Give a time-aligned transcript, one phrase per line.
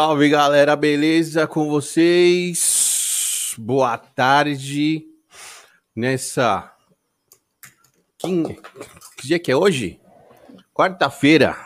[0.00, 3.52] Salve galera, beleza com vocês?
[3.58, 5.04] Boa tarde.
[5.92, 6.72] Nessa.
[8.16, 10.00] Que dia que é hoje?
[10.72, 11.56] Quarta-feira.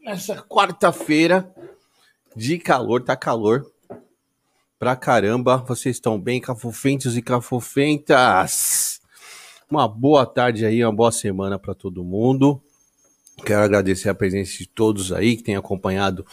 [0.00, 1.52] Nessa quarta-feira
[2.36, 3.66] de calor, tá calor
[4.78, 5.56] pra caramba.
[5.56, 9.00] Vocês estão bem, cafofentos e cafofentas?
[9.68, 12.62] Uma boa tarde aí, uma boa semana para todo mundo.
[13.44, 16.24] Quero agradecer a presença de todos aí que têm acompanhado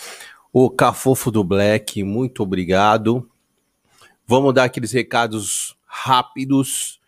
[0.59, 2.03] o Cafofo do Black.
[2.03, 3.29] Muito obrigado.
[4.25, 6.99] Vamos dar aqueles recados rápidos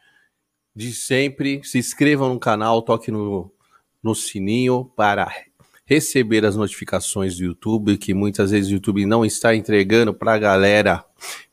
[0.76, 1.60] de sempre.
[1.64, 3.52] Se inscrevam no canal, toque no,
[4.04, 5.28] no sininho para
[5.84, 10.38] receber as notificações do YouTube, que muitas vezes o YouTube não está entregando para a
[10.38, 11.04] galera,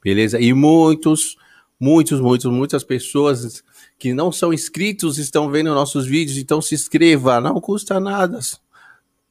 [0.04, 0.38] beleza?
[0.38, 1.38] E muitos,
[1.80, 3.64] muitos, muitos, muitas pessoas
[3.98, 8.38] que não são inscritos estão vendo nossos vídeos, então se inscreva, não custa nada.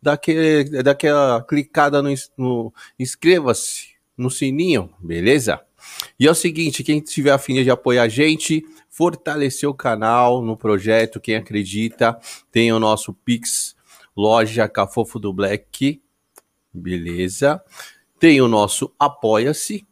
[0.05, 5.59] Daquele, daquela clicada no, no inscreva-se no sininho, beleza?
[6.19, 10.43] E é o seguinte, quem tiver a fim de apoiar a gente, fortalecer o canal
[10.43, 12.19] no projeto, quem acredita,
[12.51, 13.75] tem o nosso Pix
[14.15, 15.99] Loja Cafofo do Black,
[16.71, 17.59] beleza?
[18.19, 19.87] Tem o nosso Apoia-se,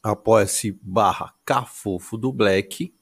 [0.00, 2.94] apoia-se barra Cafofo do Black,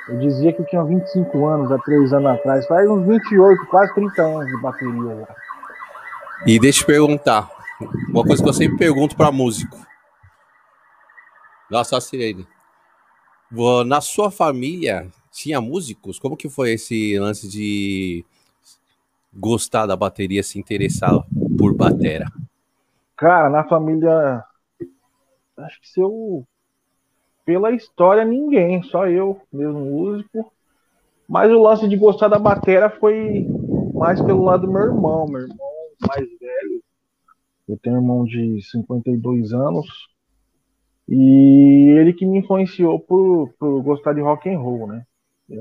[0.09, 2.67] Eu dizia que eu tinha 25 anos há 3 anos atrás.
[2.67, 5.35] Faz uns 28, quase 30 anos de bateria já.
[6.45, 7.54] E deixa eu te perguntar.
[8.09, 9.77] Uma coisa que eu sempre pergunto para músico.
[11.69, 12.47] Nossa, sirene.
[13.85, 16.19] Na sua família tinha músicos?
[16.19, 18.25] Como que foi esse lance de
[19.33, 21.11] gostar da bateria, se interessar
[21.57, 22.25] por batera?
[23.17, 24.43] Cara, na família,
[25.57, 26.45] acho que se eu
[27.45, 30.51] pela história ninguém, só eu mesmo músico.
[31.27, 33.47] Mas o lance de gostar da bateria foi
[33.93, 35.57] mais pelo lado do meu irmão, meu irmão
[36.07, 36.74] mais velho.
[37.67, 39.87] Eu tenho um irmão de 52 anos
[41.07, 45.05] e ele que me influenciou por, por gostar de rock and roll, né?
[45.49, 45.55] É,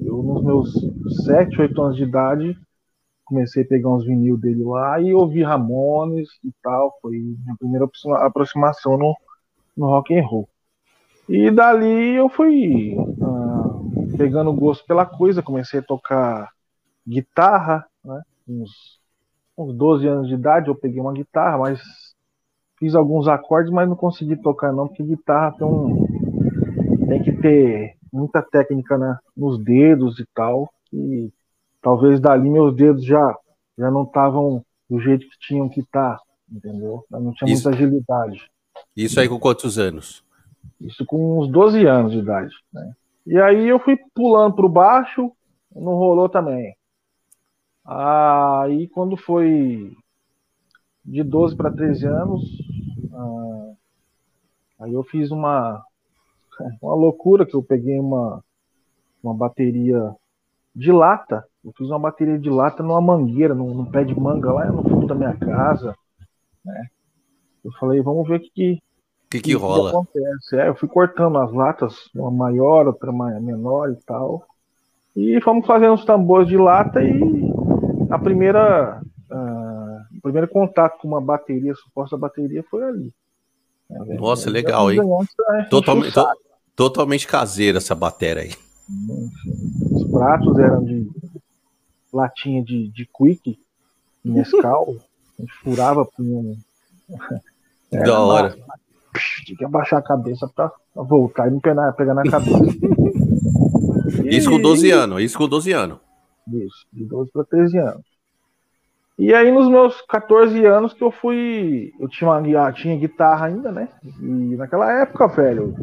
[0.00, 2.58] eu nos meus 7, 8 anos de idade
[3.28, 7.86] comecei a pegar uns vinil dele lá e ouvi Ramones e tal, foi minha primeira
[8.24, 9.14] aproximação no,
[9.76, 10.48] no rock and roll.
[11.28, 16.50] E dali eu fui uh, pegando gosto pela coisa, comecei a tocar
[17.06, 18.22] guitarra, né?
[18.48, 18.97] Uns
[19.58, 21.80] uns 12 anos de idade, eu peguei uma guitarra, mas
[22.78, 26.06] fiz alguns acordes, mas não consegui tocar não, porque guitarra tem, um,
[27.08, 31.30] tem que ter muita técnica né, nos dedos e tal, e
[31.82, 33.36] talvez dali meus dedos já,
[33.76, 37.04] já não estavam do jeito que tinham que estar, tá, entendeu?
[37.10, 37.68] Eu não tinha Isso.
[37.68, 38.50] muita agilidade.
[38.96, 40.24] Isso aí com quantos anos?
[40.80, 42.92] Isso com uns 12 anos de idade, né?
[43.26, 45.32] E aí eu fui pulando para o baixo,
[45.74, 46.74] não rolou também.
[47.90, 49.96] Aí, quando foi
[51.02, 52.42] de 12 para 13 anos,
[53.14, 53.72] ah,
[54.80, 55.82] aí eu fiz uma,
[56.82, 58.44] uma loucura que eu peguei uma,
[59.22, 60.14] uma bateria
[60.76, 61.42] de lata.
[61.64, 64.82] Eu fiz uma bateria de lata numa mangueira, num, num pé de manga lá no
[64.82, 65.96] fundo da minha casa.
[66.62, 66.88] Né?
[67.64, 68.82] Eu falei, vamos ver o que, que,
[69.30, 69.88] que, que rola.
[69.88, 70.56] acontece.
[70.56, 74.44] É, eu fui cortando as latas, uma maior, outra menor e tal.
[75.16, 77.48] E fomos fazendo os tambores de lata e
[78.10, 79.00] a primeira,
[79.30, 83.12] uh, primeiro contato com uma bateria, suposta bateria, foi ali.
[83.90, 85.00] É, Nossa, legal, hein?
[85.70, 86.26] Totalmente, to,
[86.76, 88.54] totalmente caseira essa bateria aí.
[89.90, 91.10] Os pratos eram de
[92.12, 93.58] latinha de, de quick,
[94.24, 94.96] Nescau,
[95.38, 96.56] a gente furava por um.
[97.90, 98.58] da hora.
[99.44, 102.64] tinha que abaixar a cabeça pra voltar e não pegar, pegar na cabeça.
[104.24, 105.98] isso com 12 anos, isso com 12 anos.
[106.52, 108.18] Isso, de 12 para 13 anos.
[109.18, 111.92] E aí nos meus 14 anos que eu fui.
[111.98, 113.88] Eu tinha, uma, tinha guitarra ainda, né?
[114.20, 115.74] E naquela época, velho,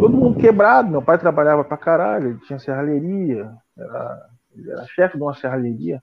[0.00, 0.90] todo mundo quebrado.
[0.90, 6.02] Meu pai trabalhava pra caralho, ele tinha serralheria, era, ele era chefe de uma serralheria,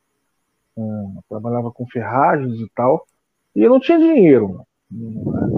[1.27, 3.07] trabalhava com ferragens e tal.
[3.55, 4.61] E eu não tinha dinheiro.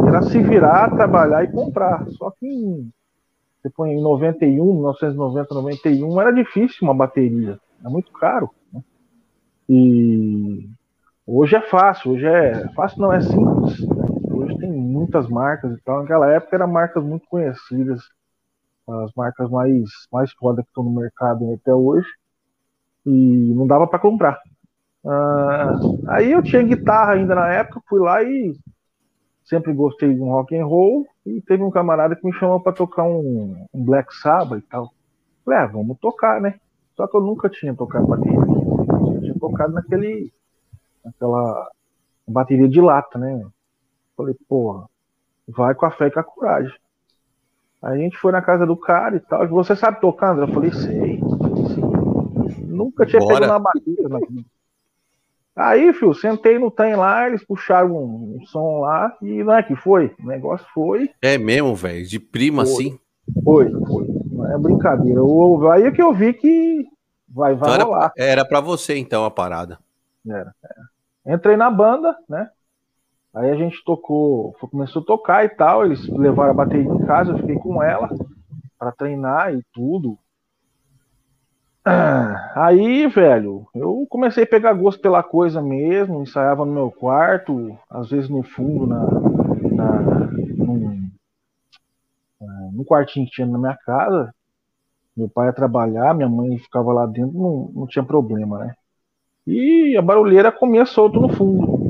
[0.08, 2.08] Era se virar, trabalhar e comprar.
[2.12, 2.92] Só que em,
[3.76, 7.60] põe em 91, 1990, 91, era difícil uma bateria.
[7.84, 8.50] Era muito caro.
[8.72, 8.82] Né?
[9.70, 10.70] E
[11.26, 13.80] Hoje é fácil, hoje é fácil, não é simples.
[13.80, 14.06] Né?
[14.30, 16.02] Hoje tem muitas marcas e tal.
[16.02, 18.02] Naquela época eram marcas muito conhecidas,
[18.88, 22.08] as marcas mais mais foda que estão no mercado até hoje,
[23.06, 24.38] e não dava para comprar.
[25.06, 25.76] Ah,
[26.10, 28.54] aí eu tinha guitarra ainda na época, fui lá e
[29.46, 32.74] sempre gostei de um rock and roll e teve um camarada que me chamou para
[32.74, 34.94] tocar um, um, Black Sabbath e tal.
[35.46, 36.56] Falei, ah, vamos tocar, né?
[36.96, 38.40] Só que eu nunca tinha tocado bateria.
[38.40, 40.32] Eu tinha tocado naquele
[41.06, 41.70] aquela
[42.28, 43.46] bateria de lata, né?
[44.16, 44.88] Falei, porra,
[45.48, 46.74] vai com a fé e com a coragem.
[47.82, 49.48] Aí a gente foi na casa do cara e tal.
[49.50, 50.46] Você sabe tocar, André?
[50.46, 51.20] Eu falei, sei.
[52.66, 53.40] Nunca tinha Bora.
[53.40, 54.46] pego na bateria vida.
[55.56, 59.62] Aí, filho, sentei no trem lá, eles puxaram um, um, som lá e não é
[59.62, 60.12] que foi.
[60.20, 61.12] O negócio foi.
[61.22, 62.06] É mesmo, velho?
[62.08, 62.74] De prima foi.
[62.74, 63.00] assim?
[63.44, 64.08] Foi, foi.
[64.52, 65.22] É brincadeira.
[65.74, 66.86] Aí é que eu vi que
[67.28, 68.12] vai, vai então rolar.
[68.18, 69.78] Era, pra você, então, a parada.
[70.28, 71.36] Era, era.
[71.36, 72.50] Entrei na banda, né?
[73.34, 75.86] Aí a gente tocou, começou a tocar e tal.
[75.86, 78.10] Eles levaram a bateria em casa, eu fiquei com ela
[78.78, 80.18] para treinar e tudo.
[82.56, 88.10] Aí, velho, eu comecei a pegar gosto pela coisa mesmo, ensaiava no meu quarto, às
[88.10, 89.00] vezes no fundo, na,
[89.72, 90.00] na
[90.56, 91.03] num,
[92.74, 94.34] no quartinho que tinha na minha casa.
[95.16, 98.74] Meu pai ia trabalhar, minha mãe ficava lá dentro, não, não tinha problema, né?
[99.46, 101.84] E a barulheira comia solto no fundo.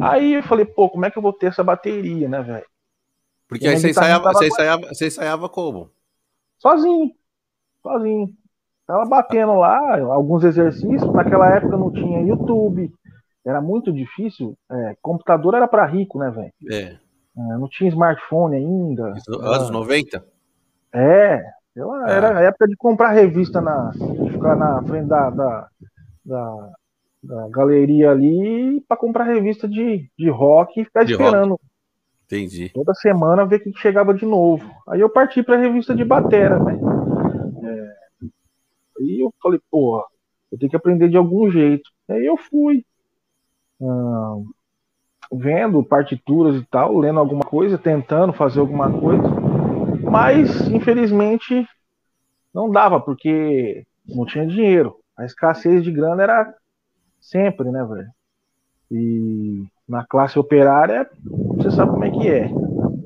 [0.00, 2.66] Aí eu falei, pô, como é que eu vou ter essa bateria, né, velho?
[3.48, 5.90] Porque aí você ensaiava, você, ensaiava, você ensaiava como?
[6.58, 7.10] Sozinho.
[7.82, 8.28] Sozinho.
[8.86, 11.12] Tava batendo lá alguns exercícios.
[11.12, 12.92] Naquela época não tinha YouTube.
[13.44, 14.56] Era muito difícil.
[14.70, 16.52] É, computador era para rico, né, velho?
[16.70, 16.98] É.
[17.36, 17.40] é.
[17.58, 19.14] Não tinha smartphone ainda.
[19.28, 20.24] Anos 90?
[20.92, 21.42] É.
[21.74, 22.10] Eu, ah.
[22.10, 23.92] Era a época de comprar revista na.
[24.32, 25.68] Ficar na frente da, da
[26.24, 26.72] da,
[27.22, 31.50] da galeria ali para comprar revista de, de rock e ficar de esperando.
[31.50, 31.64] Rock.
[32.26, 32.68] Entendi.
[32.68, 34.70] Toda semana ver que chegava de novo.
[34.88, 36.78] Aí eu parti para a revista de batera, né?
[37.64, 37.94] É,
[39.00, 40.04] aí eu falei, porra,
[40.52, 41.90] eu tenho que aprender de algum jeito.
[42.08, 42.84] Aí eu fui
[43.82, 44.36] ah,
[45.32, 49.22] vendo partituras e tal, lendo alguma coisa, tentando fazer alguma coisa,
[50.10, 51.66] mas infelizmente
[52.52, 54.96] não dava porque não tinha dinheiro.
[55.16, 56.54] A escassez de grana era
[57.20, 58.08] sempre, né, velho?
[58.90, 62.50] E na classe operária, você sabe como é que é.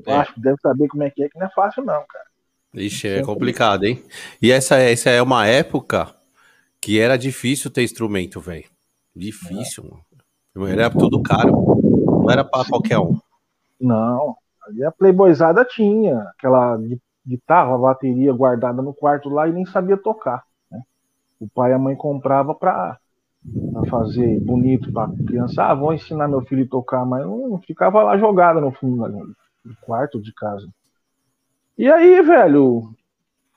[0.07, 0.15] é.
[0.15, 2.25] Acho que deve saber como é que é, que não é fácil, não, cara.
[2.73, 4.03] Ixi, é complicado, hein?
[4.41, 6.13] E essa, essa é uma época
[6.81, 8.65] que era difícil ter instrumento, velho.
[9.15, 10.59] Difícil, é.
[10.59, 10.71] mano.
[10.71, 11.75] Era tudo caro.
[12.25, 13.19] Não era para qualquer um.
[13.79, 14.35] Não.
[14.67, 16.77] Ali a Playboyzada tinha aquela
[17.25, 20.43] guitarra, bateria guardada no quarto lá e nem sabia tocar
[21.39, 22.97] o pai e a mãe comprava para
[23.89, 25.63] fazer bonito para criança.
[25.63, 29.07] Ah, vou ensinar meu filho a tocar, mas não ficava lá jogada no fundo
[29.63, 30.67] do quarto de casa.
[31.77, 32.89] E aí, velho,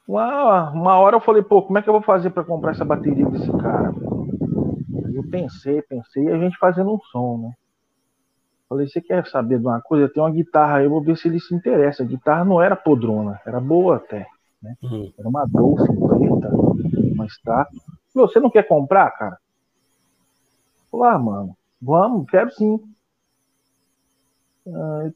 [0.07, 2.85] uma, uma hora eu falei, pô, como é que eu vou fazer para comprar essa
[2.85, 3.95] bateria desse cara?
[5.15, 7.53] Eu pensei, pensei, e a gente fazendo um som, né?
[8.69, 10.09] Falei, você quer saber de uma coisa?
[10.09, 12.03] Tem uma guitarra aí, eu vou ver se ele se interessa.
[12.03, 14.27] A guitarra não era podrona, era boa até.
[14.63, 14.77] Né?
[14.83, 15.13] Uhum.
[15.19, 16.51] Era uma Dolphin preta,
[17.15, 17.81] uma estátua.
[18.15, 19.39] Você não quer comprar, cara?
[20.91, 22.79] Falei, ah, mano, vamos, quero sim.
[24.67, 25.11] Ah,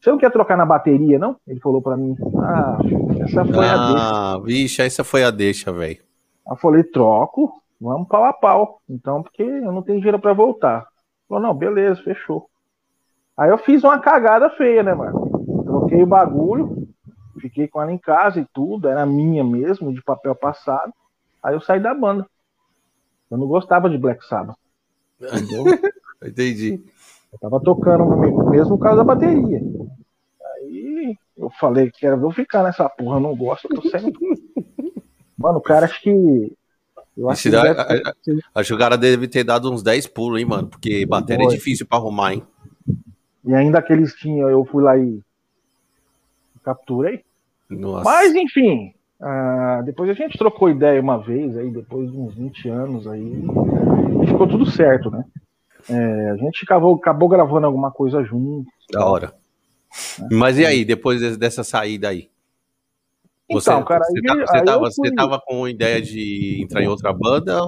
[0.00, 1.36] você não quer trocar na bateria, não?
[1.46, 2.16] Ele falou para mim.
[2.38, 2.78] Ah,
[3.20, 4.08] essa foi ah, a deixa.
[4.08, 6.00] Ah, vixe, essa foi a deixa, velho.
[6.48, 8.80] Eu falei, troco, vamos pau a pau.
[8.88, 10.88] Então, porque eu não tenho dinheiro para voltar.
[11.28, 12.49] Falou, não, beleza, fechou.
[13.40, 15.64] Aí eu fiz uma cagada feia, né, mano?
[15.64, 16.86] Troquei o bagulho,
[17.40, 20.92] fiquei com ela em casa e tudo, era minha mesmo, de papel passado.
[21.42, 22.26] Aí eu saí da banda.
[23.30, 24.58] Eu não gostava de Black Sabbath.
[25.18, 25.64] Entendeu?
[26.22, 26.84] Entendi.
[27.32, 28.04] Eu tava tocando
[28.50, 29.62] mesmo por causa da bateria.
[30.56, 34.20] Aí eu falei, quero ver ficar nessa porra, eu não gosto, eu tô saindo.
[35.38, 36.54] Mano, o cara acho que.
[37.16, 38.02] Eu acho, que dá, deve...
[38.54, 40.68] acho que o cara deve ter dado uns 10 pulos, hein, mano?
[40.68, 42.46] Porque bateria é difícil pra arrumar, hein?
[43.44, 45.20] E ainda que eles tinham, eu fui lá e
[46.62, 47.24] capturei.
[47.68, 48.04] Nossa.
[48.04, 52.68] Mas, enfim, uh, depois a gente trocou ideia uma vez, aí depois de uns 20
[52.68, 53.42] anos aí,
[54.26, 55.24] ficou tudo certo, né?
[55.88, 58.70] É, a gente acabou, acabou gravando alguma coisa junto.
[58.92, 59.32] Da hora.
[60.18, 60.28] Né?
[60.32, 62.28] Mas e aí, depois dessa saída aí?
[63.50, 64.90] Você, então, cara, você, aí, você, tava, fui...
[64.90, 67.58] você tava com ideia de entrar em outra banda?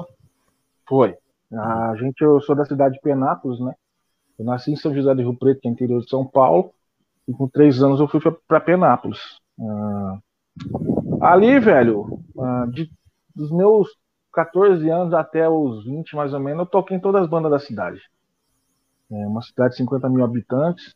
[0.86, 1.16] Foi.
[1.52, 3.74] A gente, eu sou da cidade de Penápolis, né?
[4.42, 6.72] Eu nasci em São José do Rio Preto, que é interior de São Paulo,
[7.28, 9.20] e com três anos eu fui para Penápolis.
[9.60, 10.18] Ah,
[11.20, 12.90] ali, velho, ah, de,
[13.36, 13.88] dos meus
[14.32, 17.60] 14 anos até os 20, mais ou menos, eu toquei em todas as bandas da
[17.60, 18.00] cidade.
[19.12, 20.92] É uma cidade de 50 mil habitantes.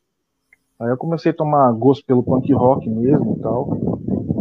[0.80, 3.66] Aí eu comecei a tomar gosto pelo punk rock mesmo e tal.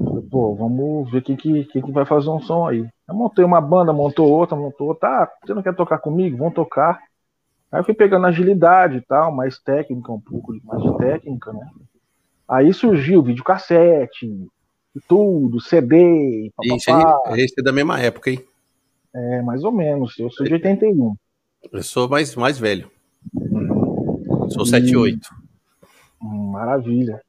[0.03, 2.89] Falei, pô, vamos ver quem que, que vai fazer um som aí.
[3.07, 5.07] Eu montei uma banda, montou outra, montou outra.
[5.07, 6.37] Ah, você não quer tocar comigo?
[6.37, 6.99] Vamos tocar.
[7.75, 11.69] Aí eu fui pegando agilidade e tal, mais técnica, um pouco mais de técnica, né?
[12.47, 17.35] Aí surgiu videocassete, e tudo, CD, papapá.
[17.35, 18.39] Isso é da mesma época, hein?
[19.13, 20.17] É, mais ou menos.
[20.17, 21.15] Eu sou de 81.
[21.69, 22.89] Eu sou mais, mais velho.
[23.33, 24.49] Uhum.
[24.51, 25.27] Sou 78.
[26.23, 27.21] Hum, maravilha.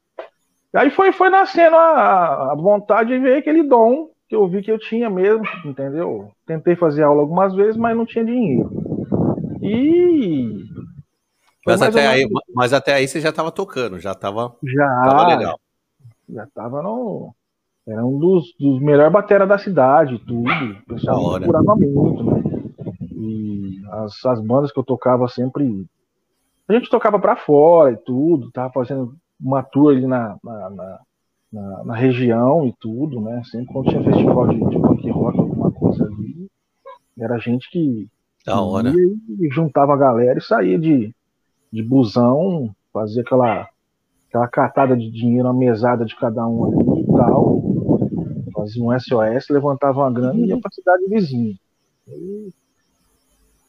[0.73, 4.71] Aí foi, foi nascendo a, a vontade de ver aquele dom que eu vi que
[4.71, 6.31] eu tinha mesmo, entendeu?
[6.45, 8.86] Tentei fazer aula algumas vezes, mas não tinha dinheiro.
[9.67, 10.65] E.
[11.65, 15.59] Mas até, aí, mas até aí você já estava tocando, já estava já, legal.
[16.29, 17.35] Já estava no.
[17.85, 20.49] Era um dos, dos melhores bateras da cidade, tudo.
[20.49, 22.43] O pessoal procurava muito, né?
[23.11, 25.85] E as, as bandas que eu tocava sempre.
[26.67, 30.99] A gente tocava para fora e tudo, tava fazendo uma tour ali na, na, na,
[31.51, 33.41] na, na região e tudo, né?
[33.45, 36.49] Sempre quando tinha festival de, de punk rock, alguma coisa ali,
[37.17, 38.09] era gente que
[38.47, 38.93] da hora.
[38.93, 41.13] E juntava a galera e saía de,
[41.71, 43.67] de busão, fazia aquela,
[44.29, 47.61] aquela catada de dinheiro, uma mesada de cada um ali e tal.
[48.53, 51.55] Fazia um SOS, levantava uma grana e ia pra cidade vizinha.
[52.07, 52.53] E,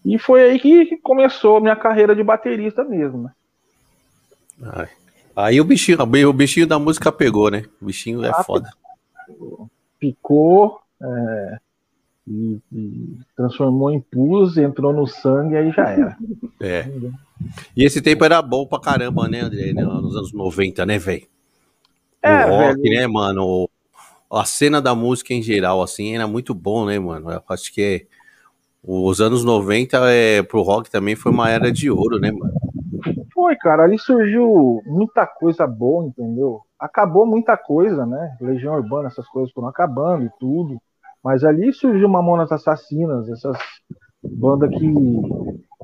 [0.04, 3.30] e foi aí que começou a minha carreira de baterista mesmo, né?
[4.62, 4.88] Ai.
[5.34, 7.64] Aí o bichinho, o bichinho da música pegou, né?
[7.82, 8.70] O bichinho é ah, foda.
[9.98, 11.58] Picou, é,
[12.28, 16.16] e, e, transformou em pus, entrou no sangue e aí já era.
[16.60, 16.90] É.
[17.76, 19.72] E esse tempo era bom pra caramba, né, André?
[19.72, 21.26] Né, nos anos 90, né, velho?
[22.20, 22.96] É, o rock, velho.
[22.96, 23.70] né, mano?
[24.28, 27.30] A cena da música em geral, assim, era muito bom, né, mano?
[27.30, 28.06] Eu acho que
[28.82, 32.52] os anos 90 é, pro rock também foi uma era de ouro, né, mano?
[33.32, 33.84] Foi, cara.
[33.84, 36.60] Ali surgiu muita coisa boa, entendeu?
[36.78, 38.36] Acabou muita coisa, né?
[38.40, 40.80] Legião Urbana, essas coisas foram acabando e tudo.
[41.28, 43.58] Mas ali surgiu Mamonas Assassinas, essas
[44.22, 44.86] bandas que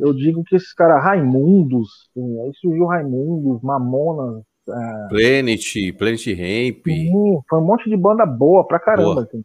[0.00, 4.42] eu digo que esses caras Raimundos, assim, aí surgiu Raimundos, Mamonas.
[4.66, 5.08] É...
[5.10, 6.86] Planet, Planet Ramp.
[6.86, 9.20] Sim, foi um monte de banda boa pra caramba.
[9.20, 9.44] Assim.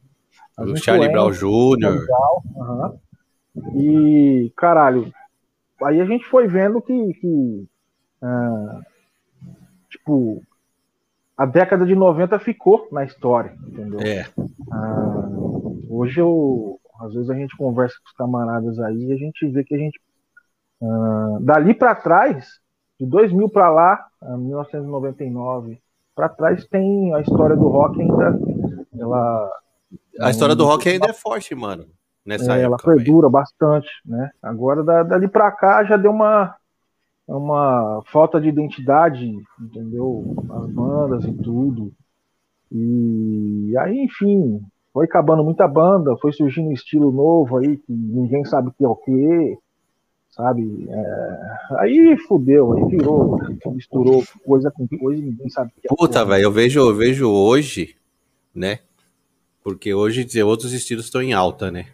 [0.58, 2.06] O Charlie Brown Jr.
[2.56, 2.98] Uhum.
[3.76, 5.12] E, caralho,
[5.84, 7.68] aí a gente foi vendo que, que
[8.24, 8.82] uh,
[9.90, 10.42] tipo,
[11.38, 14.00] a década de 90 ficou na história, entendeu?
[14.00, 14.26] É.
[14.38, 15.49] Uh,
[15.90, 19.64] hoje eu, às vezes a gente conversa com os camaradas aí e a gente vê
[19.64, 20.00] que a gente
[20.82, 22.60] uh, dali para trás,
[23.00, 25.82] de 2000 para lá, 1999
[26.16, 28.38] para trás tem a história do rock ainda,
[29.00, 29.50] ela
[30.20, 31.86] a história do rock ainda é forte, mano.
[32.26, 33.32] Nessa é, época, ela perdura véio.
[33.32, 34.30] bastante, né?
[34.44, 36.56] Agora dali para cá já deu uma
[37.28, 40.36] é uma falta de identidade, entendeu?
[40.52, 41.94] As bandas e tudo.
[42.72, 44.62] E aí, enfim,
[44.94, 48.88] foi acabando muita banda, foi surgindo um estilo novo aí, que ninguém sabe que é
[48.88, 49.58] o que,
[50.32, 50.88] sabe?
[50.90, 51.78] É...
[51.80, 55.96] Aí fudeu, aí virou, misturou coisa com coisa e ninguém sabe o que é.
[55.96, 57.96] Puta, velho, eu vejo, eu vejo hoje,
[58.54, 58.80] né?
[59.64, 61.86] Porque hoje outros estilos estão em alta, né?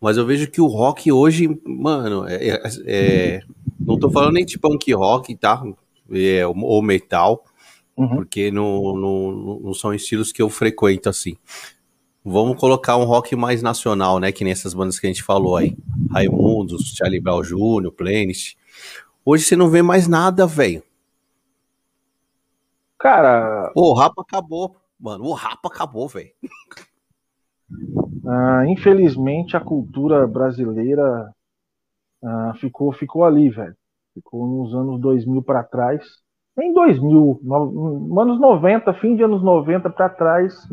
[0.00, 3.40] Mas eu vejo que o rock hoje, mano, é, é, é
[3.80, 5.62] não tô falando nem de punk rock, tá?
[6.10, 7.44] É, ou metal,
[7.96, 8.16] uhum.
[8.16, 11.36] porque não, não, não são estilos que eu frequento assim.
[12.26, 14.32] Vamos colocar um rock mais nacional, né?
[14.32, 15.76] Que nem essas bandas que a gente falou aí.
[16.10, 18.56] Raimundos, Charlie Brown Jr., Planet.
[19.24, 20.82] Hoje você não vê mais nada, velho.
[22.98, 23.70] Cara.
[23.76, 25.24] O rapa acabou, mano.
[25.24, 26.30] O rapa acabou, velho.
[28.26, 31.30] Ah, infelizmente a cultura brasileira
[32.24, 33.76] ah, ficou, ficou ali, velho.
[34.14, 36.02] Ficou nos anos 2000 para trás.
[36.58, 40.66] Em 2000, no, anos 90, fim de anos 90 para trás,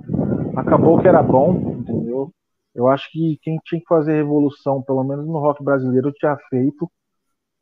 [0.56, 2.32] acabou que era bom, entendeu?
[2.74, 6.90] Eu acho que quem tinha que fazer revolução, pelo menos no rock brasileiro, tinha feito.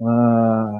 [0.02, 0.80] Ah,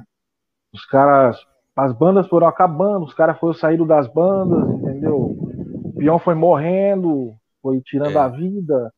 [0.74, 1.38] os caras,
[1.76, 5.38] as bandas foram acabando, os caras foram saindo das bandas, entendeu?
[5.86, 8.20] O peão foi morrendo, foi tirando é.
[8.20, 8.94] a vida.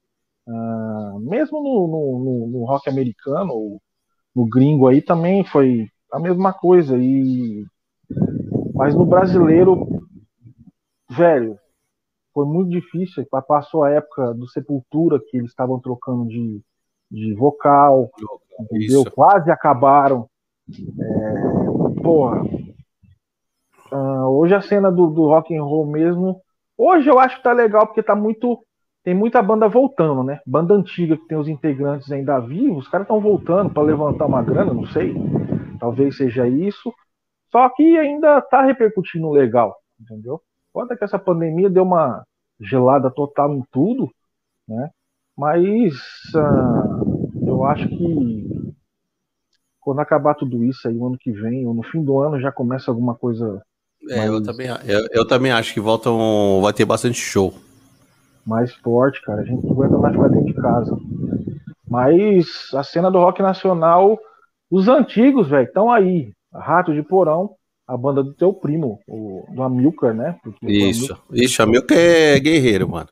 [0.48, 3.80] Ah, mesmo no, no, no, no, rock americano,
[4.36, 6.96] no gringo aí também foi a mesma coisa.
[6.98, 7.66] E
[8.76, 9.88] mas no brasileiro,
[11.10, 11.58] velho,
[12.34, 13.26] foi muito difícil.
[13.48, 16.62] Passou a época do Sepultura, que eles estavam trocando de,
[17.12, 18.10] de vocal,
[18.60, 19.02] entendeu?
[19.02, 19.12] Isso.
[19.12, 20.28] Quase acabaram.
[20.70, 22.44] É, porra.
[23.92, 26.42] Uh, hoje a cena do, do rock and roll mesmo.
[26.78, 28.60] Hoje eu acho que tá legal porque tá muito.
[29.04, 30.40] Tem muita banda voltando, né?
[30.48, 34.42] Banda antiga que tem os integrantes ainda vivos, os caras estão voltando para levantar uma
[34.42, 35.14] grana, não sei.
[35.78, 36.92] Talvez seja isso.
[37.52, 40.42] Só que ainda tá repercutindo legal, entendeu?
[40.74, 42.26] Foda que essa pandemia deu uma
[42.60, 44.10] gelada total em tudo,
[44.68, 44.90] né?
[45.38, 45.94] Mas
[46.36, 48.74] uh, eu acho que
[49.80, 52.52] quando acabar tudo isso aí, o ano que vem, ou no fim do ano, já
[52.52, 53.62] começa alguma coisa.
[54.10, 54.32] É, mais...
[54.32, 56.62] eu, também, eu, eu, também acho que voltam.
[56.62, 57.54] Vai ter bastante show.
[58.46, 59.42] Mais forte, cara.
[59.42, 60.98] A gente não aguenta mais ficar dentro de casa.
[61.88, 64.18] Mas a cena do rock nacional,
[64.72, 66.32] os antigos, velho, estão aí.
[66.54, 67.56] Rato de Porão,
[67.88, 70.38] a banda do teu primo, o, do Amilcar, né?
[70.44, 73.10] Porque isso, Amilcar, isso, Amilcar é guerreiro, mano.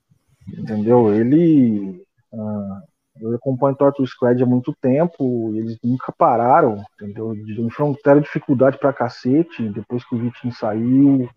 [0.58, 1.14] Entendeu?
[1.14, 2.02] Ele.
[2.32, 7.36] Uh, eu acompanho Torture Squad há muito tempo, eles nunca pararam, entendeu?
[7.36, 11.30] Enfrentaram dificuldade pra cacete, depois que o Vitinho saiu,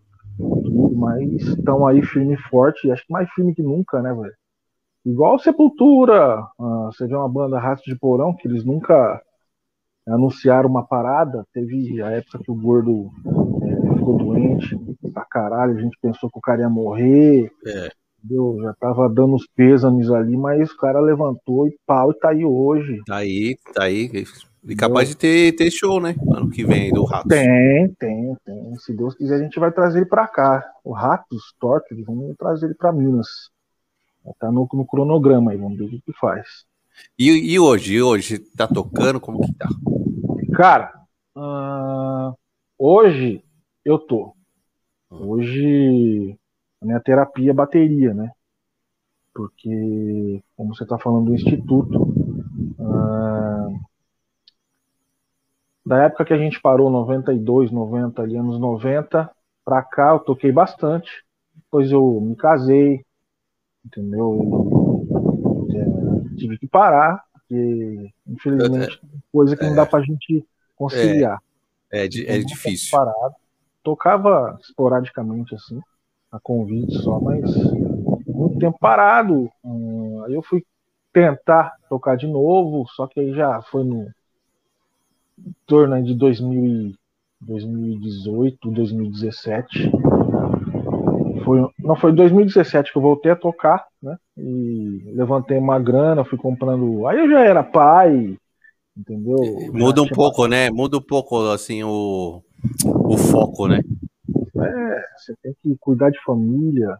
[0.94, 4.32] mas estão aí firme e forte, acho que mais firme que nunca, né, velho?
[5.04, 9.20] Igual Sepultura, uh, você vê uma banda Rato de Porão, que eles nunca
[10.06, 11.44] anunciaram uma parada.
[11.52, 13.10] Teve a época que o gordo
[13.62, 14.78] é, ficou doente
[15.12, 17.50] pra caralho, a gente pensou que o cara ia morrer.
[17.66, 17.88] É.
[18.18, 18.58] Entendeu?
[18.62, 22.44] Já tava dando os pêsames ali, mas o cara levantou e pau e tá aí
[22.44, 23.02] hoje.
[23.06, 24.10] Tá aí, tá aí.
[24.66, 26.16] E capaz de ter, ter show, né?
[26.30, 27.28] Ano que vem do Ratos.
[27.28, 28.76] Tem, tem, tem.
[28.78, 30.64] Se Deus quiser, a gente vai trazer ele pra cá.
[30.82, 33.28] O Ratos, Torque, vamos trazer ele pra Minas.
[34.40, 36.46] Tá no, no cronograma aí, vamos ver o que faz.
[37.18, 37.94] E, e hoje?
[37.94, 38.38] E hoje?
[38.38, 39.20] Tá tocando?
[39.20, 39.68] Como que tá?
[40.54, 40.92] Cara,
[41.36, 42.32] uh,
[42.78, 43.44] hoje
[43.84, 44.34] eu tô.
[45.10, 46.38] Hoje
[46.80, 48.30] a minha terapia é bateria, né?
[49.34, 52.02] Porque, como você tá falando do instituto,
[52.78, 53.80] uh,
[55.84, 59.28] da época que a gente parou, 92, 90, ali, anos 90,
[59.64, 61.10] pra cá eu toquei bastante.
[61.52, 63.04] Depois eu me casei,
[63.84, 65.04] entendeu?
[66.36, 70.44] tive que parar, porque infelizmente é, coisa que é, não dá pra gente
[70.76, 71.40] conciliar.
[71.90, 72.90] É, é, é difícil.
[72.90, 73.34] Parado.
[73.82, 75.80] Tocava esporadicamente assim,
[76.32, 77.42] a convite só, mas
[78.26, 79.50] muito tempo parado.
[79.62, 80.64] Hum, aí eu fui
[81.12, 84.10] tentar tocar de novo, só que aí já foi no
[85.38, 86.94] em torno de 2000
[87.40, 89.90] 2018, 2017
[91.44, 94.16] foi, não foi em 2017 que eu voltei a tocar, né?
[94.36, 97.06] E levantei uma grana, fui comprando.
[97.06, 98.36] Aí eu já era pai,
[98.96, 99.36] entendeu?
[99.72, 100.70] Muda um pouco, né?
[100.70, 102.42] Muda um pouco assim o,
[102.84, 103.80] o foco, né?
[104.56, 106.98] É, você tem que cuidar de família,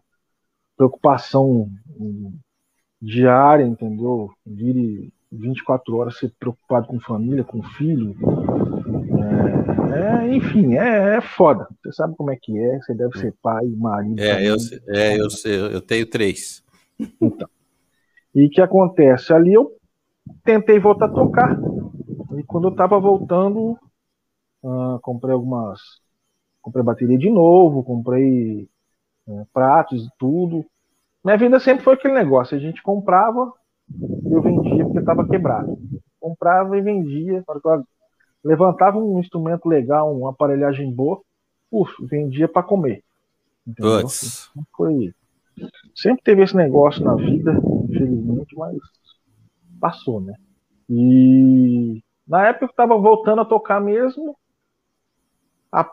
[0.77, 1.69] preocupação
[3.01, 4.31] diária, entendeu?
[4.45, 8.15] Vire 24 horas ser preocupado com família, com filho.
[9.93, 11.67] É, é, enfim, é, é foda.
[11.83, 14.19] Você sabe como é que é, você deve ser pai, marido.
[14.19, 14.55] É, eu,
[14.87, 16.63] é eu, sei, eu tenho três.
[17.21, 17.49] Então.
[18.33, 19.33] E o que acontece?
[19.33, 19.71] Ali eu
[20.43, 21.57] tentei voltar a tocar.
[22.37, 23.77] E quando eu tava voltando,
[24.63, 25.79] uh, comprei algumas.
[26.61, 28.67] Comprei bateria de novo, comprei
[29.27, 30.65] uh, pratos e tudo.
[31.23, 33.53] Minha vida sempre foi aquele negócio: a gente comprava,
[34.29, 35.77] eu vendia porque estava quebrado.
[36.19, 37.43] Comprava e vendia.
[38.43, 41.21] Levantava um instrumento legal, uma aparelhagem boa,
[41.71, 43.03] uf, vendia para comer.
[43.65, 44.07] Entendeu?
[44.75, 45.13] Foi.
[45.95, 48.77] Sempre teve esse negócio na vida, infelizmente, mas
[49.79, 50.33] passou, né?
[50.89, 54.35] E na época eu estava voltando a tocar mesmo,
[55.71, 55.89] a,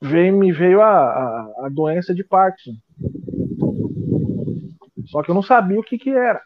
[0.00, 2.76] veio, me veio a, a, a doença de Parkinson.
[5.06, 6.40] Só que eu não sabia o que que era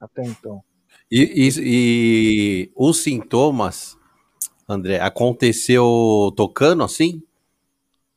[0.00, 0.62] até então.
[1.10, 3.96] E, e, e os sintomas,
[4.68, 7.22] André, aconteceu tocando assim?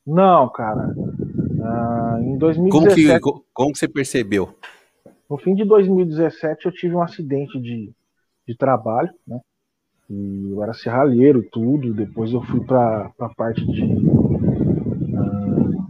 [0.06, 0.94] Não, cara.
[1.64, 4.56] Ah, em Como 2017, que, como que você percebeu?
[5.30, 7.92] no fim de 2017, eu tive um acidente de,
[8.48, 9.40] de trabalho, né?
[10.10, 11.94] E eu era serralheiro tudo.
[11.94, 13.82] Depois eu fui para a parte de,
[15.16, 15.88] ah,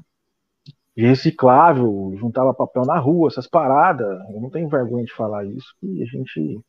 [0.96, 4.08] de reciclável, juntava papel na rua, essas paradas.
[4.34, 6.62] Eu não tenho vergonha de falar isso, que a gente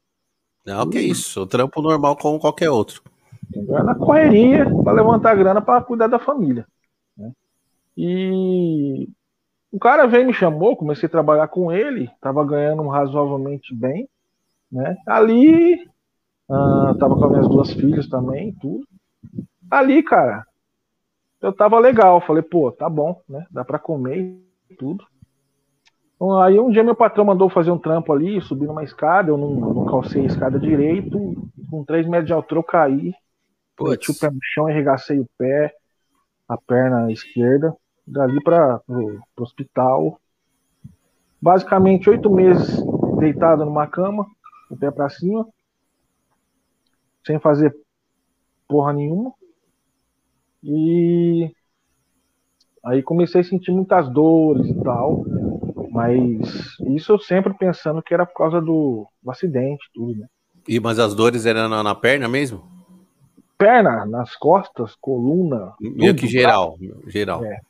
[0.66, 3.02] Não, que isso, o trampo normal como qualquer outro.
[3.48, 3.78] Entendeu?
[3.78, 6.66] É na correria para levantar grana para cuidar da família.
[7.16, 7.32] né?
[7.96, 9.08] E
[9.72, 14.08] o cara veio me chamou, comecei a trabalhar com ele, estava ganhando razoavelmente bem.
[14.70, 14.96] Né?
[15.06, 15.88] Ali,
[16.50, 18.86] ah, tava com as minhas duas filhas também, tudo.
[19.70, 20.46] Ali, cara,
[21.40, 22.20] eu tava legal.
[22.20, 23.46] Falei, pô, tá bom, né?
[23.50, 24.38] Dá para comer
[24.70, 25.04] e tudo.
[26.14, 29.36] Então, aí um dia meu patrão mandou fazer um trampo ali, subir numa escada, eu
[29.36, 31.18] não, não calcei a escada direito,
[31.68, 33.12] com 3 metros de altura eu caí,
[33.80, 35.74] Meti o pé no chão, arregacei o pé,
[36.48, 37.74] a perna esquerda,
[38.06, 40.18] dali para o hospital.
[41.40, 42.82] Basicamente, oito meses
[43.18, 44.26] deitado numa cama,
[44.70, 45.46] o pé para cima,
[47.24, 47.74] sem fazer
[48.68, 49.32] porra nenhuma.
[50.62, 51.52] E
[52.84, 55.24] aí comecei a sentir muitas dores e tal,
[55.90, 60.26] mas isso eu sempre pensando que era por causa do, do acidente, tudo, né?
[60.66, 62.70] e, mas as dores eram na, na perna mesmo?
[63.58, 67.44] Perna, nas costas, coluna, Meio que geral, geral.
[67.44, 67.60] É.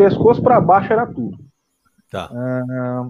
[0.00, 1.38] pescoço para baixo era tudo.
[2.10, 2.30] Tá.
[2.32, 3.08] Ah,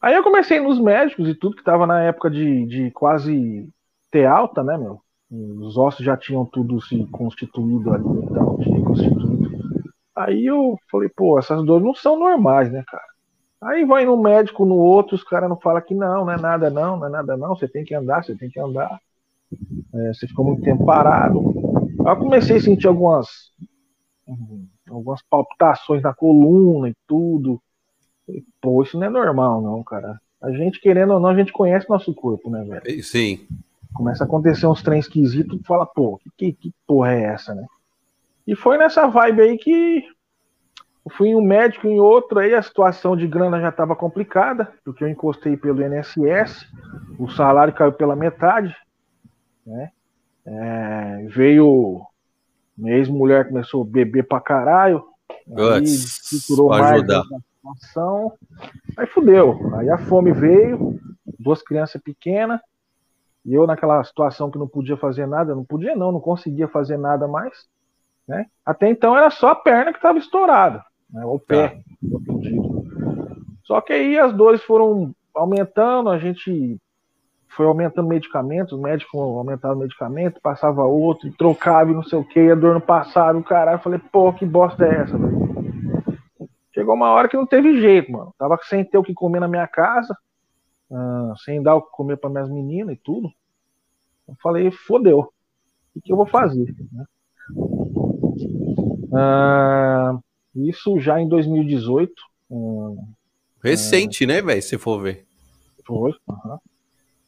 [0.00, 3.68] aí eu comecei nos médicos e tudo, que tava na época de, de quase
[4.10, 5.00] ter alta, né, meu?
[5.30, 9.50] Os ossos já tinham tudo se constituído ali e tal, tinha constituído.
[10.14, 13.12] Aí eu falei, pô, essas dores não são normais, né, cara?
[13.62, 16.68] Aí vai no médico, no outro, os caras não falam que não, não é nada
[16.68, 19.00] não, não é nada não, você tem que andar, você tem que andar.
[19.94, 21.38] É, você ficou muito tempo parado.
[22.04, 23.52] Aí eu comecei a sentir algumas
[24.88, 27.60] algumas palpitações na coluna e tudo.
[28.28, 30.20] E, Pô, isso não é normal, não, cara.
[30.40, 32.82] A gente, querendo ou não, a gente conhece nosso corpo, né, velho?
[32.86, 33.46] E- Sim.
[33.94, 37.54] Começa a acontecer uns trem esquisitos, tu fala, pô, que, que, que porra é essa,
[37.54, 37.66] né?
[38.46, 40.02] E foi nessa vibe aí que
[41.04, 44.72] eu fui em um médico, em outro, aí a situação de grana já estava complicada,
[44.84, 46.66] porque eu encostei pelo INSS,
[47.18, 48.74] o salário caiu pela metade,
[49.66, 49.90] né?
[50.44, 52.02] É, veio
[52.76, 55.04] minha ex-mulher começou a beber pra caralho,
[55.46, 55.84] aí
[56.68, 57.22] mais a
[57.56, 58.32] situação,
[58.96, 60.98] aí fudeu, aí a fome veio,
[61.38, 62.60] duas crianças pequenas,
[63.44, 66.96] e eu naquela situação que não podia fazer nada, não podia não, não conseguia fazer
[66.96, 67.66] nada mais,
[68.26, 68.46] né?
[68.64, 71.24] Até então era só a perna que estava estourada, né?
[71.24, 72.82] o pé, entendido.
[73.64, 76.78] Só que aí as dores foram aumentando, a gente
[77.56, 82.24] foi aumentando medicamentos, os médicos aumentavam o medicamento, passava outro, trocava e não sei o
[82.24, 85.52] que, a dor não passava, o caralho, eu falei, pô, que bosta é essa, velho?
[86.74, 88.34] Chegou uma hora que não teve jeito, mano.
[88.38, 90.16] Tava sem ter o que comer na minha casa,
[90.90, 93.30] ah, sem dar o que comer para minhas meninas e tudo.
[94.26, 95.30] Eu falei, fodeu.
[95.94, 96.74] O que, eu vou fazer?
[99.14, 100.18] Ah,
[100.56, 102.12] isso já em 2018.
[102.50, 103.02] ah,
[103.62, 104.62] Recente, né, velho?
[104.62, 105.26] Se for ver.
[105.84, 106.14] foi.
[106.28, 106.58] aham.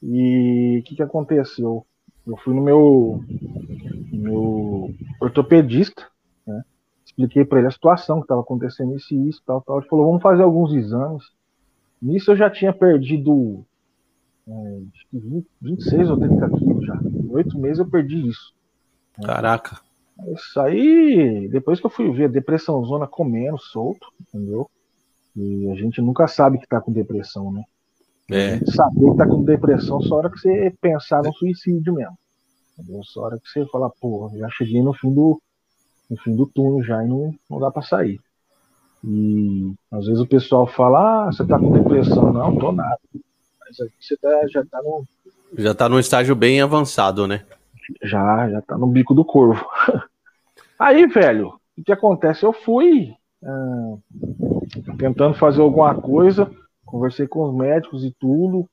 [0.07, 1.87] E o que, que aconteceu?
[2.27, 3.25] Eu fui no meu,
[4.13, 6.07] meu ortopedista,
[6.47, 6.63] né?
[7.05, 9.79] expliquei para ele a situação que estava acontecendo isso e isso, tal, tal.
[9.79, 11.25] Ele falou, vamos fazer alguns exames.
[12.01, 13.65] Nisso eu já tinha perdido
[14.47, 14.53] é,
[14.93, 16.97] acho que 20, 26 ou 30 quilos já.
[17.03, 18.53] Em oito meses eu perdi isso.
[19.23, 19.81] Caraca.
[20.29, 24.71] Isso aí, depois que eu fui ver a depressão zona comendo solto, entendeu?
[25.35, 27.65] E a gente nunca sabe que tá com depressão, né?
[28.31, 28.59] É.
[28.67, 32.17] Saber que tá com depressão só hora que você pensar no suicídio mesmo.
[32.79, 33.03] Entendeu?
[33.05, 35.41] Só hora que você fala, pô, já cheguei no fim do,
[36.11, 38.21] no fim do túnel já e não, não dá pra sair.
[39.05, 42.33] E às vezes o pessoal fala, ah, você tá com depressão.
[42.33, 42.99] Não, tô nada.
[43.61, 45.07] Mas aqui você tá, já tá no,
[45.57, 47.45] Já tá num estágio bem avançado, né?
[48.03, 49.65] Já, já tá no bico do corvo.
[50.79, 52.45] Aí, velho, o que acontece?
[52.45, 53.95] Eu fui ah,
[54.99, 56.51] tentando fazer alguma coisa,
[56.85, 58.69] conversei com os médicos e tudo.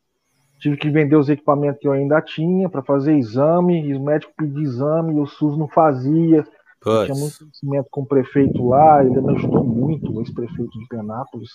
[0.59, 4.35] Tive que vender os equipamentos que eu ainda tinha para fazer exame, e os médicos
[4.37, 6.43] pediam exame e o SUS não fazia.
[6.83, 11.49] Tinha muito conhecimento com o prefeito lá, ele me ajudou muito, o ex-prefeito de Penápolis,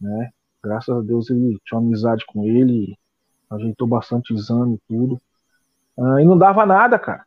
[0.00, 0.30] né?
[0.62, 2.96] Graças a Deus ele tinha uma amizade com ele,
[3.50, 5.20] ajeitou bastante exame e tudo.
[5.98, 7.24] Ah, e não dava nada, cara.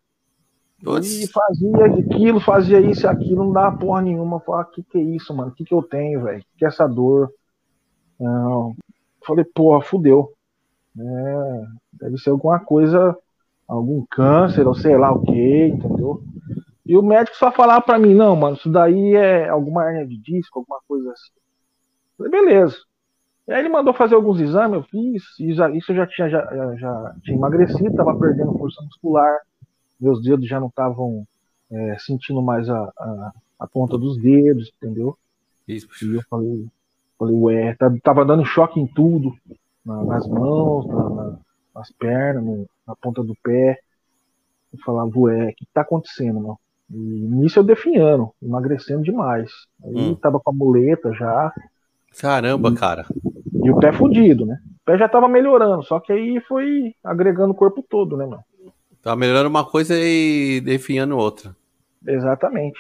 [1.24, 4.38] E fazia aquilo, fazia isso e aquilo, não dava porra nenhuma.
[4.38, 5.52] Eu Falava, que que é isso, mano?
[5.52, 6.42] O que que eu tenho, velho?
[6.42, 7.32] Que que é essa dor?
[8.22, 8.70] Ah,
[9.26, 10.34] falei, porra, fudeu.
[10.98, 13.18] É, deve ser alguma coisa,
[13.68, 16.22] algum câncer, ou sei lá o que, entendeu?
[16.86, 20.18] E o médico só falava para mim, não, mano, isso daí é alguma hernia de
[20.18, 21.32] disco, alguma coisa assim.
[22.18, 22.78] Falei, beleza.
[23.48, 27.16] E aí ele mandou fazer alguns exames, eu fiz, isso eu já tinha, já, já
[27.24, 29.40] tinha emagrecido, tava perdendo força muscular,
[30.00, 31.28] meus dedos já não estavam
[31.72, 35.18] é, sentindo mais a, a, a, ponta dos dedos, entendeu?
[35.68, 35.88] Isso.
[36.04, 36.68] E eu falei,
[37.20, 39.34] falei ué, tá, tava dando choque em tudo,
[39.86, 41.38] na, nas mãos, na, na,
[41.76, 43.78] nas pernas, na ponta do pé.
[44.72, 46.60] Eu falava, ué, o que tá acontecendo, mano?
[46.92, 49.52] E nisso eu definhando, emagrecendo demais.
[49.84, 50.16] Aí hum.
[50.16, 51.54] tava com a muleta já.
[52.20, 53.06] Caramba, e, cara.
[53.64, 54.60] E o pé fudido, né?
[54.82, 58.44] O pé já tava melhorando, só que aí foi agregando o corpo todo, né, mano?
[59.04, 61.56] Tava melhorando uma coisa e definhando outra.
[62.06, 62.80] Exatamente.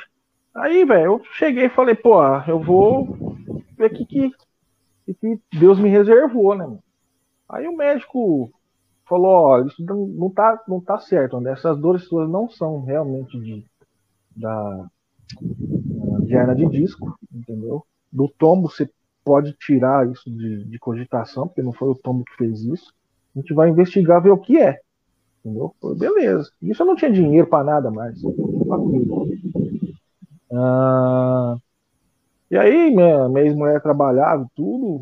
[0.55, 3.35] Aí, velho, eu cheguei e falei, pô, eu vou
[3.77, 4.31] ver o que, que,
[5.13, 6.83] que Deus me reservou, né, mano?
[7.47, 8.51] Aí o médico
[9.07, 11.53] falou, ó, isso não tá, não tá certo, André.
[11.53, 13.65] Essas dores suas não são realmente de,
[14.35, 14.85] da,
[16.21, 17.83] de hernia de disco, entendeu?
[18.11, 18.87] Do tombo você
[19.23, 22.93] pode tirar isso de, de cogitação, porque não foi o tombo que fez isso.
[23.35, 24.79] A gente vai investigar, ver o que é.
[25.43, 25.73] Entendeu?
[25.81, 26.51] Falei, beleza.
[26.61, 28.21] Isso eu não tinha dinheiro para nada mais.
[30.51, 31.57] Ah,
[32.49, 35.01] e aí, minha, minha ex-mulher trabalhava e tudo.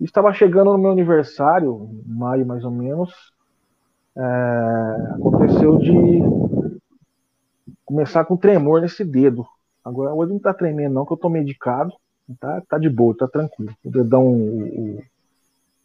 [0.00, 3.12] Estava chegando no meu aniversário, em maio mais ou menos.
[4.16, 6.22] É, aconteceu de
[7.84, 9.46] começar com tremor nesse dedo.
[9.84, 11.92] Agora hoje não tá tremendo, não, que eu tô medicado.
[12.40, 13.72] Tá, tá de boa, tá tranquilo.
[13.84, 15.02] O dedão, o, o,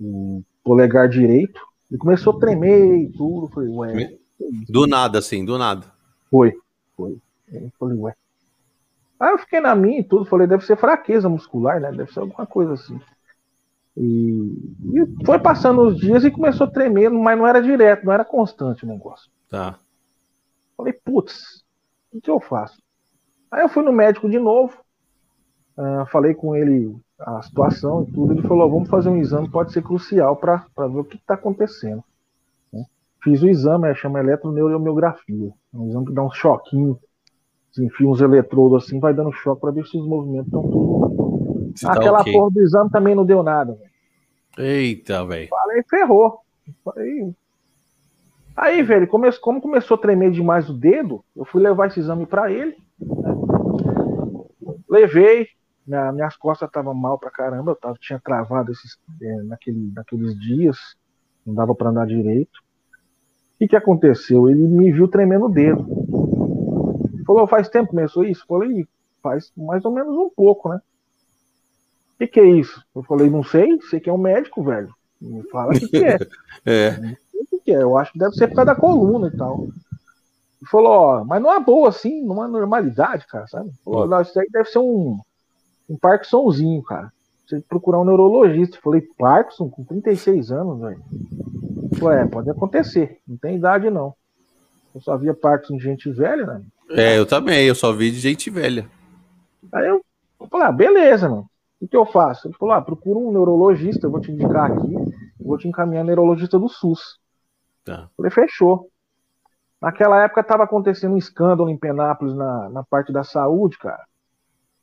[0.01, 1.61] o polegar direito.
[1.91, 3.47] E começou a tremer e tudo.
[3.49, 4.17] Falei, ué.
[4.67, 5.85] Do nada, assim, do nada.
[6.31, 6.53] Foi,
[6.97, 7.17] foi.
[7.51, 8.15] Eu falei, ué.
[9.21, 10.25] Aí eu fiquei na minha e tudo.
[10.25, 11.91] Falei, deve ser fraqueza muscular, né?
[11.91, 12.99] Deve ser alguma coisa assim.
[13.95, 14.57] E,
[14.93, 18.25] e foi passando os dias e começou a tremer, mas não era direto, não era
[18.25, 19.29] constante o negócio.
[19.47, 19.77] Tá.
[20.75, 21.63] Falei, putz,
[22.11, 22.81] o que eu faço?
[23.51, 24.73] Aí eu fui no médico de novo,
[25.77, 28.33] uh, falei com ele a situação e tudo.
[28.33, 32.03] Ele falou: vamos fazer um exame, pode ser crucial para ver o que está acontecendo.
[32.73, 32.85] Né?
[33.21, 35.53] Fiz o exame, chama eletroneuromiografia.
[35.73, 36.97] É um exame que dá um choquinho.
[37.71, 41.73] Você enfia uns eletrodos assim, vai dando choque para ver se os movimentos estão tudo.
[41.81, 42.33] Tá Aquela okay.
[42.33, 43.77] porra do exame também não deu nada.
[44.57, 44.69] Véio.
[44.69, 45.47] Eita, velho.
[45.47, 46.39] Falei, ferrou.
[46.83, 47.33] Falei,
[48.55, 49.31] Aí, velho, come...
[49.39, 52.77] como começou a tremer demais o dedo, eu fui levar esse exame para ele.
[52.99, 53.35] Né?
[54.89, 55.47] Levei,
[55.87, 60.37] minha, minhas costas estavam mal pra caramba, eu tava, tinha travado esses, é, naquele, naqueles
[60.39, 60.77] dias,
[61.45, 62.59] não dava para andar direito.
[63.55, 64.49] O que, que aconteceu?
[64.49, 65.87] Ele me viu tremendo o dedo.
[67.33, 68.45] Falou, faz tempo que começou isso?
[68.47, 68.87] Falei,
[69.21, 70.79] faz mais ou menos um pouco, né?
[72.15, 72.83] O que, que é isso?
[72.95, 74.93] Eu falei, não sei, sei que é um médico, velho.
[75.19, 76.17] Me fala o que, que é.
[76.65, 77.15] é
[77.63, 77.81] que é.
[77.81, 79.67] Eu acho que deve ser por causa da coluna e tal.
[80.61, 83.71] E falou, ó, mas não é boa assim, numa normalidade, cara, sabe?
[83.83, 85.19] Falou, não, isso aí deve ser um,
[85.89, 87.11] um Parkinsonzinho, cara.
[87.47, 88.77] Você procurar um neurologista.
[88.77, 91.03] Eu falei, Parkinson, com 36 anos, velho.
[91.97, 94.13] Falei, é, pode acontecer, não tem idade não.
[94.93, 96.61] Eu só via Parkinson de gente velha, né?
[96.95, 98.89] É, eu também, eu só vi de gente velha.
[99.73, 100.03] Aí eu,
[100.49, 101.49] falei, ah, beleza, mano.
[101.79, 102.47] O que eu faço?
[102.47, 104.95] Ele falou, ah, procura um neurologista, eu vou te indicar aqui,
[105.39, 107.17] vou te encaminhar neurologista do SUS.
[107.83, 108.07] Tá.
[108.15, 108.89] Falei, fechou.
[109.81, 114.05] Naquela época estava acontecendo um escândalo em Penápolis na, na parte da saúde, cara.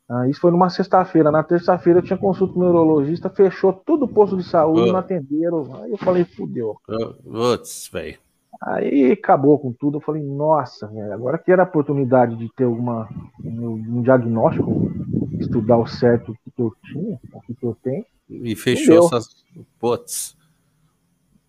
[0.09, 1.31] Ah, isso foi numa sexta-feira.
[1.31, 4.93] Na terça-feira eu tinha consulta com o neurologista, fechou tudo o posto de saúde, oh.
[4.93, 5.83] não atenderam.
[5.83, 6.77] Aí eu falei, fudeu.
[7.23, 8.19] Putz, velho.
[8.61, 9.99] Aí acabou com tudo.
[9.99, 13.09] Eu falei, nossa, velho, agora que era a oportunidade de ter alguma,
[13.43, 14.91] um, um diagnóstico,
[15.39, 18.05] estudar o certo que eu tinha, o que eu tenho.
[18.29, 19.45] E fechou essas.
[19.79, 20.37] Putz.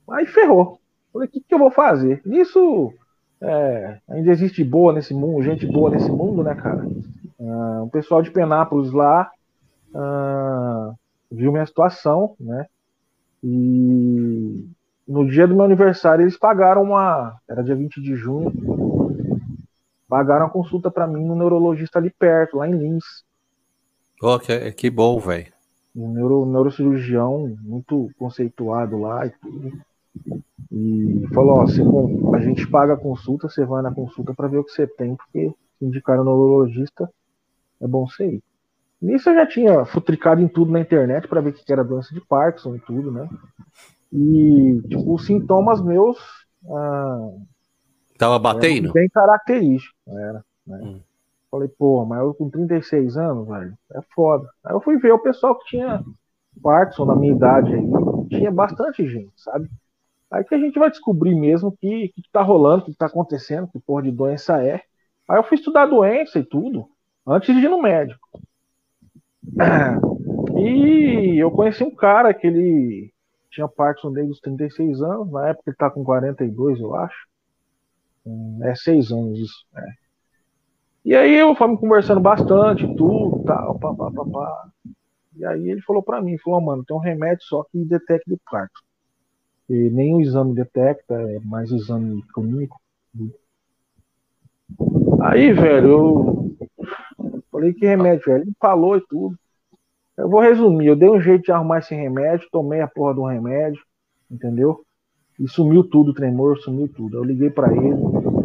[0.10, 0.80] Aí ferrou.
[1.12, 2.22] Falei, o que, que eu vou fazer?
[2.26, 2.94] Isso
[3.42, 6.86] é, ainda existe boa nesse mundo, gente boa nesse mundo, né, cara?
[7.40, 9.32] Uh, o pessoal de Penápolis lá
[9.94, 10.94] uh,
[11.32, 12.68] viu minha situação, né?
[13.44, 14.66] E
[15.10, 17.36] no dia do meu aniversário eles pagaram uma.
[17.50, 18.54] Era dia 20 de junho.
[20.08, 23.24] Pagaram a consulta para mim no neurologista ali perto, lá em Lins.
[24.22, 25.52] Oh, que, que bom, velho.
[25.96, 29.74] Um neuro, neurocirurgião muito conceituado lá e tudo.
[30.72, 34.64] E falou: ó, a gente paga a consulta, você vai na consulta para ver o
[34.64, 37.10] que você tem, porque se indicaram no neurologista,
[37.82, 38.44] é bom você ir.
[39.02, 42.14] Nisso eu já tinha futricado em tudo na internet para ver o que era doença
[42.14, 43.28] de Parkinson e tudo, né?
[44.12, 46.18] E, tipo, os sintomas meus.
[46.70, 47.30] Ah,
[48.18, 48.92] Tava batendo?
[48.92, 50.44] Bem característico, era.
[50.66, 50.80] Né?
[50.84, 51.02] Hum.
[51.50, 54.48] Falei, pô, mas eu com 36 anos, velho, é foda.
[54.64, 56.04] Aí eu fui ver o pessoal que tinha
[56.62, 57.82] Parkinson na minha idade aí.
[58.30, 59.68] tinha bastante gente, sabe?
[60.30, 63.68] Aí que a gente vai descobrir mesmo que que tá rolando, o que tá acontecendo,
[63.68, 64.84] que porra de doença é.
[65.28, 66.88] Aí eu fui estudar a doença e tudo,
[67.26, 68.28] antes de ir no médico.
[70.58, 73.14] E eu conheci um cara que ele
[73.50, 77.28] tinha Parkinson desde os 36 anos, na época ele tá com 42, eu acho.
[78.26, 79.66] Hum, é seis anos isso.
[79.76, 79.86] É.
[81.06, 84.70] E aí eu fomos conversando bastante, tudo, tal, pá, pá, pá, pá.
[85.36, 88.40] E aí ele falou para mim, falou, mano, tem um remédio só que detecta o
[88.50, 88.84] Parkinson.
[89.70, 92.80] E nem o exame detecta, é mais exame clínico.
[95.22, 96.56] Aí, velho, eu
[97.52, 98.44] falei que remédio, velho.
[98.44, 99.38] Ele falou e tudo.
[100.20, 103.26] Eu vou resumir, eu dei um jeito de arrumar esse remédio, tomei a porra do
[103.26, 103.82] remédio,
[104.30, 104.84] entendeu?
[105.40, 107.18] E sumiu tudo, o tremor, sumiu tudo.
[107.18, 107.96] Eu liguei para ele,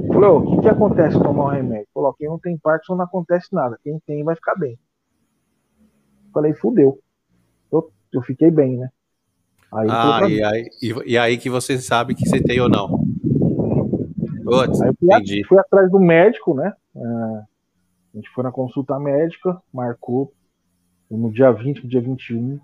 [0.06, 1.88] falei, o que, que acontece tomar um remédio?
[1.92, 4.78] Falou, quem não tem Parkinson não acontece nada, quem tem vai ficar bem.
[6.32, 7.00] Falei, fudeu.
[7.72, 8.88] Eu, eu fiquei bem, né?
[9.72, 12.88] Aí ah, e aí, e, e, aí que você sabe que você tem ou não.
[14.44, 15.44] Putz, aí fui, entendi.
[15.44, 16.72] fui atrás do médico, né?
[16.94, 17.46] É, a
[18.14, 20.32] gente foi na consulta médica, marcou
[21.16, 22.61] no dia 20, no dia 21.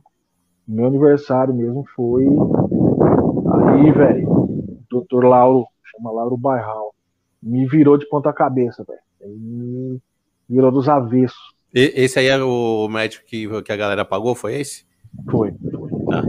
[0.66, 2.24] Meu aniversário mesmo foi.
[2.24, 6.94] Aí, velho, o doutor Lauro, chama Lauro Bairral,
[7.42, 10.00] me virou de ponta cabeça, velho.
[10.48, 11.54] Virou dos avessos.
[11.74, 14.84] E, esse aí é o médico que, que a galera pagou, foi esse?
[15.30, 15.90] Foi, foi.
[16.12, 16.22] Ah.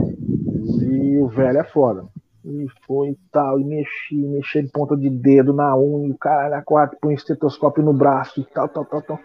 [0.82, 2.06] E o velho é foda.
[2.44, 6.54] E foi e tal, e mexi, mexi de ponta de dedo na unha, o caralho,
[6.54, 9.20] a quatro, põe estetoscópio no braço e tal, tal, tal, tal.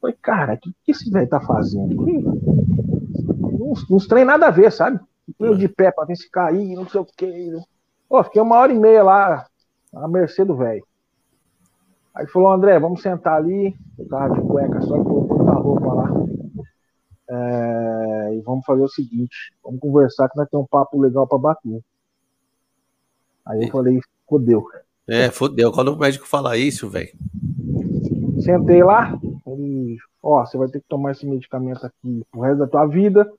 [0.00, 1.94] Falei, cara, o que, que esse velho tá fazendo?
[1.96, 5.00] Não, não tem nada a ver, sabe?
[5.40, 7.52] Eu de pé pra ver se cair, não sei o que.
[8.08, 9.46] Pô, fiquei uma hora e meia lá,
[9.92, 10.84] à mercê do velho.
[12.14, 13.76] Aí falou, André, vamos sentar ali.
[13.98, 16.10] Eu tava de cueca só, colocou a roupa lá.
[17.28, 21.38] É, e vamos fazer o seguinte: vamos conversar que nós temos um papo legal para
[21.38, 21.80] bater.
[23.44, 24.64] Aí eu falei, fodeu.
[25.06, 25.70] É, fodeu.
[25.72, 27.12] Quando o médico fala isso, velho.
[28.40, 32.66] Sentei lá, ele, ó, você vai ter que tomar esse medicamento aqui pro resto da
[32.66, 33.30] tua vida.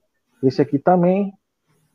[0.42, 1.32] Esse aqui também.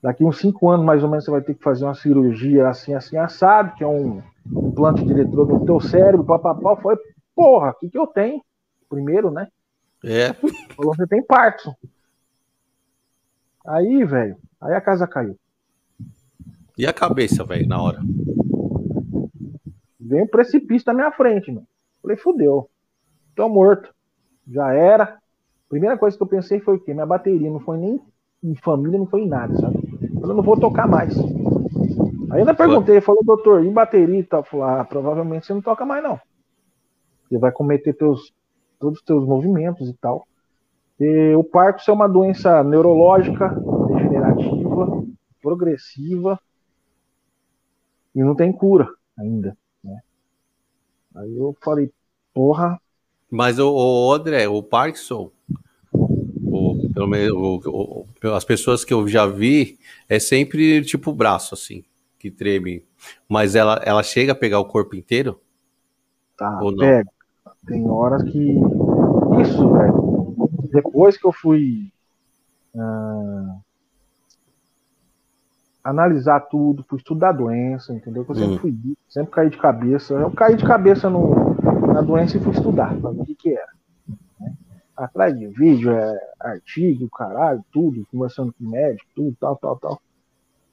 [0.02, 2.94] Daqui uns cinco anos, mais ou menos, você vai ter que fazer uma cirurgia assim,
[2.94, 6.76] assim, assado, que é um implante de eletrodo no teu cérebro, papapá.
[6.76, 6.98] Foi,
[7.34, 8.42] porra, o que, que eu tenho?
[8.90, 9.48] Primeiro, né?
[10.04, 10.34] É.
[10.76, 11.74] Falou, você tem Parkinson.
[13.66, 15.38] Aí, velho, aí a casa caiu.
[16.78, 18.00] E a cabeça, velho, na hora?
[20.00, 21.66] Veio um precipício na minha frente, mano.
[22.02, 22.70] Falei, fudeu.
[23.36, 23.93] Tô morto.
[24.48, 25.18] Já era.
[25.70, 26.94] Primeira coisa que eu pensei foi o quê?
[26.94, 28.00] Minha bateria não foi nem
[28.44, 29.78] em família, não foi em nada, sabe?
[30.22, 31.18] Eu não vou tocar mais.
[32.30, 34.44] Aí ainda perguntei, falou, doutor, e bateria e tal?
[34.44, 36.20] Falou, ah, provavelmente você não toca mais, não.
[37.28, 38.34] Você vai cometer teus,
[38.80, 40.28] todos os teus movimentos e tal.
[41.00, 43.50] E o Parkinson é uma doença neurológica,
[43.88, 45.04] degenerativa,
[45.42, 46.40] progressiva
[48.16, 49.58] e não tem cura ainda.
[49.84, 50.00] Né?
[51.16, 51.92] Aí eu falei,
[52.34, 52.80] porra.
[53.34, 55.32] Mas o, o André, o Parkinson,
[55.92, 61.56] o, pelo menos o, as pessoas que eu já vi, é sempre tipo o braço,
[61.56, 61.84] assim,
[62.20, 62.86] que treme.
[63.28, 65.42] Mas ela, ela chega a pegar o corpo inteiro?
[66.38, 66.78] Tá, ou não?
[66.78, 67.10] pega.
[67.66, 68.52] Tem horas que.
[69.42, 70.38] Isso, velho.
[70.72, 71.92] Depois que eu fui.
[72.76, 73.63] Uh,
[75.84, 78.26] analisar tudo, fui estudar a doença, entendeu?
[78.28, 78.76] Eu sempre fui
[79.10, 80.14] sempre caí de cabeça.
[80.14, 81.56] Eu caí de cabeça no,
[81.94, 83.68] na doença e fui estudar, pra ver o que, que era.
[84.40, 84.54] Né?
[84.96, 90.02] Atrás de vídeo, é, artigo, caralho, tudo, conversando com médico, tudo, tal, tal, tal.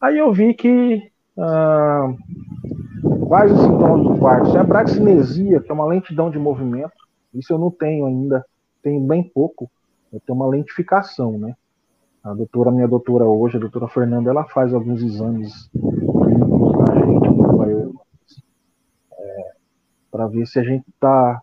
[0.00, 2.14] Aí eu vi que ah,
[3.26, 4.48] quais os sintomas do quarto?
[4.48, 6.92] Isso é a braxinesia, que é uma lentidão de movimento.
[7.34, 8.44] Isso eu não tenho ainda,
[8.82, 9.70] tenho bem pouco.
[10.12, 11.54] Eu tenho uma lentificação, né?
[12.22, 17.28] A doutora, minha doutora hoje, a doutora Fernanda, ela faz alguns exames pra gente,
[19.12, 19.52] é,
[20.10, 21.40] para ver se a gente tá.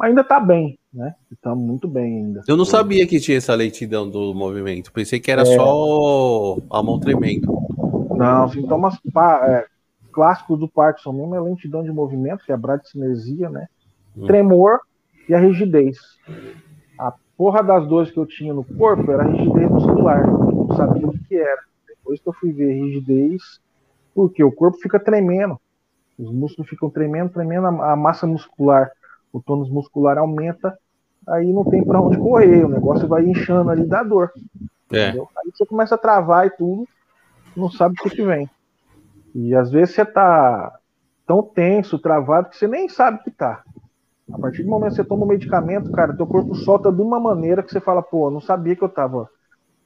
[0.00, 1.14] Ainda tá bem, né?
[1.40, 2.42] Tá muito bem ainda.
[2.46, 4.92] Eu não sabia que tinha essa lentidão do movimento.
[4.92, 5.56] Pensei que era é...
[5.56, 7.50] só a mão tremendo.
[8.14, 8.96] Não, sintomas
[9.48, 9.64] é,
[10.12, 13.66] clássicos do Parkinson mesmo é lentidão de movimento, que é a bradicinesia, né?
[14.14, 14.26] Hum.
[14.26, 14.80] Tremor
[15.26, 15.96] e a rigidez.
[17.40, 20.28] Porra das dores que eu tinha no corpo era rigidez muscular.
[20.28, 21.62] Eu não sabia o que era.
[21.88, 23.58] Depois que eu fui ver rigidez,
[24.14, 25.58] porque o corpo fica tremendo.
[26.18, 28.90] Os músculos ficam tremendo, tremendo, a massa muscular,
[29.32, 30.78] o tônus muscular aumenta,
[31.26, 34.30] aí não tem para onde correr, o negócio vai inchando ali da dor.
[34.92, 35.08] É.
[35.08, 36.86] Aí você começa a travar e tudo,
[37.56, 38.50] não sabe o que, que vem.
[39.34, 40.78] E às vezes você tá
[41.26, 43.62] tão tenso, travado, que você nem sabe que tá.
[44.32, 47.18] A partir do momento que você toma um medicamento, cara, teu corpo solta de uma
[47.18, 49.28] maneira que você fala, pô, não sabia que eu tava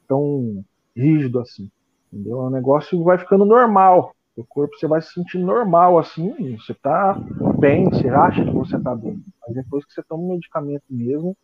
[0.07, 0.65] tão
[0.97, 1.71] rígido assim.
[2.13, 2.39] Entendeu?
[2.39, 4.15] O negócio vai ficando normal.
[4.37, 7.17] O corpo você vai se sentir normal assim, você tá
[7.59, 9.23] bem, você acha que você tá bem.
[9.41, 11.37] Mas depois que você toma um medicamento mesmo,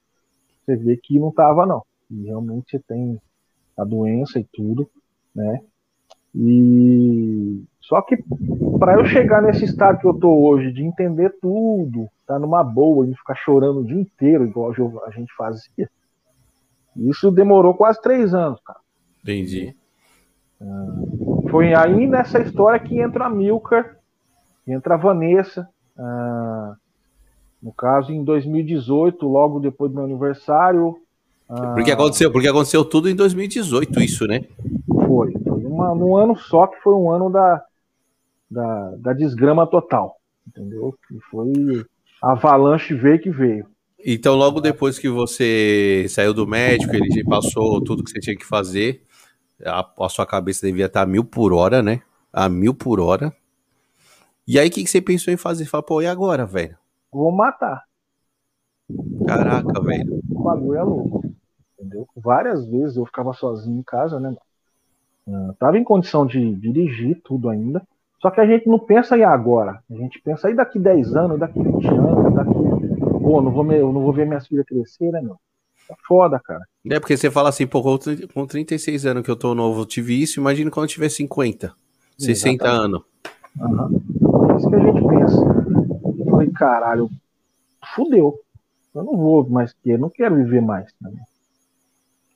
[0.64, 1.84] você vê que não tava não.
[2.11, 3.20] E realmente você tem
[3.76, 4.90] a doença e tudo,
[5.34, 5.62] né?
[6.34, 8.16] E só que
[8.78, 13.07] para eu chegar nesse estado que eu tô hoje, de entender tudo, tá numa boa,
[13.07, 14.72] de ficar chorando o dia inteiro, igual
[15.05, 15.89] a gente fazia,
[16.97, 18.78] isso demorou quase três anos, cara.
[19.22, 19.74] Entendi.
[20.61, 23.97] Uh, foi aí nessa história que entra a Milker,
[24.66, 25.68] entra a Vanessa.
[25.97, 26.74] Uh,
[27.62, 30.97] no caso, em 2018, logo depois do meu aniversário.
[31.49, 34.45] Uh, porque aconteceu, porque aconteceu tudo em 2018, isso, né?
[35.07, 35.33] Foi.
[35.33, 37.62] Foi uma, um ano só que foi um ano da,
[38.51, 40.16] da, da desgrama total.
[40.46, 40.94] Entendeu?
[41.12, 41.84] E foi
[42.22, 43.66] a avalanche veio que veio.
[44.05, 48.46] Então, logo depois que você saiu do médico, ele passou tudo que você tinha que
[48.46, 49.05] fazer,
[49.64, 52.03] a, a sua cabeça devia estar a mil por hora, né?
[52.32, 53.34] A mil por hora.
[54.46, 55.66] E aí, o que, que você pensou em fazer?
[55.66, 56.76] Fala, pô, e agora, velho?
[57.12, 57.84] Vou matar.
[59.26, 60.20] Caraca, velho.
[60.30, 61.24] O bagulho é louco.
[61.78, 62.09] Entendeu?
[62.16, 64.34] Várias vezes eu ficava sozinho em casa, né?
[65.26, 67.86] Uh, tava em condição de dirigir tudo ainda.
[68.21, 69.81] Só que a gente não pensa em agora.
[69.91, 72.61] A gente pensa aí daqui 10 anos, daqui 20 anos, daqui
[73.31, 75.37] pô, não vou, me, não vou ver minhas filhas crescer, né, meu?
[75.89, 76.64] Tá foda, cara.
[76.89, 80.21] É porque você fala assim, pô, com 36 anos que eu tô novo, eu tive
[80.21, 81.73] isso, imagina quando eu tiver 50,
[82.18, 82.85] 60 Exatamente.
[82.85, 83.03] anos.
[83.59, 84.51] Uhum.
[84.51, 85.37] É isso que a gente pensa.
[86.18, 87.11] Eu falei, caralho,
[87.95, 88.39] fudeu.
[88.95, 90.93] Eu não vou mais ter, não quero viver mais.
[91.01, 91.11] Né?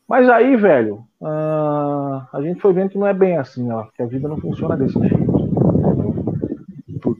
[0.08, 4.02] Mas aí, velho, uh, a gente foi vendo que não é bem assim, ó, que
[4.02, 5.33] a vida não funciona desse jeito.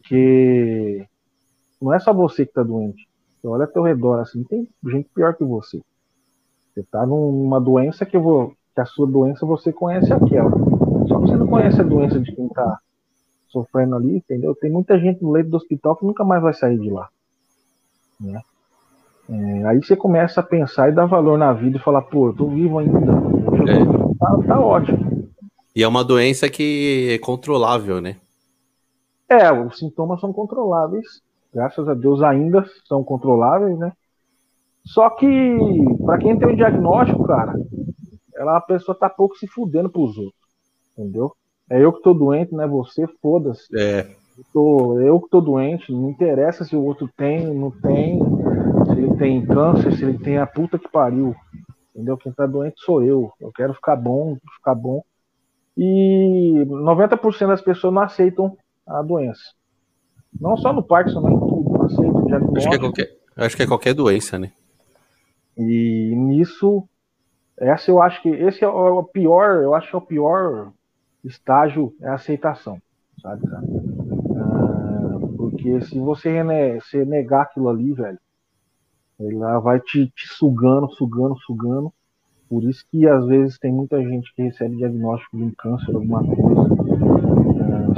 [0.04, 1.06] Porque
[1.80, 3.08] não é só você que tá doente.
[3.40, 5.80] Você olha ao teu redor, assim, tem gente pior que você.
[6.74, 10.50] Você tá numa doença que, vou, que a sua doença você conhece aquela.
[11.08, 12.78] Só que você não conhece a doença de quem tá
[13.48, 14.54] sofrendo ali, entendeu?
[14.54, 17.08] Tem muita gente no leito do hospital que nunca mais vai sair de lá.
[18.20, 18.42] Né?
[19.30, 22.34] É, aí você começa a pensar e dar valor na vida e falar, pô, eu
[22.34, 22.98] tô vivo ainda.
[22.98, 24.18] É.
[24.18, 25.30] Tá, tá ótimo.
[25.74, 28.16] E é uma doença que é controlável, né?
[29.28, 31.22] É, os sintomas são controláveis
[31.54, 33.92] graças a Deus ainda são controláveis, né?
[34.84, 35.56] Só que,
[36.04, 37.54] para quem tem o um diagnóstico, cara,
[38.34, 40.42] ela, a pessoa tá pouco se fudendo pros outros,
[40.92, 41.32] entendeu?
[41.70, 43.64] É eu que tô doente, não é você, foda-se.
[43.74, 44.10] É.
[44.36, 48.18] Eu, tô, eu que tô doente, não interessa se o outro tem, não tem,
[48.86, 51.34] se ele tem câncer, se ele tem a puta que pariu.
[51.94, 52.18] Entendeu?
[52.18, 53.30] Quem tá doente sou eu.
[53.40, 55.02] Eu quero ficar bom, ficar bom.
[55.78, 58.56] E 90% das pessoas não aceitam
[58.86, 59.52] a doença.
[60.40, 61.64] Não só no Parkinson, mas em tudo.
[62.56, 64.52] Acho que, é qualquer, acho que é qualquer doença, né?
[65.56, 66.88] E nisso,
[67.56, 70.72] essa eu acho que esse é o pior, eu acho que é o pior
[71.24, 72.80] estágio é a aceitação,
[73.20, 73.62] sabe, cara?
[74.36, 78.18] Ah, porque se você né, se negar aquilo ali, velho,
[79.18, 81.92] ela vai te, te, sugando, sugando, sugando.
[82.48, 86.22] Por isso que às vezes tem muita gente que recebe diagnóstico de um câncer, alguma
[86.24, 86.83] coisa,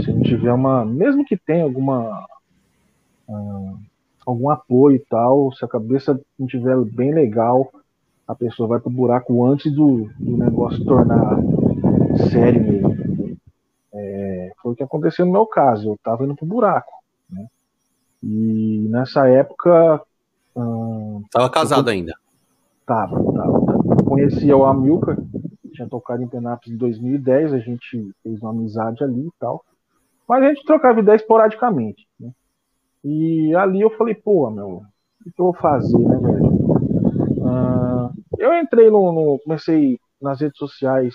[0.03, 2.27] se não tiver uma, mesmo que tenha alguma
[3.29, 3.79] uh,
[4.25, 7.71] algum apoio e tal, se a cabeça não tiver bem legal,
[8.27, 11.39] a pessoa vai pro buraco antes do, do negócio tornar
[12.31, 13.37] sério mesmo.
[13.95, 16.93] É, foi o que aconteceu no meu caso, eu tava indo pro buraco,
[17.31, 17.47] né?
[18.23, 20.03] E nessa época.
[20.57, 22.15] Uh, tava casado eu, ainda?
[22.85, 23.79] Tava, tava.
[23.99, 25.17] Eu conhecia o Amilcar,
[25.73, 29.65] tinha tocado em Penápolis em 2010, a gente fez uma amizade ali e tal.
[30.29, 32.07] Mas a gente trocava ideia esporadicamente.
[32.19, 32.31] Né?
[33.05, 34.83] E ali eu falei, pô, meu,
[35.27, 36.47] o que eu vou fazer, né, velho?
[37.47, 41.15] Uh, eu entrei no, no, Comecei nas redes sociais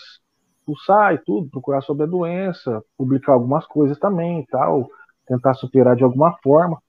[0.65, 4.87] pulsar e tudo, procurar sobre a doença, publicar algumas coisas também e tal,
[5.27, 6.81] tentar superar de alguma forma.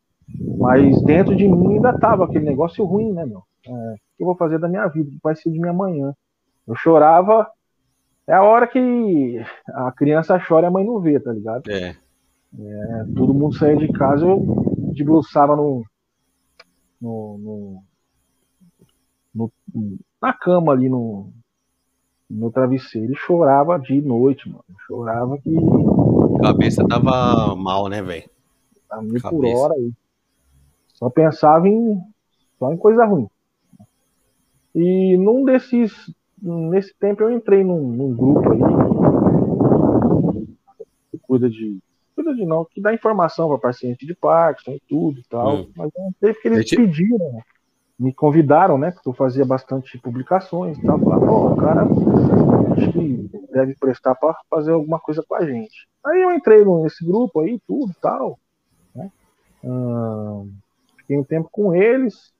[0.58, 3.42] Mas dentro de mim ainda tava aquele negócio ruim, né, meu?
[3.66, 5.08] É, o que eu vou fazer da minha vida?
[5.08, 6.14] O que vai ser de minha manhã?
[6.66, 7.48] Eu chorava.
[8.26, 11.68] É a hora que a criança chora e a mãe não vê, tá ligado?
[11.68, 11.96] É.
[12.58, 14.44] É, todo mundo saía de casa, eu
[14.94, 15.82] debruçava no,
[17.00, 17.82] no,
[19.34, 21.32] no, no, na cama ali no,
[22.28, 24.64] no travesseiro e chorava de noite, mano.
[24.86, 25.56] Chorava que.
[26.38, 28.28] A cabeça tava mal, né, velho?
[28.90, 29.90] A mil por hora aí.
[30.94, 32.02] Só pensava em.
[32.58, 33.28] Só em coisa ruim.
[34.74, 35.92] E num desses.
[36.40, 38.58] Nesse tempo eu entrei num, num grupo aí.
[41.10, 41.78] Que cuida de
[42.22, 45.56] cuida de não, que dá informação para paciente de Parkinson e tudo e tal.
[45.56, 45.70] Hum.
[45.76, 47.42] Mas não teve que eles pediram,
[47.98, 48.90] me convidaram, né?
[48.90, 50.98] Porque eu fazia bastante publicações e tal.
[50.98, 51.82] Falaram, pô, o cara
[52.76, 55.88] acho que deve prestar para fazer alguma coisa com a gente.
[56.04, 58.38] Aí eu entrei nesse grupo aí, tudo tal.
[58.94, 59.10] Né?
[60.98, 62.32] fiquei um tempo com eles.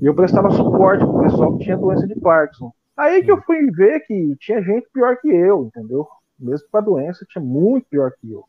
[0.00, 2.72] E eu prestava suporte pro pessoal que tinha doença de Parkinson.
[2.96, 6.06] Aí que eu fui ver que tinha gente pior que eu, entendeu?
[6.38, 8.44] Mesmo com a doença, tinha muito pior que eu.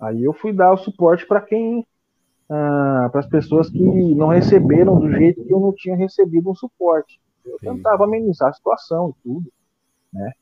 [0.00, 1.86] Aí eu fui dar o suporte para quem.
[2.48, 6.54] Ah, para as pessoas que não receberam do jeito que eu não tinha recebido um
[6.54, 7.20] suporte.
[7.44, 9.52] Eu tentava amenizar a situação e tudo,
[10.12, 10.32] né?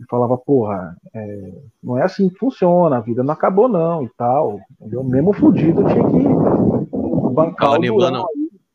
[0.00, 1.52] E falava, porra, é,
[1.82, 4.60] não é assim que funciona, a vida não acabou não e tal.
[4.90, 8.24] Eu mesmo fudido tinha que bancar tava animando,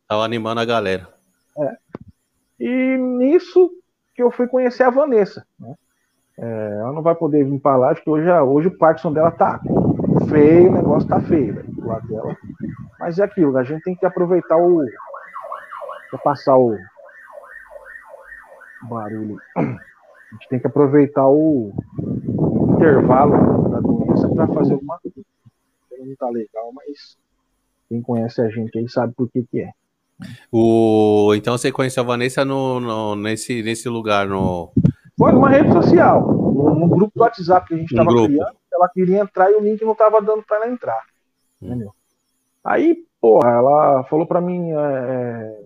[0.07, 1.07] tava animando a galera.
[1.57, 1.77] É.
[2.59, 3.71] E nisso
[4.13, 5.73] que eu fui conhecer a Vanessa, né?
[6.37, 9.61] É, ela não vai poder vir para lá, porque hoje, hoje o Parkinson dela tá
[10.27, 12.37] feio, o negócio tá feio, velho, do lado dela.
[12.99, 14.85] Mas é aquilo, a gente tem que aproveitar o.
[16.11, 16.77] Vou passar o
[18.83, 19.37] barulho.
[19.55, 21.73] A gente tem que aproveitar o
[22.73, 25.21] intervalo da doença para fazer alguma coisa.
[25.99, 27.17] Não tá legal, mas
[27.87, 29.71] quem conhece a gente aí sabe por que que é.
[30.51, 31.33] O...
[31.35, 34.71] Então você conheceu a Vanessa no, no, nesse, nesse lugar, no.
[35.17, 38.57] Foi numa rede social, num, grupo do WhatsApp que a gente estava um criando.
[38.73, 41.03] Ela queria entrar e o link não estava dando para ela entrar.
[41.61, 41.93] Entendeu?
[42.63, 44.71] Aí, porra, ela falou para mim.
[44.71, 45.63] É, é...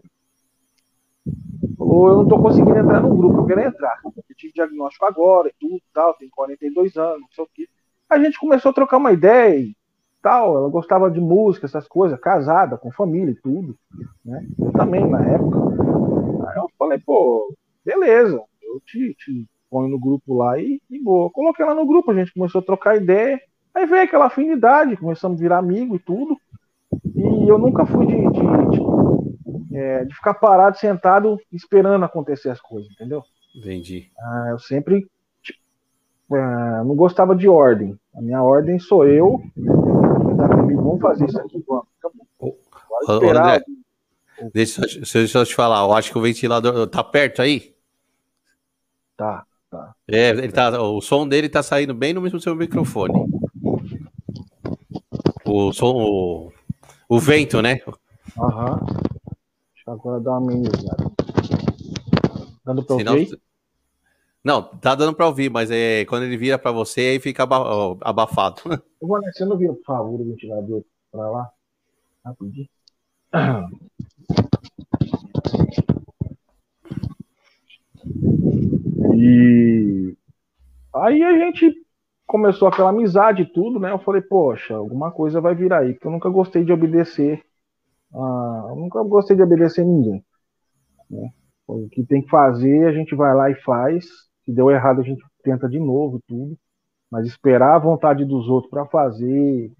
[1.78, 4.00] Falou, eu não tô conseguindo entrar no grupo, eu quero entrar.
[4.04, 7.68] Eu tive diagnóstico agora e tudo, tal, tenho 42 anos, não sei o quê.
[8.10, 9.76] A gente começou a trocar uma ideia e
[10.22, 13.78] tal, ela gostava de música, essas coisas, casada, com família e tudo,
[14.24, 14.46] né?
[14.58, 15.58] Eu também, na época.
[16.50, 17.54] Aí eu falei, pô,
[17.84, 21.30] beleza, eu te, te ponho no grupo lá e, e boa.
[21.30, 23.40] Coloquei ela no grupo, a gente começou a trocar ideia,
[23.74, 26.38] aí veio aquela afinidade, começamos a virar amigo e tudo.
[27.16, 32.62] E eu nunca fui de, de, de, é, de ficar parado, sentado, esperando acontecer as
[32.62, 33.24] coisas, entendeu?
[33.56, 34.12] Entendi.
[34.20, 35.08] Ah, eu sempre
[35.42, 37.98] tipo, ah, não gostava de ordem.
[38.16, 39.42] A minha ordem sou eu,
[40.38, 41.88] tá comigo, vamos fazer isso aqui, vamos.
[43.08, 43.62] André,
[44.54, 47.76] deixa, deixa eu te falar, eu acho que o ventilador tá perto aí?
[49.16, 49.94] Tá, tá.
[50.08, 53.14] É, ele tá, o som dele tá saindo bem no mesmo seu microfone.
[55.46, 56.52] O som, o,
[57.08, 57.80] o vento, né?
[58.38, 58.80] Aham.
[59.88, 61.12] Agora dar uma amenizada.
[62.66, 63.40] Dando pra Senão, ouvir?
[64.44, 67.44] Não, tá dando pra ouvir, mas é, quando ele vira pra você, aí fica
[68.02, 68.62] abafado.
[69.02, 71.52] Eu vou você não vira, por favor, o ventilador pra lá?
[72.26, 72.68] Rapidinho.
[79.16, 80.16] E
[80.94, 81.74] aí a gente
[82.26, 83.92] começou aquela amizade e tudo, né?
[83.92, 87.44] Eu falei, poxa, alguma coisa vai vir aí, porque eu nunca gostei de obedecer.
[88.14, 90.24] Ah, eu nunca gostei de obedecer ninguém.
[91.10, 91.32] Né?
[91.68, 94.06] O que tem que fazer, a gente vai lá e faz.
[94.46, 96.58] Se deu errado, a gente tenta de novo tudo.
[97.10, 99.72] Mas esperar a vontade dos outros para fazer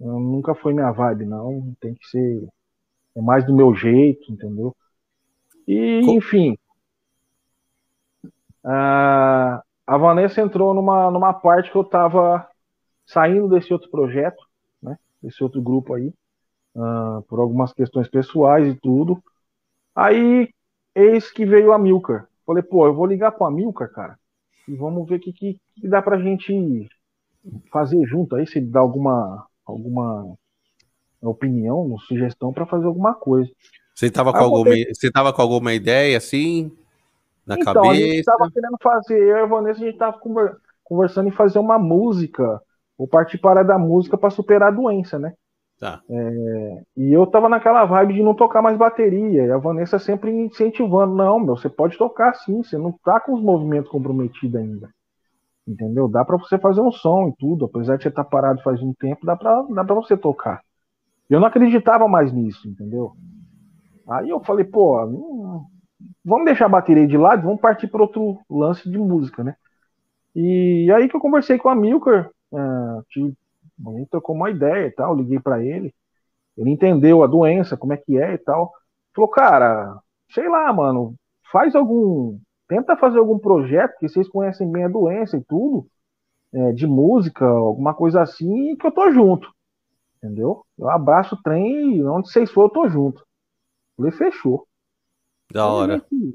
[0.00, 1.74] nunca foi minha vibe, não.
[1.80, 2.48] Tem que ser
[3.16, 4.74] é mais do meu jeito, entendeu?
[5.66, 6.56] E, enfim.
[8.70, 12.46] A, a Vanessa entrou numa, numa parte que eu estava
[13.06, 14.44] saindo desse outro projeto,
[14.82, 14.98] né?
[15.22, 16.12] Desse outro grupo aí,
[16.76, 19.22] uh, por algumas questões pessoais e tudo.
[19.94, 20.50] Aí,
[20.94, 22.26] eis que veio a Milker.
[22.44, 24.18] Falei, pô, eu vou ligar para a Milker, cara,
[24.68, 26.86] e vamos ver o que, que, que dá pra gente
[27.72, 30.36] fazer junto aí, se dá alguma, alguma
[31.22, 33.50] opinião, sugestão para fazer alguma coisa.
[33.94, 36.70] Você estava com, alguma, você tava com alguma ideia assim
[37.48, 37.90] na então, cabeça?
[37.90, 40.20] A gente estava querendo fazer, eu e a Vanessa, a gente estava
[40.84, 42.60] conversando em fazer uma música,
[42.98, 45.32] ou participar da música para superar a doença, né?
[45.80, 46.02] Tá.
[46.10, 50.30] É, e eu tava naquela vibe de não tocar mais bateria, e a Vanessa sempre
[50.30, 54.90] incentivando, não, meu, você pode tocar sim, você não tá com os movimentos comprometidos ainda.
[55.66, 56.08] Entendeu?
[56.08, 58.82] Dá para você fazer um som e tudo, apesar de você estar tá parado faz
[58.82, 60.62] um tempo, dá para dá pra você tocar.
[61.28, 63.12] Eu não acreditava mais nisso, entendeu?
[64.08, 65.66] Aí eu falei, pô, não,
[66.24, 69.56] vamos deixar a bateria de lado, vamos partir para outro lance de música, né?
[70.34, 74.90] E aí que eu conversei com a Milker, uh, a gente trocou uma ideia e
[74.90, 75.94] tal, liguei para ele,
[76.56, 78.72] ele entendeu a doença, como é que é e tal.
[79.14, 79.98] Falou, cara,
[80.30, 81.14] sei lá, mano,
[81.50, 82.38] faz algum,
[82.68, 85.88] tenta fazer algum projeto que vocês conhecem bem a doença e tudo,
[86.52, 89.52] é, de música, alguma coisa assim, que eu tô junto.
[90.18, 90.64] Entendeu?
[90.78, 93.24] Eu abraço o trem e onde vocês for, eu tô junto.
[93.96, 94.67] Falei, fechou.
[95.50, 96.04] Da hora.
[96.12, 96.34] Aí,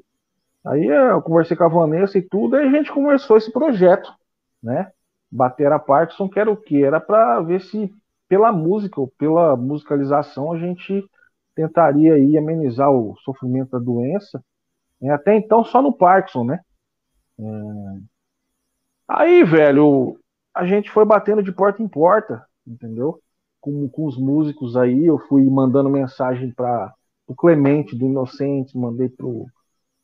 [0.66, 4.12] aí eu conversei com a Vanessa e tudo, aí a gente começou esse projeto,
[4.62, 4.92] né?
[5.32, 6.84] Bater a Parkinson, que era o quê?
[6.84, 7.94] Era para ver se
[8.28, 11.08] pela música ou pela musicalização a gente
[11.56, 14.44] tentaria aí amenizar o sofrimento da doença.
[15.02, 16.60] É, até então só no Parkinson, né?
[17.40, 17.44] É...
[19.08, 20.18] Aí, velho,
[20.54, 23.20] a gente foi batendo de porta em porta, entendeu?
[23.60, 26.94] Com, com os músicos aí, eu fui mandando mensagem para
[27.28, 29.46] o Clemente do Inocentes, mandei pro,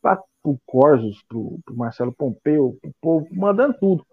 [0.02, 4.06] pra, pro Corsos, pro, pro Marcelo Pompeu, pro povo, mandando tudo.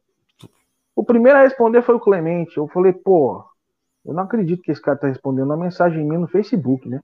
[0.95, 2.57] O primeiro a responder foi o Clemente.
[2.57, 3.45] Eu falei, pô,
[4.05, 7.01] eu não acredito que esse cara tá respondendo a mensagem minha no Facebook, né?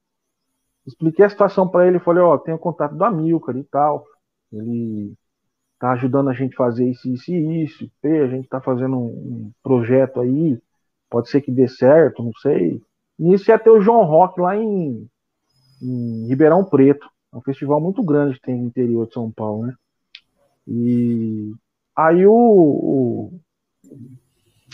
[0.87, 4.05] Expliquei a situação para ele, falei, ó, tenho contato do Amilcar e tal.
[4.53, 5.15] Ele
[5.79, 7.91] tá ajudando a gente a fazer isso, isso e isso.
[8.05, 10.59] A gente tá fazendo um, projeto aí,
[11.11, 12.81] pode ser que dê certo, não sei.
[13.19, 15.09] Nisso ia ter o João Rock lá em,
[15.83, 17.07] em Ribeirão Preto.
[17.33, 19.75] É um festival muito grande que tem no interior de São Paulo, né?
[20.67, 21.53] E
[21.97, 23.41] aí o, o,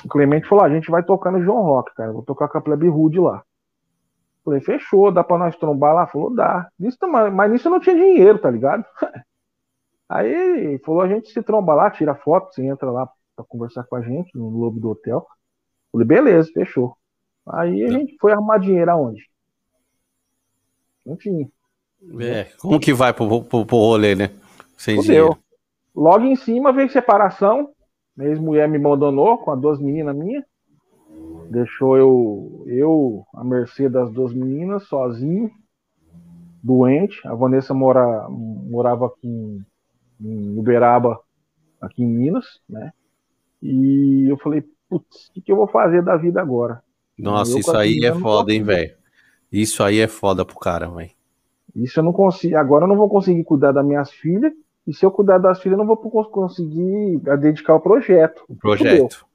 [0.04, 2.12] o Clemente falou: ah, a gente vai tocar no João Rock, cara.
[2.12, 3.42] Vou tocar com a Plebe Rude lá.
[4.44, 6.06] Falei, fechou, dá pra nós trombar lá?
[6.06, 6.68] Falou, dá.
[6.78, 8.84] Nisso, mas nisso eu não tinha dinheiro, tá ligado?
[10.08, 13.06] Aí falou, a gente se tromba lá, tira foto, você entra lá
[13.36, 15.26] pra conversar com a gente no lobo do hotel.
[15.92, 16.96] Falei, beleza, fechou.
[17.46, 19.28] Aí a gente foi arrumar dinheiro aonde?
[21.16, 21.48] Tinha.
[22.20, 24.30] É, como que vai pro, pro, pro rolê, né?
[24.76, 25.36] Sem Fudeu.
[25.94, 27.70] Logo em cima veio separação.
[28.16, 30.44] Minha ex-mulher me abandonou com as duas meninas minhas.
[31.50, 35.50] Deixou eu, eu a mercê das duas meninas, sozinho,
[36.62, 37.26] doente.
[37.26, 39.26] A Vanessa mora, morava aqui
[40.20, 41.18] em, Uberaba,
[41.80, 42.92] aqui em Minas, né?
[43.62, 46.82] E eu falei, putz, o que, que eu vou fazer da vida agora?
[47.18, 48.97] Nossa, isso aí é foda, hein, velho?
[49.52, 51.10] Isso aí é foda pro cara, velho.
[51.74, 52.56] Isso eu não consigo.
[52.56, 54.52] Agora eu não vou conseguir cuidar das minhas filhas.
[54.86, 58.42] E se eu cuidar das filhas, eu não vou conseguir dedicar ao projeto.
[58.48, 59.26] O projeto.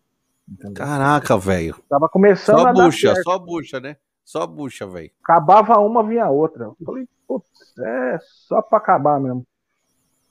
[0.49, 0.74] Entendeu?
[0.74, 1.76] Caraca, velho.
[1.88, 3.97] Tava começando só a bucha, só bucha, né?
[4.26, 5.11] Só bucha, velho.
[5.24, 6.66] Acabava uma, vinha outra.
[6.66, 7.47] Eu falei, putz,
[7.80, 9.45] é só pra acabar mesmo.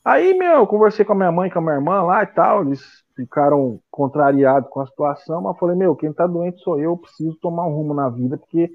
[0.04, 2.62] Aí, meu, eu conversei com a minha mãe, com a minha irmã lá e tal.
[2.62, 2.82] Eles
[3.14, 6.96] ficaram contrariados com a situação, mas eu falei, meu, quem tá doente sou eu, eu
[6.96, 8.70] preciso tomar um rumo na vida, porque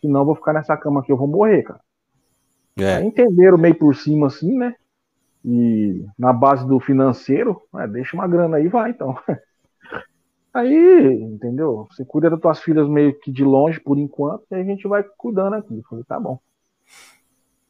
[0.00, 1.80] senão eu vou ficar nessa cama aqui, eu vou morrer, cara.
[2.78, 2.96] É.
[2.96, 4.74] Aí entenderam meio por cima assim, né?
[5.44, 9.16] E na base do financeiro, é, deixa uma grana aí, vai então.
[10.52, 11.86] Aí, entendeu?
[11.88, 15.04] Você cuida das tuas filhas meio que de longe por enquanto, e a gente vai
[15.16, 15.78] cuidando aqui.
[15.78, 16.40] Eu falei, tá bom.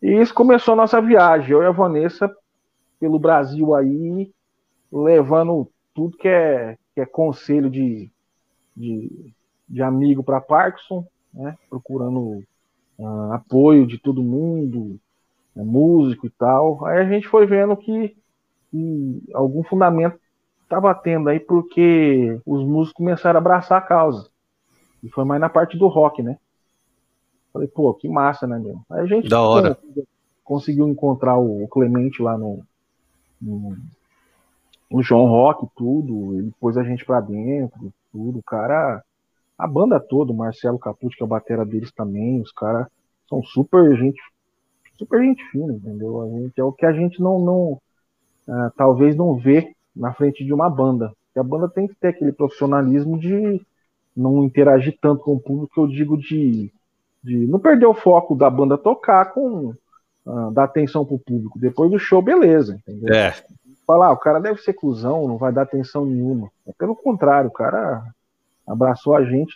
[0.03, 2.35] E isso começou a nossa viagem, eu e a Vanessa
[2.99, 4.33] pelo Brasil aí,
[4.91, 8.11] levando tudo que é, que é conselho de,
[8.75, 9.33] de,
[9.69, 11.57] de amigo para Parkinson, né?
[11.69, 12.43] procurando
[12.99, 14.99] uh, apoio de todo mundo,
[15.55, 15.63] né?
[15.63, 16.85] músico e tal.
[16.87, 18.17] Aí a gente foi vendo que,
[18.71, 20.19] que algum fundamento
[20.63, 24.29] estava tendo aí porque os músicos começaram a abraçar a causa.
[25.03, 26.39] E foi mais na parte do rock, né?
[27.53, 28.81] Falei, pô, que massa, né, meu?
[28.91, 29.77] Aí a gente da hora.
[30.45, 32.63] conseguiu encontrar o Clemente lá no,
[33.41, 33.77] no,
[34.91, 36.39] no João Rock, tudo.
[36.39, 38.39] Ele pôs a gente pra dentro, tudo.
[38.39, 39.03] O cara,
[39.61, 42.87] a banda toda, o Marcelo Capucci, que é a batera deles também, os caras
[43.29, 44.21] são super gente,
[44.97, 46.23] super gente fina, entendeu?
[46.23, 47.73] A gente, é o que a gente não, não
[48.49, 51.13] uh, talvez não vê na frente de uma banda.
[51.37, 53.61] E a banda tem que ter aquele profissionalismo de
[54.17, 56.73] não interagir tanto com o público, eu digo de,
[57.23, 59.75] de não perder o foco da banda tocar com
[60.25, 61.59] uh, dar atenção pro público.
[61.59, 63.15] Depois do show, beleza, entendeu?
[63.15, 63.35] É.
[63.87, 66.51] Falar, ah, o cara deve ser cuzão, não vai dar atenção nenhuma.
[66.67, 68.03] É pelo contrário, o cara
[68.71, 69.55] abraçou a gente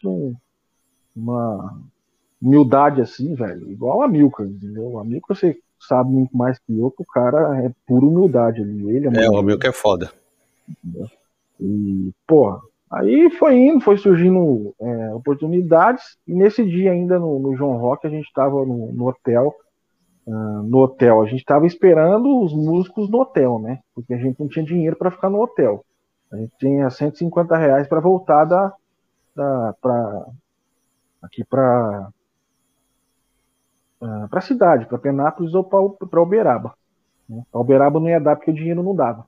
[1.14, 1.78] numa
[2.42, 4.98] humildade assim, velho, igual a Milka, entendeu?
[4.98, 8.96] A Milka você sabe muito mais que eu, que o cara é pura humildade ali.
[8.96, 10.10] Ele é, é o Milka é foda.
[11.60, 12.60] E, porra,
[12.90, 18.06] aí foi indo, foi surgindo é, oportunidades, e nesse dia ainda no, no João Rock
[18.06, 19.54] a gente estava no, no, hotel,
[20.26, 23.78] uh, no hotel, a gente estava esperando os músicos no hotel, né?
[23.94, 25.84] Porque a gente não tinha dinheiro para ficar no hotel.
[26.32, 28.72] A gente tinha 150 reais para voltar da,
[29.34, 30.26] da pra,
[31.22, 32.08] aqui para
[34.28, 36.74] para a cidade, para Penápolis ou para Uberaba.
[37.26, 37.42] Né?
[37.50, 39.26] Para Uberaba não ia dar porque o dinheiro não dava.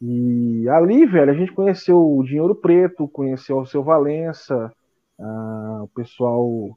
[0.00, 4.72] E ali, velho, a gente conheceu o Dinheiro Preto, conheceu o seu Valença,
[5.18, 6.76] o pessoal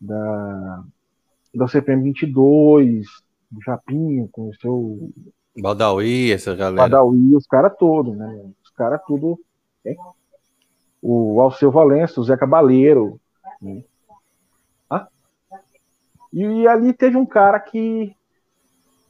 [0.00, 0.84] da,
[1.54, 3.06] da CPM 22,
[3.56, 5.12] o Japinha, conheceu o
[5.56, 6.88] Badawi, essa galera.
[6.88, 8.52] Badawi, os caras todos, né?
[8.62, 9.38] Os caras tudo.
[9.84, 9.96] Hein?
[11.06, 13.20] O Alceu Valença, o Zé Cabaleiro.
[13.60, 13.84] Né?
[14.88, 15.06] Ah?
[16.32, 18.16] E, e ali teve um cara que,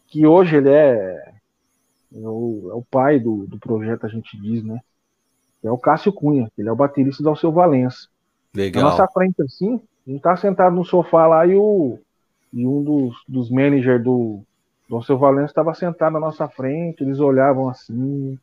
[0.09, 1.35] que hoje ele é
[2.15, 4.81] é o, é o pai do, do projeto, a gente diz, né?
[5.63, 8.09] É o Cássio Cunha, ele é o baterista do Alceu Valença.
[8.55, 8.85] Legal.
[8.85, 11.99] Na nossa frente, assim, a gente tá sentado no sofá lá e, o,
[12.53, 14.41] e um dos, dos managers do,
[14.89, 18.39] do Alceu Valença estava sentado na nossa frente, eles olhavam assim.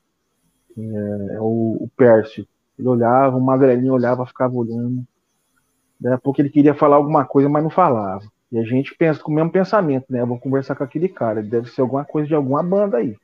[0.77, 2.45] é, o, o Pércio.
[2.81, 5.03] Ele olhava, o Magrelinho olhava, ficava olhando.
[5.99, 8.25] Daí a pouco ele queria falar alguma coisa, mas não falava.
[8.51, 10.19] E a gente pensa com o mesmo pensamento, né?
[10.19, 13.15] Eu vou conversar com aquele cara, ele deve ser alguma coisa de alguma banda aí.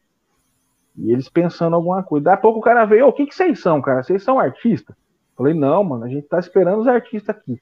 [0.96, 2.26] E eles pensando alguma coisa.
[2.26, 4.04] Daí a pouco o cara veio, o que, que vocês são, cara?
[4.04, 4.96] Vocês são artistas?
[5.36, 7.60] Falei, não, mano, a gente tá esperando os artistas aqui.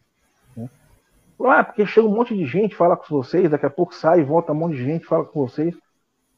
[0.56, 0.70] Né?
[1.44, 4.52] Ah, porque chega um monte de gente, fala com vocês, daqui a pouco sai, volta
[4.52, 5.74] um monte de gente, fala com vocês.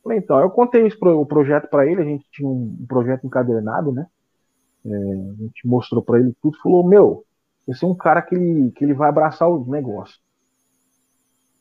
[0.03, 3.91] Falei, então, eu contei pro, o projeto para ele, a gente tinha um projeto encadernado,
[3.91, 4.05] né?
[4.87, 7.25] É, a gente mostrou para ele tudo, falou, meu,
[7.67, 10.17] esse é um cara que ele, que ele vai abraçar o negócio.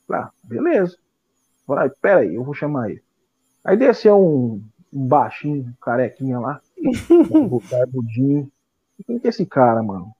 [0.08, 0.96] Ah, beleza.
[1.66, 3.02] Falei, pera aí, eu vou chamar ele.
[3.64, 4.62] Aí desceu um,
[4.92, 6.60] um baixinho, um carequinha lá,
[7.68, 8.48] barbudinho.
[9.04, 10.12] Quem que é esse cara, mano?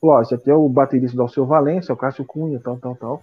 [0.00, 2.78] Falou, ó, esse aqui é o baterista do Alceu Valência, é o Cássio Cunha, tal,
[2.78, 3.22] tal, tal.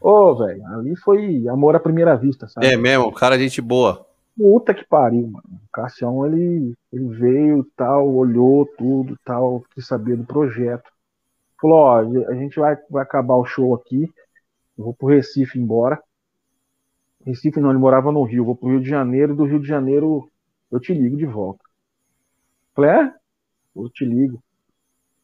[0.00, 2.66] Ô, velho, ali foi amor à primeira vista, sabe?
[2.66, 4.06] É mesmo, cara, gente boa.
[4.38, 5.42] Puta que pariu, mano.
[5.50, 10.88] O Cassião, ele, ele veio tal, olhou tudo tal, quis saber do projeto.
[11.60, 14.08] Falou, ó, a gente vai, vai acabar o show aqui,
[14.78, 16.00] eu vou pro Recife embora.
[17.26, 20.30] Recife não, ele morava no Rio, vou pro Rio de Janeiro, do Rio de Janeiro
[20.70, 21.64] eu te ligo de volta.
[22.76, 23.12] Falei, é?
[23.74, 24.40] Eu te ligo.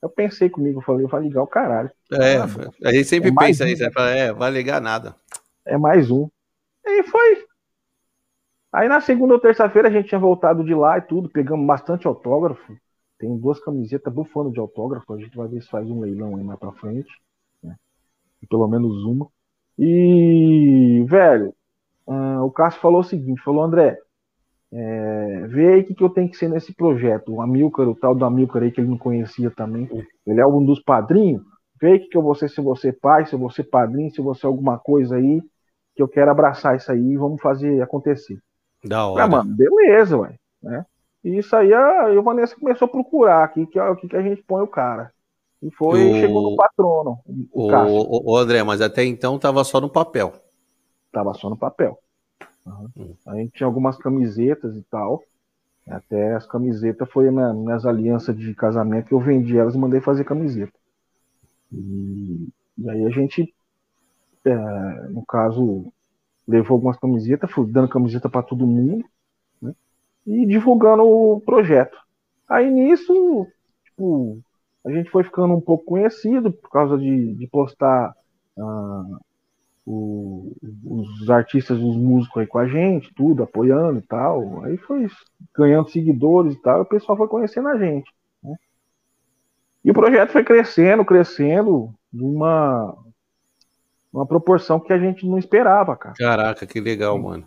[0.03, 1.91] Eu pensei comigo, eu falei, vai ligar o caralho.
[2.13, 2.39] É,
[2.85, 5.15] a gente sempre é pensa um, isso, é, vai ligar nada.
[5.65, 6.29] É mais um.
[6.85, 7.47] E foi.
[8.75, 12.09] Aí na segunda ou terça-feira a gente tinha voltado de lá e tudo, pegamos bastante
[12.09, 12.77] autógrafo.
[13.17, 16.43] Tem duas camisetas bufando de autógrafo, a gente vai ver se faz um leilão aí
[16.43, 17.09] mais pra frente.
[17.63, 17.77] Né?
[18.51, 19.29] Pelo menos uma.
[19.79, 21.55] E, velho,
[22.05, 23.97] uh, o Cássio falou o seguinte: falou, André,
[24.73, 27.33] é, vê aí o que, que eu tenho que ser nesse projeto.
[27.33, 29.89] O Amilcar, o tal do Amilcar aí que ele não conhecia também,
[30.27, 31.43] ele é um dos padrinhos.
[31.81, 34.21] Vê aí o que, que eu vou ser, se você pai, se você padrinho, se
[34.21, 35.41] você alguma coisa aí,
[35.95, 38.37] que eu quero abraçar isso aí e vamos fazer acontecer.
[38.85, 39.25] Da hora.
[39.25, 40.35] Ah, mano, beleza, ué.
[40.63, 40.85] Né?
[41.25, 44.23] E isso aí a, a Vanessa começou a procurar aqui, que o que, que a
[44.23, 45.11] gente põe o cara.
[45.63, 46.15] E foi, o...
[46.17, 47.19] chegou no patrono.
[47.51, 50.35] O, o, o, André, mas até então tava só no papel.
[51.11, 51.99] Tava só no papel.
[52.67, 52.89] Uhum.
[52.97, 53.15] Hum.
[53.27, 55.23] A gente tinha algumas camisetas e tal.
[55.89, 60.01] Até as camisetas foi na, minhas alianças de casamento que eu vendi elas e mandei
[60.01, 60.73] fazer camiseta.
[61.73, 63.55] E, e aí a gente,
[64.45, 64.55] é,
[65.09, 65.91] no caso,
[66.47, 69.05] levou algumas camisetas, fui dando camiseta para todo mundo,
[69.61, 69.75] né?
[70.27, 71.97] E divulgando o projeto.
[72.49, 73.47] Aí nisso,
[73.85, 74.39] tipo,
[74.85, 78.15] a gente foi ficando um pouco conhecido por causa de, de postar
[78.57, 79.19] uh,
[79.87, 80.53] o,
[80.85, 84.65] os artistas, os músicos aí com a gente, tudo, apoiando e tal.
[84.65, 85.09] Aí foi
[85.57, 88.11] ganhando seguidores e tal, e o pessoal foi conhecendo a gente.
[88.43, 88.57] Né?
[89.85, 93.05] E o projeto foi crescendo, crescendo, numa uma
[94.27, 96.15] proporção que a gente não esperava, cara.
[96.17, 97.45] Caraca, que legal, mano.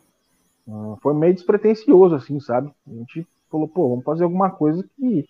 [0.68, 2.70] Uh, foi meio despretensioso, assim, sabe?
[2.86, 5.26] A gente falou, pô, vamos fazer alguma coisa que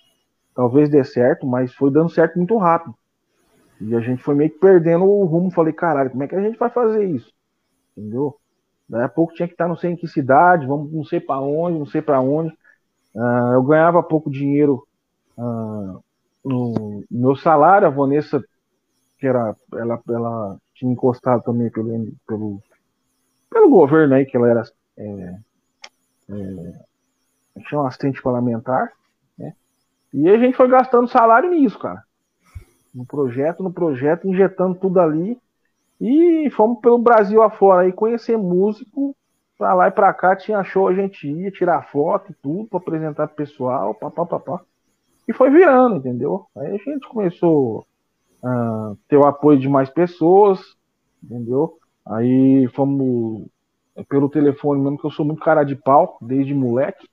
[0.55, 2.95] talvez dê certo, mas foi dando certo muito rápido.
[3.79, 5.51] E a gente foi meio que perdendo o rumo.
[5.51, 7.31] Falei, caralho, como é que a gente vai fazer isso?
[7.95, 8.35] Entendeu?
[8.89, 11.39] Daí a pouco tinha que estar não sei em que cidade, vamos não sei para
[11.39, 12.49] onde, não sei para onde.
[13.13, 14.87] Uh, eu ganhava pouco dinheiro
[15.37, 16.03] uh,
[16.43, 17.87] no meu salário.
[17.87, 18.43] A Vanessa,
[19.19, 21.89] que era, ela, ela tinha encostado também pelo,
[22.27, 22.61] pelo,
[23.49, 24.63] pelo governo aí, que ela era
[24.97, 25.35] é,
[26.29, 28.91] é, tinha um assistente parlamentar,
[29.37, 29.53] né?
[30.13, 32.03] E a gente foi gastando salário nisso, cara.
[32.93, 35.39] No projeto, no projeto, injetando tudo ali.
[35.99, 39.15] E fomos pelo Brasil afora aí conhecer músico.
[39.57, 42.77] Pra lá e pra cá tinha show, a gente ia tirar foto e tudo, para
[42.77, 44.61] apresentar pro pessoal, papapá.
[45.27, 46.45] E foi virando, entendeu?
[46.55, 47.85] Aí a gente começou
[48.43, 50.59] uh, ter o apoio de mais pessoas,
[51.23, 51.77] entendeu?
[52.05, 53.47] Aí fomos
[53.95, 57.07] é, pelo telefone mesmo, que eu sou muito cara de pau, desde moleque.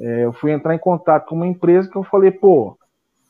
[0.00, 2.76] É, eu fui entrar em contato com uma empresa que eu falei, pô,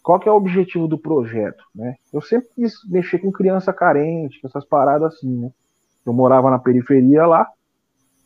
[0.03, 1.97] qual que é o objetivo do projeto, né?
[2.13, 5.51] Eu sempre quis mexer com criança carente, com essas paradas assim, né?
[6.05, 7.49] Eu morava na periferia lá,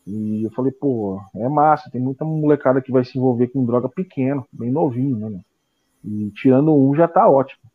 [0.07, 3.89] e eu falei, pô, é massa, tem muita molecada que vai se envolver com droga
[3.89, 5.41] pequeno, bem novinho, né?
[6.05, 7.66] E tirando um já tá ótimo.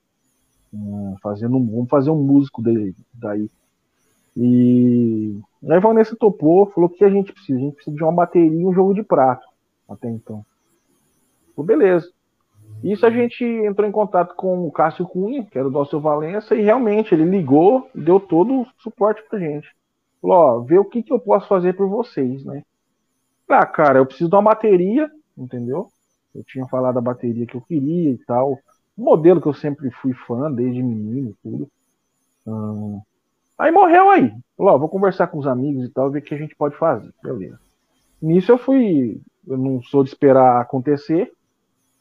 [1.22, 3.50] Fazendo, vamos fazer um músico dele, daí.
[4.36, 8.14] E aí a Vanessa topou, falou que a gente precisa, a gente precisa de uma
[8.14, 9.46] bateria e um jogo de prato,
[9.88, 10.46] até então.
[11.56, 12.10] Falei, beleza.
[12.82, 16.56] Isso a gente entrou em contato com o Cássio Cunha, que era do nosso Valença,
[16.56, 19.68] e realmente ele ligou e deu todo o suporte pra gente.
[20.22, 22.64] Falou, ó, vê o que, que eu posso fazer por vocês, né?
[23.50, 25.90] Ah, cara, eu preciso de uma bateria, entendeu?
[26.34, 28.58] Eu tinha falado da bateria que eu queria e tal
[28.98, 31.68] modelo que eu sempre fui fã, desde menino tudo.
[32.48, 33.02] Hum.
[33.58, 34.34] Aí morreu aí.
[34.58, 37.14] Falou, vou conversar com os amigos e tal, ver o que a gente pode fazer.
[37.22, 37.60] Beleza.
[38.22, 39.22] Nisso eu fui.
[39.48, 41.32] Eu não sou de esperar acontecer.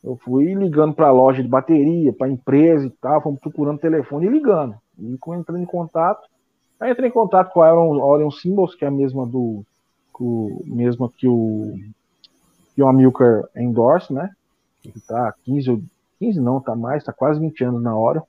[0.02, 3.78] Eu fui ligando para a loja de bateria, para a empresa e tal, fomos procurando
[3.78, 4.74] telefone e ligando.
[4.98, 6.26] E entrando em contato.
[6.78, 9.62] Aí entrei em contato com a Orion, Orion Symbols, que é a mesma do.
[10.12, 11.78] Com, mesma que o.
[12.74, 14.30] Que o Amilcar endorse, né?
[14.82, 15.82] Que tá 15,
[16.20, 18.22] 15 não, tá mais, tá quase 20 anos na Orion.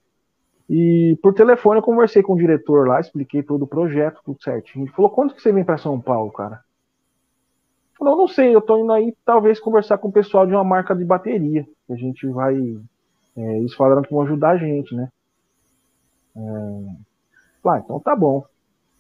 [0.69, 4.85] E por telefone eu conversei com o diretor lá, expliquei todo o projeto, tudo certinho.
[4.85, 6.61] Ele falou: quando que você vem para São Paulo, cara?
[7.99, 10.95] Falou, não sei, eu tô indo aí talvez conversar com o pessoal de uma marca
[10.95, 11.67] de bateria.
[11.89, 12.55] A gente vai.
[13.35, 15.09] É, eles falaram que vão ajudar a gente, né?
[16.35, 16.39] É,
[17.69, 18.43] ah, então tá bom.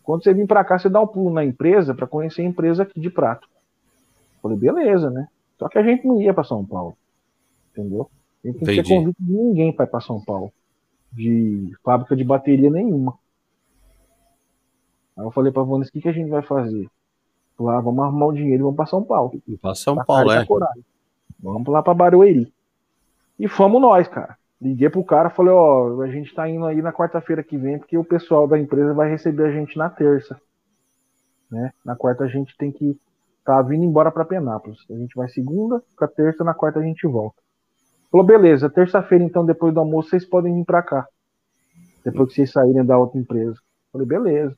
[0.03, 2.83] Quando você vir para cá, você dá um pulo na empresa para conhecer a empresa
[2.83, 3.47] aqui de prato.
[4.41, 5.27] Falei, beleza, né?
[5.57, 6.97] Só que a gente não ia para São Paulo.
[7.71, 8.09] Entendeu?
[8.43, 10.51] Gente não tinha convite de ninguém para ir para São Paulo.
[11.11, 13.17] De fábrica de bateria nenhuma.
[15.17, 16.89] Aí eu falei pra Vanessa, o que, que a gente vai fazer?
[17.59, 19.39] Lá, vamos arrumar o dinheiro e vamos para São Paulo.
[19.61, 20.45] Para São pra Paulo, é.
[21.39, 22.51] Vamos lá para Barueri.
[23.37, 24.37] E fomos nós, cara.
[24.61, 27.97] Liguei pro cara, falei, ó, a gente tá indo aí na quarta-feira que vem, porque
[27.97, 30.39] o pessoal da empresa vai receber a gente na terça.
[31.49, 31.71] Né?
[31.83, 32.95] Na quarta a gente tem que
[33.43, 34.79] tá vindo embora para Penápolis.
[34.89, 37.40] A gente vai segunda, pra terça, na quarta a gente volta.
[38.11, 41.07] Falou, beleza, terça-feira então, depois do almoço, vocês podem vir para cá.
[42.03, 43.57] Depois que vocês saírem da outra empresa.
[43.91, 44.57] Falei, beleza.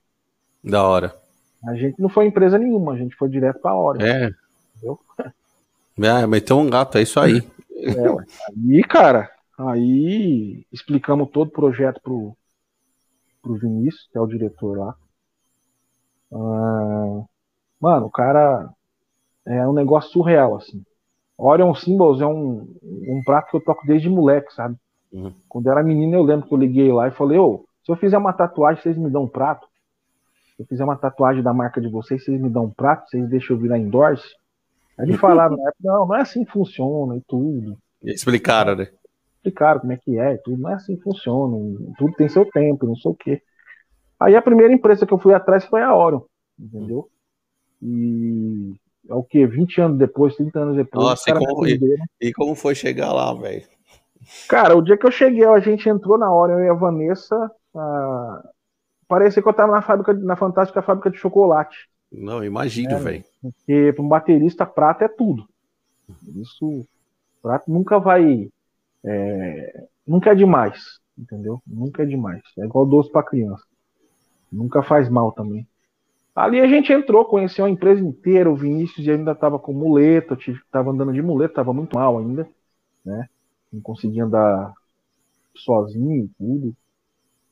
[0.63, 1.15] Da hora.
[1.63, 4.05] A gente não foi empresa nenhuma, a gente foi direto pra hora.
[4.05, 4.31] É.
[4.75, 4.99] Entendeu?
[5.95, 7.47] É, meteu um gato, é isso aí.
[7.71, 8.25] É, ué.
[8.49, 12.35] Aí, cara, aí explicamos todo o projeto pro,
[13.43, 14.95] pro Vinícius, que é o diretor lá.
[16.31, 17.23] Ah,
[17.79, 18.73] mano, o cara
[19.45, 20.83] é um negócio surreal, assim.
[21.37, 24.75] Orion Symbols é um, um prato que eu toco desde moleque, sabe?
[25.11, 25.33] Uhum.
[25.47, 27.95] Quando eu era menino, eu lembro que eu liguei lá e falei, ô, se eu
[27.95, 29.67] fizer uma tatuagem, vocês me dão um prato?
[30.55, 33.27] Se eu fizer uma tatuagem da marca de vocês, vocês me dão um prato, vocês
[33.29, 34.27] deixam eu virar endorse?
[34.97, 37.77] Aí ele falava, não, não é assim que funciona e tudo.
[38.03, 38.87] Explicaram, né?
[39.35, 41.57] Explicaram como é que é, tudo, não é assim que funciona,
[41.97, 43.41] tudo tem seu tempo, não sei o quê.
[44.19, 46.21] Aí a primeira empresa que eu fui atrás foi a Orion,
[46.57, 47.09] entendeu?
[47.81, 48.73] E
[49.09, 49.45] é o que?
[49.45, 51.05] 20 anos depois, 30 anos depois.
[51.05, 51.79] Nossa, e como, e,
[52.21, 53.63] e como, foi chegar lá, velho?
[54.47, 57.51] Cara, o dia que eu cheguei, a gente entrou na hora, eu e a Vanessa.
[57.75, 58.49] A...
[59.07, 61.89] Parecia que eu tava na fábrica, na fantástica fábrica de chocolate.
[62.11, 63.23] Não, imagino, é, velho.
[63.41, 65.47] Porque para um baterista, prata é tudo.
[66.35, 66.85] Isso,
[67.41, 68.49] prato nunca vai.
[69.03, 71.61] É, nunca é demais, entendeu?
[71.67, 72.41] Nunca é demais.
[72.57, 73.63] É igual doce para criança.
[74.51, 75.67] Nunca faz mal também.
[76.35, 80.89] Ali a gente entrou, conheceu a empresa inteira, o Vinícius ainda estava com muleta, estava
[80.89, 82.47] andando de muleta, estava muito mal ainda,
[83.05, 83.27] né?
[83.71, 84.73] Não conseguia andar
[85.55, 86.75] sozinho e tudo.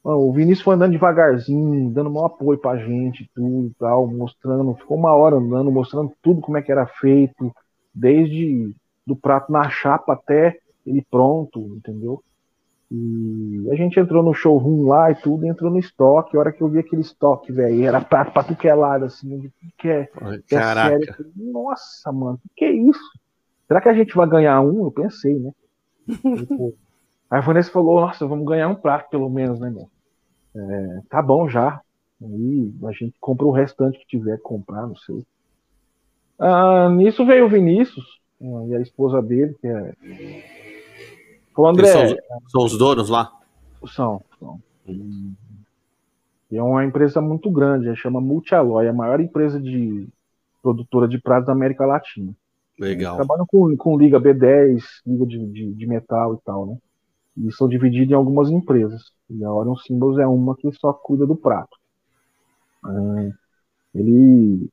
[0.03, 4.97] O Vinícius foi andando devagarzinho, dando um apoio pra gente, tudo e tal, mostrando, ficou
[4.97, 7.53] uma hora andando, mostrando tudo como é que era feito,
[7.93, 8.73] desde
[9.05, 12.23] do prato na chapa até ele pronto, entendeu?
[12.93, 16.35] E a gente entrou no showroom lá e tudo, entrou no estoque.
[16.35, 19.05] A hora que eu vi aquele estoque, velho, era prato pra tu que é lado,
[19.05, 20.09] assim, que é,
[20.45, 20.89] que é Caraca.
[20.89, 21.31] sério.
[21.37, 22.99] Nossa, mano, que, que é isso?
[23.65, 24.83] Será que a gente vai ganhar um?
[24.83, 25.51] Eu pensei, né?
[26.35, 26.75] tipo,
[27.29, 29.89] aí a Vanessa falou, nossa, vamos ganhar um prato pelo menos, né, meu?
[30.53, 31.79] É, tá bom já.
[32.21, 35.23] Aí a gente compra o restante que tiver que comprar, não sei.
[36.37, 38.05] Ah, nisso veio o Vinícius
[38.41, 39.93] e a esposa dele, que é
[41.59, 41.87] André.
[41.87, 43.31] São os, são os, donos lá?
[43.87, 44.59] São, são.
[44.87, 45.33] Hum.
[46.51, 50.07] E é uma empresa muito grande, chama Multialloy, a maior empresa de
[50.61, 52.33] produtora de pratos da América Latina.
[52.77, 53.15] Legal.
[53.15, 56.77] Eles trabalham com, com liga B10, liga de, de, de, metal e tal, né?
[57.37, 59.11] E são divididos em algumas empresas.
[59.29, 61.77] E a Orion Symbols é uma que só cuida do prato.
[62.85, 63.31] É,
[63.95, 64.69] ele.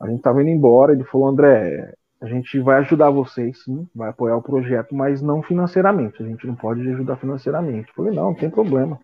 [0.00, 4.10] A gente tava indo embora, ele falou, André, a gente vai ajudar vocês, sim, vai
[4.10, 6.20] apoiar o projeto, mas não financeiramente.
[6.22, 7.88] A gente não pode ajudar financeiramente.
[7.88, 8.98] Eu falei, não, não tem problema.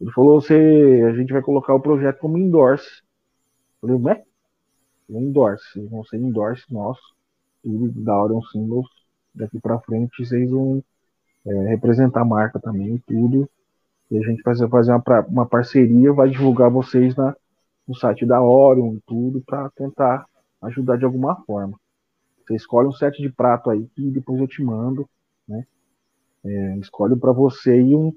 [0.00, 3.02] Ele falou, você, a gente vai colocar o projeto como endorse.
[3.82, 4.22] Eu falei, né?
[5.08, 7.14] Endorse, vão ser endorse nosso,
[7.62, 8.88] tudo da Orion Symbols.
[9.34, 10.82] Daqui para frente vocês vão
[11.46, 13.48] é, representar a marca também, tudo.
[14.10, 17.36] E a gente vai fazer uma, uma parceria, vai divulgar vocês na,
[17.86, 20.26] no site da Orion, tudo, para tentar
[20.62, 21.78] ajudar de alguma forma.
[22.46, 25.08] Você escolhe um set de prato aí e depois eu te mando,
[25.48, 25.66] né?
[26.44, 28.14] É, escolhe para você e um,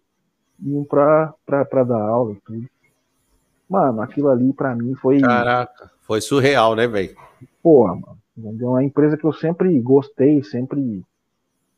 [0.62, 1.34] e um para
[1.84, 2.70] dar aula e tudo.
[3.68, 5.20] Mano, aquilo ali para mim foi.
[5.20, 7.16] Caraca, foi surreal, né, velho?
[7.62, 8.20] Porra, mano.
[8.38, 11.04] É uma empresa que eu sempre gostei, sempre.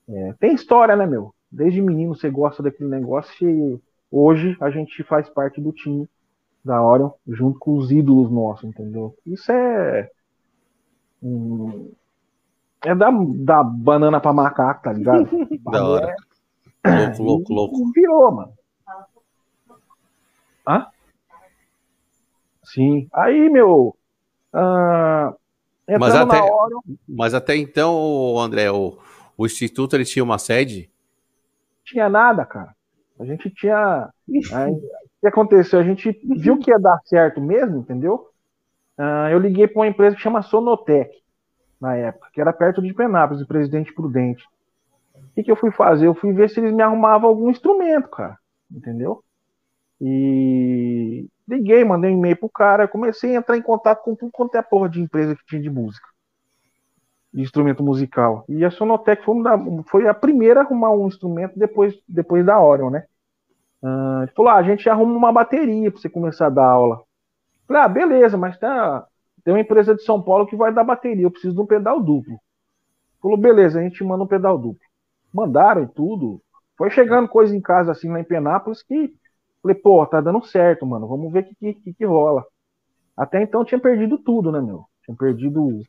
[0.08, 1.34] É, tem história, né, meu?
[1.52, 3.82] Desde menino você gosta daquele negócio e
[4.12, 6.08] hoje a gente faz parte do time
[6.64, 9.16] da Orion junto com os ídolos nossos, entendeu?
[9.26, 10.10] Isso é.
[11.24, 11.92] Um,
[12.84, 15.30] É da, da banana pra macaco, tá ligado?
[15.72, 16.16] da hora.
[16.84, 17.08] É...
[17.18, 17.92] Louco, louco, louco.
[17.94, 18.54] Virou, mano.
[20.68, 20.88] Hã?
[22.64, 23.08] Sim.
[23.14, 23.96] Aí, meu.
[24.54, 25.36] Uh,
[26.00, 26.76] mas, até, hora...
[27.08, 28.98] mas até então, André, o,
[29.38, 30.90] o Instituto ele tinha uma sede?
[31.86, 32.76] Tinha nada, cara.
[33.20, 34.10] A gente tinha.
[34.54, 34.82] Aí, o
[35.22, 35.80] que aconteceu?
[35.80, 38.28] A gente viu que ia dar certo mesmo, entendeu?
[38.98, 41.12] Uh, eu liguei para uma empresa que chama Sonotec,
[41.82, 44.46] na época, que era perto de Penápolis, de Presidente Prudente.
[45.16, 46.06] O que, que eu fui fazer?
[46.06, 48.38] Eu fui ver se eles me arrumavam algum instrumento, cara.
[48.70, 49.24] Entendeu?
[50.00, 54.56] E liguei, mandei um e-mail pro cara, comecei a entrar em contato com tudo quanto
[54.56, 56.08] é a porra de empresa que tinha de música.
[57.34, 58.46] De instrumento musical.
[58.48, 59.36] E a Sonotec foi,
[59.88, 63.06] foi a primeira a arrumar um instrumento depois, depois da Orion, né?
[63.82, 67.02] Uh, ele falou: ah, a gente arruma uma bateria para você começar a dar aula.
[67.68, 69.08] Falei, ah, beleza, mas tá,
[69.44, 72.02] tem uma empresa de São Paulo que vai dar bateria, eu preciso de um pedal
[72.02, 72.40] duplo.
[73.22, 74.82] Falou, beleza, a gente manda um pedal duplo.
[75.34, 76.42] Mandaram e tudo.
[76.78, 79.14] Foi chegando coisa em casa assim lá em Penápolis que
[79.62, 81.08] falei, pô, tá dando certo, mano.
[81.08, 82.44] Vamos ver o que, que, que rola.
[83.16, 84.86] Até então tinha perdido tudo, né, meu?
[85.06, 85.82] Tinha perdido.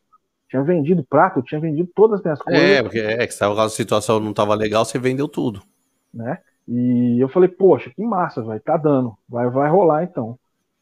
[0.47, 2.61] Tinha vendido prato, tinha vendido todas as minhas coisas.
[2.61, 5.63] É, porque é que a situação não tava legal, você vendeu tudo.
[6.13, 6.37] Né?
[6.67, 9.17] E eu falei, poxa, que massa, vai, tá dando.
[9.27, 10.37] Vai, vai rolar então.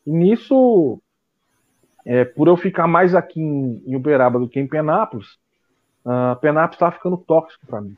[0.05, 1.01] E nisso,
[2.05, 5.37] é, por eu ficar mais aqui em, em, Uberaba do que em Penápolis,
[6.05, 7.95] uh, Penápolis estava ficando tóxico para mim,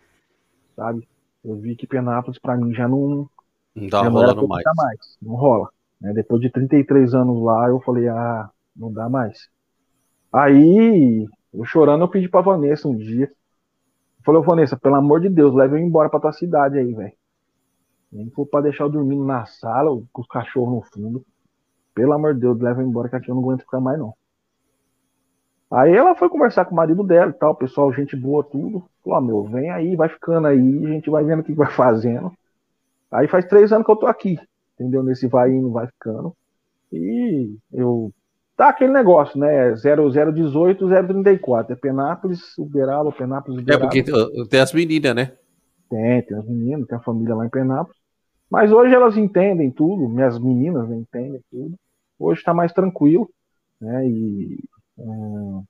[0.75, 1.07] sabe?
[1.43, 3.29] Eu vi que Penápolis para mim já não,
[3.75, 4.63] não tá rolando mais.
[4.75, 5.17] mais.
[5.21, 5.69] Não rola.
[5.99, 6.13] Né?
[6.13, 9.49] Depois de 33 anos lá, eu falei, ah, não dá mais.
[10.31, 13.25] Aí, eu chorando, eu pedi pra Vanessa um dia.
[13.25, 17.13] Eu falei, Vanessa, pelo amor de Deus, leve eu embora pra tua cidade aí, velho.
[18.11, 21.25] Nem for pra deixar eu dormindo na sala, com os cachorros no fundo.
[21.93, 24.13] Pelo amor de Deus, leva embora que aqui eu não aguento ficar mais, não.
[25.71, 28.83] Aí ela foi conversar com o marido dela e tal, pessoal, gente boa, tudo.
[29.03, 32.31] Falou, meu, vem aí, vai ficando aí, a gente vai vendo o que vai fazendo.
[33.11, 34.39] Aí faz três anos que eu tô aqui,
[34.73, 35.01] entendeu?
[35.03, 36.35] Nesse vai indo, vai ficando.
[36.91, 38.11] E eu.
[38.55, 39.73] Tá aquele negócio, né?
[39.73, 41.73] 0018, 034.
[41.73, 43.85] É Penápolis, Uberaba, Penápolis, Uberaba.
[43.85, 44.03] É porque
[44.47, 45.31] tem as meninas, né?
[45.89, 47.99] Tem, tem as meninas, tem a família lá em Penápolis.
[48.49, 51.73] Mas hoje elas entendem tudo, minhas meninas entendem tudo.
[52.23, 53.29] Hoje está mais tranquilo,
[53.79, 54.07] né?
[54.07, 54.59] E
[54.97, 55.63] hum,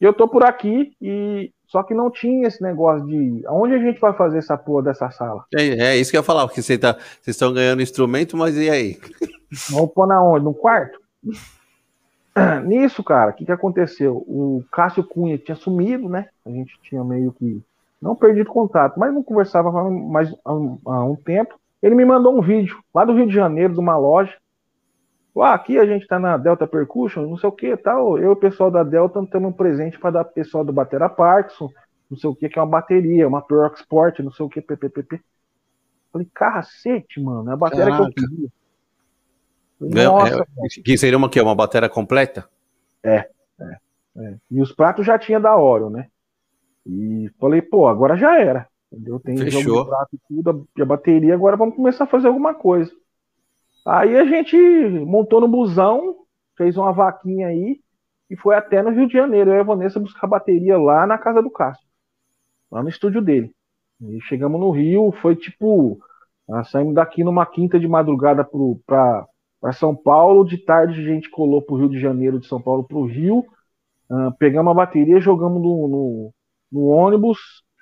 [0.00, 4.00] eu tô por aqui e só que não tinha esse negócio de aonde a gente
[4.00, 5.44] vai fazer essa porra dessa sala.
[5.54, 8.56] É, é isso que eu ia falar, porque você tá, vocês estão ganhando instrumento, mas
[8.56, 8.98] e aí?
[9.70, 10.44] Vamos pôr na onde?
[10.44, 10.98] No quarto?
[12.64, 14.16] Nisso, cara, o que, que aconteceu?
[14.16, 16.28] O Cássio Cunha tinha sumido, né?
[16.46, 17.62] A gente tinha meio que
[18.00, 21.58] não perdido contato, mas não conversava mais há um, há um tempo.
[21.82, 24.34] Ele me mandou um vídeo lá do Rio de Janeiro, de uma loja.
[25.42, 28.18] Ah, aqui a gente tá na Delta Percussion, não sei o que tal.
[28.18, 31.70] Eu e o pessoal da Delta temos um presente para dar pessoal do Batera Parkinson,
[32.10, 34.60] não sei o que, que é uma bateria, uma Pro Sport, não sei o que,
[34.60, 35.20] ppp.
[36.12, 38.10] Falei, cacete, mano, é a bateria Caraca.
[38.12, 38.48] que eu queria.
[39.78, 42.48] Falei, Nossa, é, que seria uma que uma bateria completa?
[43.02, 43.28] É,
[43.60, 43.76] é,
[44.16, 46.08] é, E os pratos já tinha da Oro, né?
[46.84, 48.66] E falei, pô, agora já era.
[48.92, 49.20] Entendeu?
[49.20, 49.62] Tem Fechou.
[49.62, 52.92] jogo de prato e tudo, a bateria, agora vamos começar a fazer alguma coisa.
[53.86, 54.56] Aí a gente
[55.06, 56.16] montou no busão,
[56.56, 57.80] fez uma vaquinha aí
[58.28, 59.50] e foi até no Rio de Janeiro.
[59.50, 61.86] Eu e a Vanessa buscar bateria lá na casa do Cássio,
[62.70, 63.52] lá no estúdio dele.
[64.00, 65.98] E chegamos no Rio, foi tipo.
[66.48, 68.44] Nós saímos daqui numa quinta de madrugada
[68.84, 72.60] para São Paulo, de tarde a gente colou para o Rio de Janeiro, de São
[72.60, 73.44] Paulo para o Rio,
[74.10, 76.34] uh, pegamos a bateria, jogamos no, no,
[76.72, 77.38] no ônibus,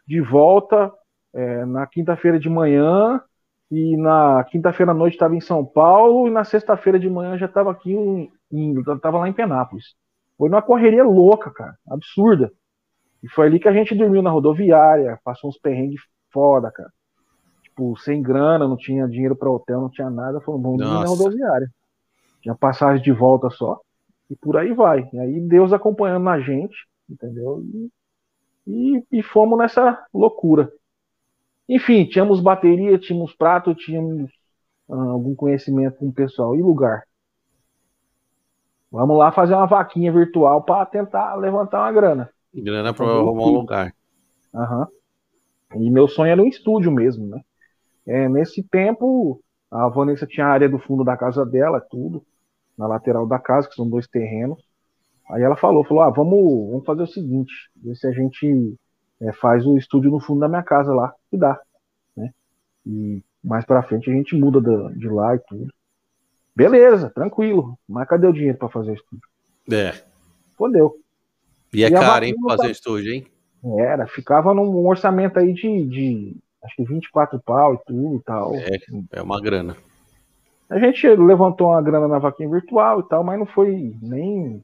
[0.06, 0.92] de volta
[1.34, 3.22] é, na quinta-feira de manhã,
[3.70, 7.46] e na quinta-feira à noite estava em São Paulo, e na sexta-feira de manhã já
[7.46, 9.94] estava aqui, estava lá em Penápolis.
[10.36, 12.52] Foi uma correria louca, cara, absurda.
[13.22, 16.00] E foi ali que a gente dormiu na rodoviária, passou uns perrengues
[16.30, 16.90] foda, cara.
[17.62, 21.06] Tipo, sem grana, não tinha dinheiro para hotel, não tinha nada, falou, vamos dormir na
[21.06, 21.68] rodoviária.
[22.40, 23.80] Tinha passagem de volta só,
[24.30, 25.08] e por aí vai.
[25.12, 26.76] E aí Deus acompanhando a gente,
[27.10, 27.60] entendeu?
[27.62, 27.90] E
[28.68, 30.70] e, e fomos nessa loucura.
[31.68, 34.30] Enfim, tínhamos bateria, tínhamos prato, tínhamos
[34.90, 36.56] ah, algum conhecimento com o pessoal.
[36.56, 37.04] E lugar?
[38.90, 42.30] Vamos lá fazer uma vaquinha virtual para tentar levantar uma grana.
[42.54, 43.94] Grana para arrumar um lugar.
[44.54, 44.86] Uhum.
[45.76, 47.42] E meu sonho era um estúdio mesmo, né?
[48.06, 52.24] É, nesse tempo, a Vanessa tinha a área do fundo da casa dela, tudo,
[52.76, 54.62] na lateral da casa, que são dois terrenos.
[55.30, 58.74] Aí ela falou, falou, ah, vamos, vamos fazer o seguinte, ver se a gente
[59.20, 61.60] é, faz o estúdio no fundo da minha casa lá, que dá,
[62.16, 62.32] né?
[62.86, 64.60] E mais pra frente a gente muda
[64.92, 65.72] de, lá e tudo.
[66.54, 67.78] Beleza, tranquilo.
[67.88, 69.28] Mas cadê o dinheiro para fazer o estúdio?
[69.70, 69.94] É.
[70.56, 70.96] Fodeu.
[71.72, 72.72] E é e caro, hein, pra fazer tá...
[72.72, 73.26] estúdio, hein?
[73.78, 78.54] Era, ficava num orçamento aí de, de acho que 24 pau e tudo e tal.
[78.54, 78.78] É,
[79.12, 79.76] é uma grana.
[80.70, 84.62] A gente levantou uma grana na vaquinha virtual e tal, mas não foi nem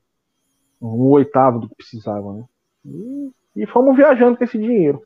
[0.81, 2.45] um oitavo do que precisava, né?
[2.85, 5.03] E, e fomos viajando com esse dinheiro.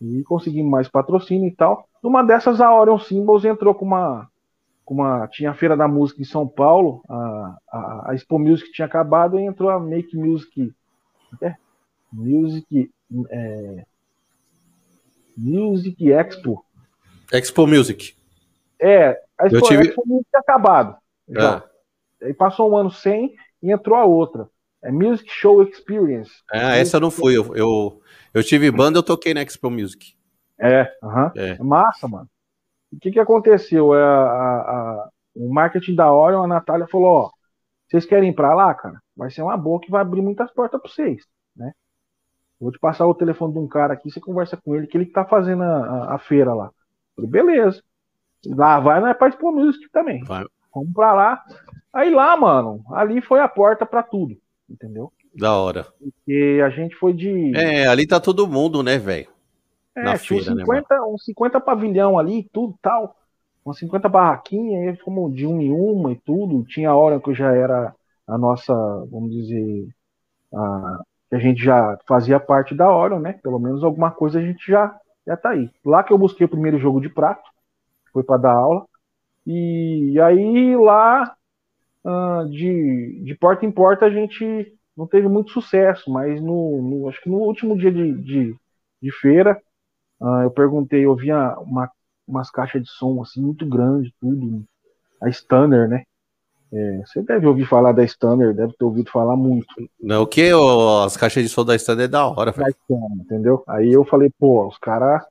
[0.00, 1.86] E conseguimos mais patrocínio e tal.
[2.02, 4.28] Numa dessas, a Orion Symbols entrou com uma.
[4.84, 8.72] Com uma tinha a Feira da Música em São Paulo, a, a, a Expo Music
[8.72, 10.72] tinha acabado e entrou a Make Music.
[11.40, 11.54] É,
[12.12, 12.90] Music.
[13.30, 13.84] É,
[15.36, 16.64] Music Expo.
[17.32, 18.14] Expo Music.
[18.80, 20.96] É, a Expo, tive- Expo Music tinha acabado.
[21.28, 21.58] Já.
[21.58, 21.64] Ah,
[22.22, 24.48] Aí passou um ano sem e entrou a outra.
[24.82, 26.30] É Music Show Experience.
[26.50, 27.36] ah, essa eu não fui.
[27.36, 28.00] Eu, eu,
[28.32, 30.14] eu tive banda, eu toquei na Expo Music.
[30.58, 31.32] É, aham.
[31.36, 31.50] É.
[31.52, 32.28] É massa, mano.
[32.92, 33.94] O que, que aconteceu?
[33.94, 34.60] É, a-
[35.04, 37.30] a- o marketing da Orion, a Natália falou: ó,
[37.88, 39.00] vocês querem ir pra lá, cara?
[39.16, 41.24] Vai ser uma boa que vai abrir muitas portas pra vocês,
[41.54, 41.72] né?
[42.58, 45.06] Vou te passar o telefone de um cara aqui, você conversa com ele, que ele
[45.06, 46.70] que tá fazendo a, a- feira lá.
[47.16, 47.82] Falei, beleza.
[48.46, 50.22] Lá vai, é pra Expo Music também.
[50.24, 50.44] Vai.
[50.74, 51.42] Vamos pra lá.
[51.92, 54.36] Aí lá, mano, ali foi a porta pra tudo,
[54.70, 55.12] entendeu?
[55.34, 55.86] Da hora.
[55.98, 57.56] Porque a gente foi de.
[57.56, 59.28] É, ali tá todo mundo, né, velho?
[59.94, 63.16] É, na tinha uns feira, né, 50, uns 50 pavilhão ali, tudo tal.
[63.64, 66.64] Umas 50 barraquinhas, aí fomos de uma em uma e tudo.
[66.64, 67.94] Tinha hora que já era
[68.26, 68.72] a nossa,
[69.10, 69.88] vamos dizer,
[70.54, 73.34] a, que a gente já fazia parte da Orion, né?
[73.42, 74.96] Pelo menos alguma coisa a gente já,
[75.26, 75.70] já tá aí.
[75.84, 77.48] Lá que eu busquei o primeiro jogo de prato,
[78.12, 78.86] foi para dar aula.
[79.46, 81.34] E, aí lá,
[82.04, 84.44] ah, de, de porta em porta, a gente
[84.96, 88.56] não teve muito sucesso, mas no, no- acho que no último dia de, de,
[89.02, 89.60] de feira,
[90.22, 91.90] ah, eu perguntei, eu via uma,
[92.28, 94.64] umas caixas de som assim muito grande, tudo,
[95.22, 96.04] a Stunner, né?
[96.72, 99.66] É, você deve ouvir falar da Stunner, deve ter ouvido falar muito
[100.02, 100.50] Não, o que?
[101.04, 102.74] As caixas de som da Stand é da hora, velho.
[102.84, 103.64] Stunner, entendeu?
[103.68, 105.24] Aí eu falei, pô, os caras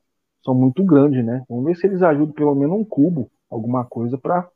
[0.44, 1.44] são muito grandes, né?
[1.48, 4.48] Vamos ver se eles ajudam pelo menos um cubo, alguma coisa pra.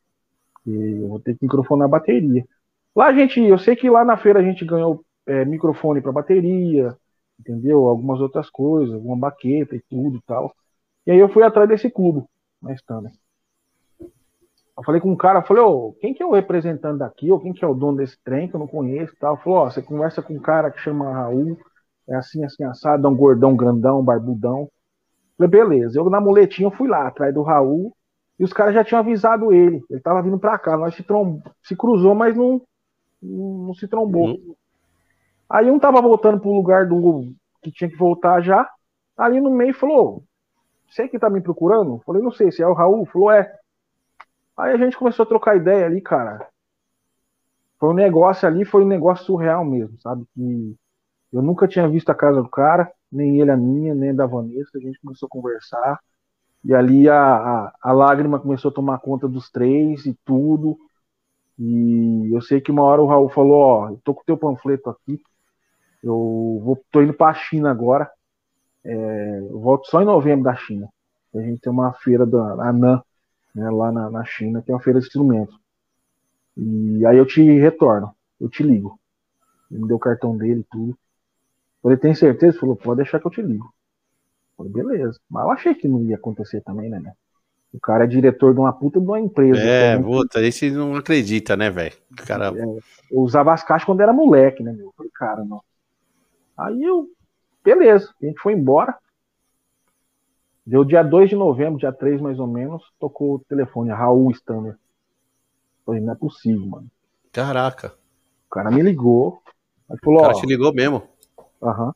[0.66, 2.44] E Eu vou ter que microfonar a bateria.
[2.94, 6.96] Lá gente, eu sei que lá na feira a gente ganhou é, microfone para bateria,
[7.38, 7.88] entendeu?
[7.88, 10.54] Algumas outras coisas, uma baqueta e tudo tal.
[11.06, 12.28] E aí eu fui atrás desse cubo
[12.62, 13.12] na Stunner.
[14.76, 17.52] Eu falei com um cara, falei, ô, quem que é o representante daqui, ou quem
[17.52, 19.36] que é o dono desse trem que eu não conheço tal?
[19.36, 21.56] Falou, ó, você conversa com um cara que chama Raul,
[22.08, 24.68] é assim, assim, assado, é um gordão, grandão, barbudão.
[25.38, 25.98] Falei, beleza.
[25.98, 27.94] Eu na muletinha eu fui lá, atrás do Raul,
[28.39, 29.85] e os caras já tinham avisado ele.
[29.89, 31.41] Ele tava vindo pra cá, nós se, trom...
[31.62, 32.61] se cruzou, mas não,
[33.22, 34.28] não, não se trombou.
[34.28, 34.55] Uhum.
[35.49, 37.32] Aí um tava voltando pro lugar do
[37.62, 38.68] que tinha que voltar já.
[39.16, 40.24] Ali no meio falou:
[40.89, 42.01] Você que tá me procurando?
[42.05, 43.07] Falei, não sei, se é o Raul?
[43.07, 43.57] Falou, é.
[44.57, 46.49] Aí a gente começou a trocar ideia ali, cara.
[47.78, 50.24] Foi um negócio ali, foi um negócio surreal mesmo, sabe?
[50.35, 50.76] Que
[51.32, 54.26] eu nunca tinha visto a casa do cara, nem ele a minha, nem a da
[54.26, 54.78] Vanessa.
[54.78, 56.01] A gente começou a conversar.
[56.65, 60.78] E ali a, a, a lágrima começou a tomar conta dos três e tudo.
[61.59, 64.36] E eu sei que uma hora o Raul falou: Ó, eu tô com o teu
[64.36, 65.20] panfleto aqui.
[66.03, 68.11] Eu vou, tô indo pra China agora.
[68.85, 70.89] É, eu volto só em novembro da China.
[71.35, 73.03] A gente tem uma feira da ANAN,
[73.55, 75.59] né, lá na, na China, que é uma feira de instrumentos.
[76.57, 78.99] E aí eu te retorno, eu te ligo.
[79.70, 80.97] Ele me deu o cartão dele e tudo.
[81.82, 82.53] Falei, tem certeza?
[82.53, 83.73] Ele falou, pode deixar que eu te ligo.
[84.56, 85.18] Falei, beleza.
[85.28, 87.12] Mas eu achei que não ia acontecer também, né, né?
[87.72, 89.60] O cara é diretor de uma puta de uma empresa.
[89.60, 91.94] É, Então, puta, esse não acredita, né, velho?
[92.24, 92.52] Cara.
[92.56, 94.86] eu usava as caixas quando era moleque, né, meu?
[94.86, 95.60] Eu Falei, cara, não.
[96.56, 97.09] Aí eu,
[97.64, 98.97] beleza, a gente foi embora.
[100.64, 104.78] Deu dia 2 de novembro, dia 3 mais ou menos, tocou o telefone, Raul Standard.
[105.85, 106.86] Falei, não é possível, mano.
[107.32, 107.93] Caraca.
[108.47, 109.43] O cara me ligou,
[109.90, 111.02] aí O falou, cara te ligou mesmo.
[111.60, 111.93] aham,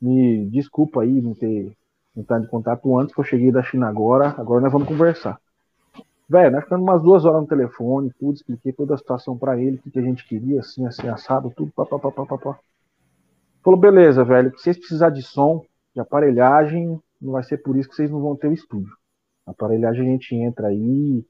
[0.00, 1.76] me desculpa aí não ter
[2.16, 5.38] entrado em contato antes, que eu cheguei da China agora, agora nós vamos conversar.
[6.28, 9.76] Velho, nós ficamos umas duas horas no telefone, tudo, expliquei toda a situação pra ele,
[9.76, 12.58] o que, que a gente queria, assim, assim, assado, tudo, papapá, papapá.
[13.62, 15.64] Falou, beleza, velho, se vocês precisarem de som,
[15.94, 18.92] de aparelhagem, não vai ser por isso que vocês não vão ter o estúdio.
[19.46, 21.24] A aparelhagem a gente entra aí,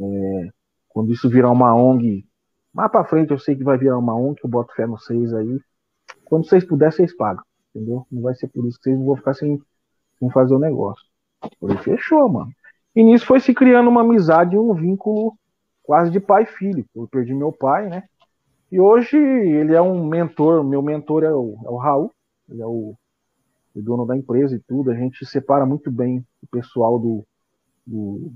[0.00, 0.48] é,
[0.88, 2.26] quando isso virar uma ONG,
[2.72, 5.32] mais pra frente eu sei que vai virar uma ONG, eu boto fé nos vocês
[5.32, 5.60] aí.
[6.24, 7.44] Quando vocês puderem, vocês pagam,
[7.74, 8.06] entendeu?
[8.10, 9.60] Não vai ser por isso que vocês não vão ficar sem,
[10.20, 11.04] sem fazer o negócio.
[11.60, 12.52] Falei, fechou, mano.
[12.96, 15.34] E nisso foi se criando uma amizade, um vínculo
[15.82, 16.86] quase de pai e filho.
[16.96, 18.04] Eu perdi meu pai, né?
[18.72, 22.12] E hoje ele é um mentor, meu mentor é o, é o Raul,
[22.48, 22.94] ele é o,
[23.74, 24.90] o dono da empresa e tudo.
[24.90, 27.24] A gente separa muito bem o pessoal do,
[27.86, 28.32] do-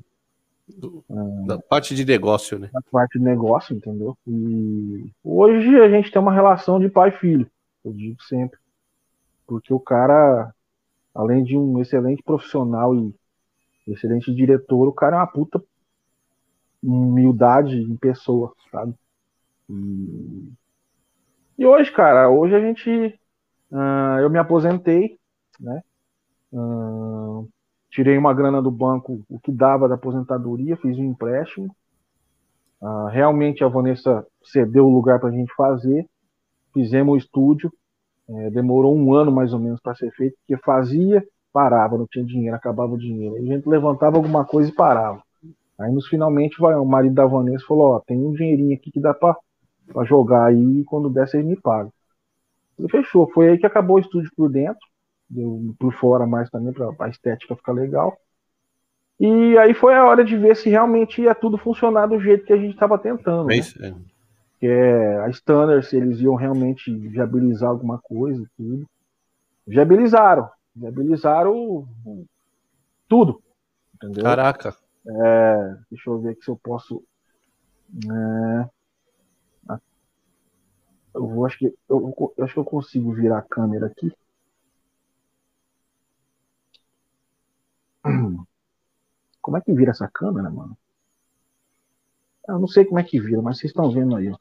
[1.46, 2.70] Da parte de negócio, né?
[2.72, 4.16] da parte de negócio, entendeu?
[4.26, 7.46] E hoje a gente tem uma relação de pai e filho,
[7.84, 8.58] eu digo sempre.
[9.46, 10.52] porque o cara,
[11.14, 13.14] além de um excelente profissional e
[13.86, 15.62] excelente diretor, o cara é uma puta
[16.82, 18.94] humildade em pessoa, sabe?
[19.70, 20.52] E,
[21.58, 22.90] e hoje, cara, hoje a gente,
[23.70, 25.18] uh, eu me aposentei,
[25.60, 25.82] né?
[26.52, 27.48] Uh,
[27.90, 31.74] tirei uma grana do banco, o que dava da aposentadoria, fiz um empréstimo.
[32.80, 36.06] Uh, realmente a Vanessa cedeu o lugar para a gente fazer,
[36.72, 37.72] fizemos o estúdio,
[38.28, 42.24] é, demorou um ano mais ou menos para ser feito, porque fazia, parava, não tinha
[42.24, 43.36] dinheiro, acabava o dinheiro.
[43.36, 45.22] Aí a gente levantava alguma coisa e parava.
[45.78, 49.12] Aí nos finalmente o marido da Vanessa falou, ó, tem um dinheirinho aqui que dá
[49.12, 49.36] para
[50.04, 51.92] jogar aí e quando der vocês me pagam.
[52.78, 54.80] Ele fechou, foi aí que acabou o estúdio por dentro,
[55.28, 58.16] deu por fora mais também para a estética ficar legal.
[59.18, 62.52] E aí foi a hora de ver se realmente ia tudo funcionar do jeito que
[62.52, 63.50] a gente estava tentando.
[63.50, 63.94] É isso, né?
[64.58, 68.88] Que é a Standard, se eles iam realmente viabilizar alguma coisa, tudo.
[69.66, 70.48] Viabilizaram.
[70.74, 71.86] Viabilizaram
[73.08, 73.42] tudo.
[73.94, 74.24] Entendeu?
[74.24, 74.76] Caraca.
[75.06, 77.02] É, deixa eu ver aqui se eu posso.
[78.06, 78.68] É,
[81.14, 84.12] eu vou, acho que eu, eu, acho que eu consigo virar a câmera aqui.
[89.40, 90.76] Como é que vira essa câmera, mano?
[92.48, 94.36] Eu não sei como é que vira, mas vocês estão vendo aí, ó.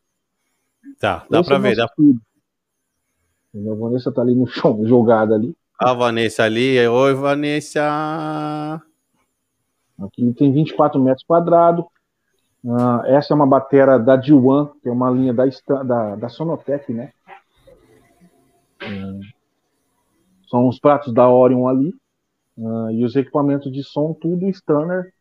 [1.03, 1.83] Tá, dá pra é ver, dá.
[1.83, 5.53] A Vanessa tá ali no chão, jogada ali.
[5.77, 8.81] A Vanessa ali, oi Vanessa.
[9.99, 11.83] Aqui tem 24 metros quadrados.
[12.63, 15.43] Uh, essa é uma bateria da D1, que é uma linha da,
[15.83, 17.11] da, da Sonotec, né?
[18.81, 19.19] Uh,
[20.49, 21.93] são os pratos da Orion ali.
[22.57, 25.13] Uh, e os equipamentos de som, tudo Stunner.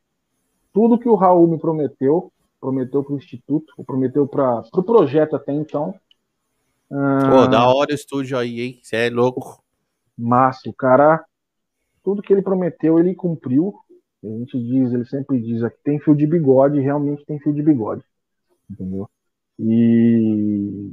[0.72, 2.30] Tudo que o Raul me prometeu,
[2.62, 5.93] prometeu para o Instituto, prometeu para o pro projeto até então.
[6.89, 8.80] Pô, da hora o estúdio aí, hein?
[8.80, 9.60] Você é louco.
[10.16, 11.24] Massa, o cara,
[12.05, 13.74] tudo que ele prometeu, ele cumpriu.
[14.22, 17.62] A gente diz, ele sempre diz, aqui tem fio de bigode, realmente tem fio de
[17.62, 18.05] bigode.
[18.70, 19.10] Entendeu?
[19.59, 20.93] E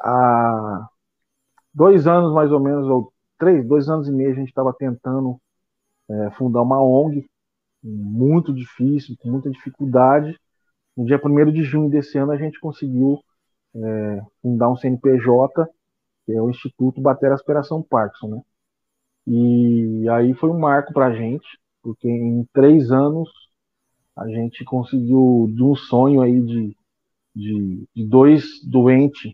[0.00, 0.88] há
[1.74, 5.38] dois anos mais ou menos, ou três, dois anos e meio, a gente estava tentando
[6.08, 7.28] é, fundar uma ONG,
[7.82, 10.38] muito difícil, com muita dificuldade.
[10.98, 13.22] No dia 1 de junho desse ano, a gente conseguiu
[13.72, 15.64] é, fundar um CNPJ,
[16.26, 18.42] que é o Instituto Bater Aspiração Parkinson, né?
[19.24, 21.46] E aí foi um marco para a gente,
[21.84, 23.30] porque em três anos
[24.16, 26.76] a gente conseguiu de um sonho aí de,
[27.32, 29.32] de, de dois doentes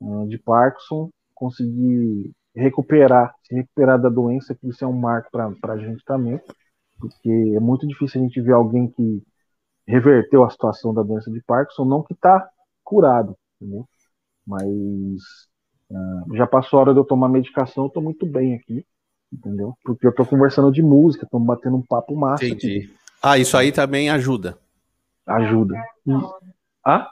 [0.00, 5.74] uh, de Parkinson conseguir recuperar, se recuperar da doença, que isso é um marco para
[5.74, 6.40] a gente também,
[6.98, 9.22] porque é muito difícil a gente ver alguém que
[9.86, 12.48] reverteu a situação da doença de Parkinson, não que está
[12.82, 13.86] curado, entendeu?
[14.46, 14.68] mas
[15.90, 18.86] uh, já passou a hora de eu tomar medicação, eu estou muito bem aqui,
[19.32, 19.76] entendeu?
[19.82, 22.44] Porque eu tô conversando de música, estamos batendo um papo massa.
[22.44, 22.78] Entendi.
[22.78, 22.94] Aqui.
[23.22, 24.58] Ah, isso aí também ajuda.
[25.26, 25.74] Ajuda.
[26.06, 26.12] E...
[26.84, 27.10] Ah?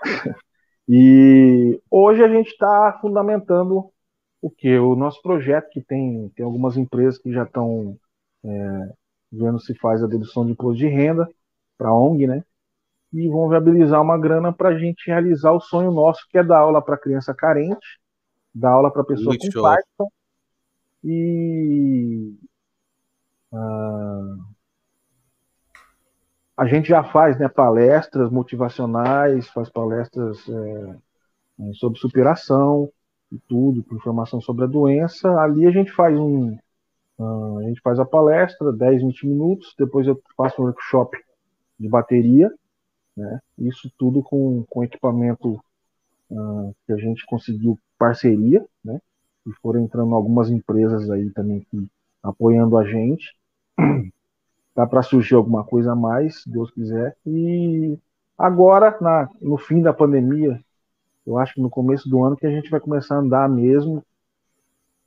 [0.88, 3.88] e hoje a gente está fundamentando
[4.40, 4.76] o que?
[4.78, 7.96] O nosso projeto, que tem, tem algumas empresas que já estão
[8.44, 8.92] é,
[9.32, 11.28] vendo se faz a dedução de imposto de renda
[11.78, 12.44] para a ONG, né?
[13.12, 16.58] E vão viabilizar uma grana para a gente realizar o sonho nosso, que é dar
[16.58, 18.02] aula para criança carente
[18.54, 19.62] dá aula para pessoa Muito com.
[19.62, 20.08] Parkinson
[21.04, 22.34] e
[23.52, 24.44] uh,
[26.56, 32.88] a gente já faz né, palestras motivacionais, faz palestras é, sobre superação
[33.32, 35.28] e tudo, com informação sobre a doença.
[35.40, 36.56] Ali a gente faz um
[37.18, 41.16] a gente faz a palestra, 10, 20 minutos, depois eu faço um workshop
[41.78, 42.52] de bateria,
[43.16, 43.40] né?
[43.58, 45.60] Isso tudo com, com equipamento
[46.30, 49.00] uh, que a gente conseguiu parceria, né?
[49.46, 51.88] E foram entrando algumas empresas aí também que,
[52.22, 53.36] apoiando a gente.
[54.74, 57.14] Dá para surgir alguma coisa a mais, se Deus quiser.
[57.26, 57.98] E
[58.38, 60.58] agora, na, no fim da pandemia,
[61.26, 64.02] eu acho que no começo do ano que a gente vai começar a andar mesmo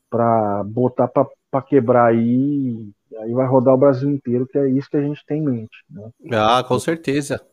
[0.10, 1.28] para botar para
[1.62, 5.42] quebrar aí, aí vai rodar o Brasil inteiro, que é isso que a gente tem
[5.42, 5.86] em mente.
[5.90, 6.10] Né?
[6.34, 7.46] Ah, com certeza.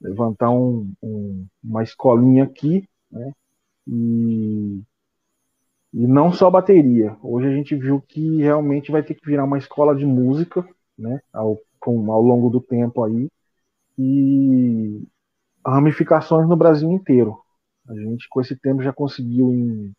[0.00, 3.32] Levantar um, um, uma escolinha aqui, né?
[3.86, 4.82] E,
[5.92, 7.16] e não só bateria.
[7.22, 10.66] Hoje a gente viu que realmente vai ter que virar uma escola de música,
[10.98, 11.20] né?
[11.32, 13.28] Ao, com, ao longo do tempo aí.
[13.98, 15.02] E
[15.64, 17.38] ramificações no Brasil inteiro.
[17.88, 19.92] A gente, com esse tempo, já conseguiu em,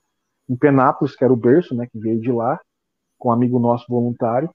[0.49, 1.87] em Penápolis, que era o berço, né?
[1.87, 2.59] Que veio de lá,
[3.17, 4.49] com um amigo nosso voluntário.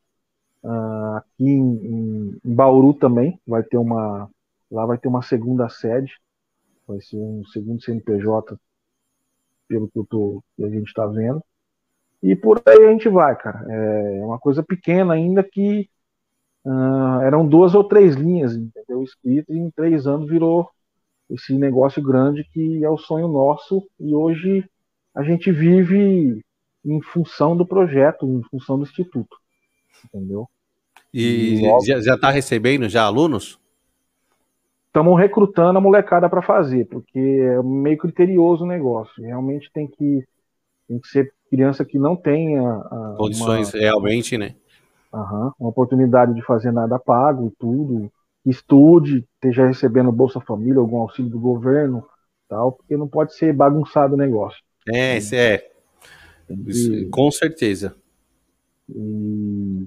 [0.63, 4.29] Uh, aqui em, em, Bauru também vai ter uma
[4.71, 6.13] lá vai ter uma segunda sede
[6.87, 8.59] vai ser um segundo CNPJ
[9.67, 11.43] pelo que, tô, que a gente está vendo.
[12.23, 13.65] E por aí a gente vai, cara.
[13.73, 15.89] É uma coisa pequena ainda que
[16.65, 19.03] uh, eram duas ou três linhas, entendeu?
[19.03, 20.69] Escritas, e em três anos virou
[21.31, 23.87] esse negócio grande que é o sonho nosso.
[23.99, 24.69] E hoje
[25.15, 26.45] a gente vive
[26.85, 29.37] em função do projeto, em função do instituto,
[30.05, 30.49] entendeu?
[31.13, 31.85] E, e logo...
[31.85, 33.59] já está recebendo já alunos?
[34.87, 39.23] Estamos recrutando a molecada para fazer, porque é meio criterioso o negócio.
[39.23, 40.25] Realmente tem que,
[40.89, 44.55] tem que ser criança que não tenha a, condições uma, realmente, né?
[45.13, 48.11] Uhum, uma oportunidade de fazer nada pago e tudo,
[48.47, 52.05] estude, esteja recebendo Bolsa Família, algum auxílio do governo,
[52.49, 54.61] tal, porque não pode ser bagunçado o negócio.
[54.89, 55.69] É, isso é.
[56.67, 57.95] E, com certeza.
[58.89, 59.87] E,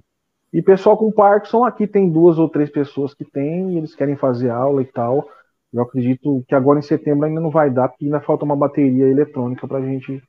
[0.54, 4.16] e pessoal com Parkinson, aqui tem duas ou três pessoas que têm, e eles querem
[4.16, 5.28] fazer aula e tal.
[5.74, 9.08] Eu acredito que agora em setembro ainda não vai dar, porque ainda falta uma bateria
[9.08, 10.22] eletrônica para a gente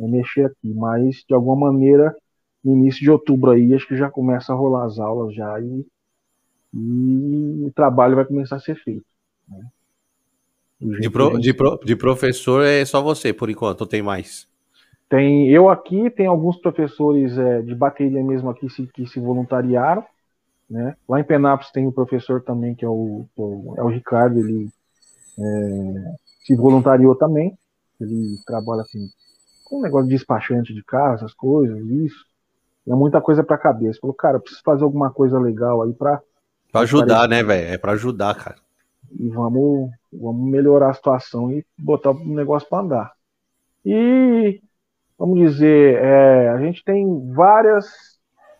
[0.00, 2.14] é mexer aqui, mas de alguma maneira
[2.64, 5.86] no início de outubro aí acho que já começa a rolar as aulas já e,
[6.74, 9.04] e o trabalho vai começar a ser feito.
[9.48, 9.66] Né?
[11.00, 14.48] De, pro, de, pro, de, professor é só você por enquanto, ou tem mais?
[15.08, 20.04] Tem eu aqui, tem alguns professores é, de bateria mesmo aqui se, que se voluntariaram,
[20.68, 20.96] né?
[21.08, 23.26] Lá em Penápolis tem o um professor também que é o,
[23.76, 24.68] é o Ricardo, ele
[25.38, 26.14] é,
[26.44, 27.56] se voluntariou também,
[28.00, 29.08] ele trabalha assim
[29.64, 32.24] com um negócio de despachante de carro, essas coisas, isso.
[32.86, 33.98] É muita coisa pra cabeça.
[34.00, 36.20] Falou, cara, preciso fazer alguma coisa legal aí pra.
[36.70, 37.72] Pra ajudar, né, velho?
[37.72, 38.56] É pra ajudar, cara.
[39.18, 43.12] E vamos, vamos melhorar a situação e botar o negócio pra andar.
[43.84, 44.60] E,
[45.24, 47.86] vamos dizer, é, a gente tem várias,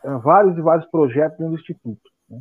[0.03, 2.11] é, vários e vários projetos dentro do Instituto.
[2.31, 2.41] Né?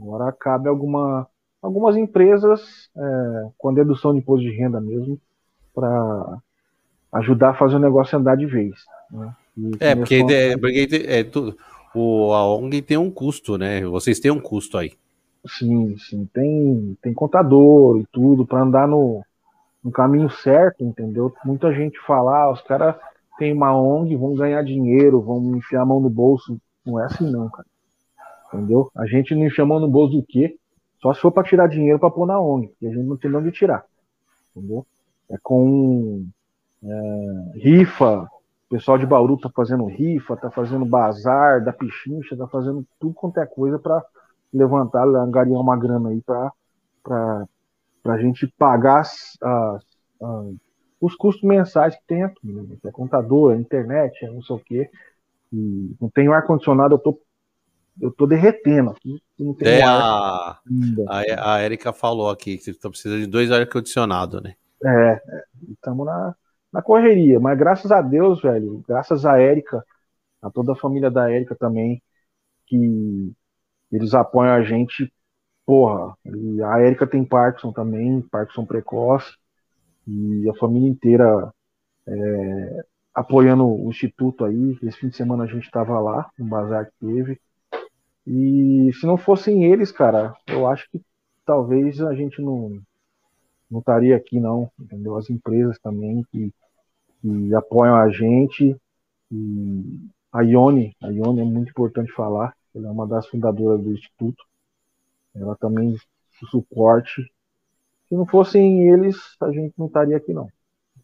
[0.00, 1.26] Agora cabe alguma,
[1.60, 5.20] algumas empresas é, com dedução de imposto de renda mesmo,
[5.74, 6.38] para
[7.14, 8.74] ajudar a fazer o negócio andar de vez.
[9.10, 9.34] Né?
[9.80, 11.56] É, porque, é, porque é, tudo,
[11.92, 13.84] o, a ONG tem um custo, né?
[13.86, 14.92] Vocês têm um custo aí.
[15.44, 16.28] Sim, sim.
[16.32, 19.20] Tem, tem contador e tudo para andar no,
[19.82, 21.34] no caminho certo, entendeu?
[21.44, 22.94] Muita gente fala, ah, os caras
[23.38, 26.60] têm uma ONG, vão ganhar dinheiro, vão enfiar a mão no bolso.
[26.84, 27.66] Não é assim não, cara.
[28.52, 28.90] Entendeu?
[28.96, 30.56] A gente não enfia a mão no bolso do quê?
[31.00, 33.34] Só se for para tirar dinheiro para pôr na ONG, que a gente não tem
[33.34, 33.84] onde tirar.
[34.54, 34.84] Entendeu?
[35.30, 36.26] É com
[36.82, 42.46] é, rifa, o pessoal de Bauru tá fazendo rifa, tá fazendo bazar da pichincha, tá
[42.48, 44.04] fazendo tudo quanto é coisa para
[44.52, 47.46] levantar, angariar uma grana aí para
[48.06, 49.82] a gente pagar as, as,
[50.22, 50.54] as,
[51.00, 52.64] os custos mensais que tem aqui, né?
[52.84, 54.90] É contador, é internet, é não sei o quê.
[55.52, 57.20] E não tenho ar-condicionado, eu tô,
[58.00, 59.22] eu tô derretendo aqui.
[59.38, 60.60] Não tem é, ar
[61.08, 64.54] a, a Erika falou aqui que você tá precisa de dois ar-condicionado, né?
[64.84, 65.22] É,
[65.70, 66.34] estamos é, na,
[66.72, 69.84] na correria, mas graças a Deus, velho, graças a Érica,
[70.42, 72.02] a toda a família da Érica também,
[72.66, 73.32] que
[73.90, 75.12] eles apoiam a gente,
[75.64, 76.14] porra,
[76.66, 79.32] a Érica tem Parkinson também, Parkinson precoce,
[80.08, 81.52] e a família inteira
[82.06, 86.86] é, apoiando o Instituto aí, esse fim de semana a gente estava lá, no bazar
[86.86, 87.40] que teve,
[88.26, 91.00] e se não fossem eles, cara, eu acho que
[91.46, 92.78] talvez a gente não,
[93.70, 95.16] não estaria aqui, não, entendeu?
[95.16, 96.52] As empresas também que,
[97.22, 98.76] que apoiam a gente.
[99.32, 103.92] E a Ione, a Ione é muito importante falar, ela é uma das fundadoras do
[103.92, 104.44] Instituto.
[105.34, 105.96] Ela também
[106.50, 107.32] suporte.
[108.08, 110.48] Se não fossem eles, a gente não estaria aqui, não.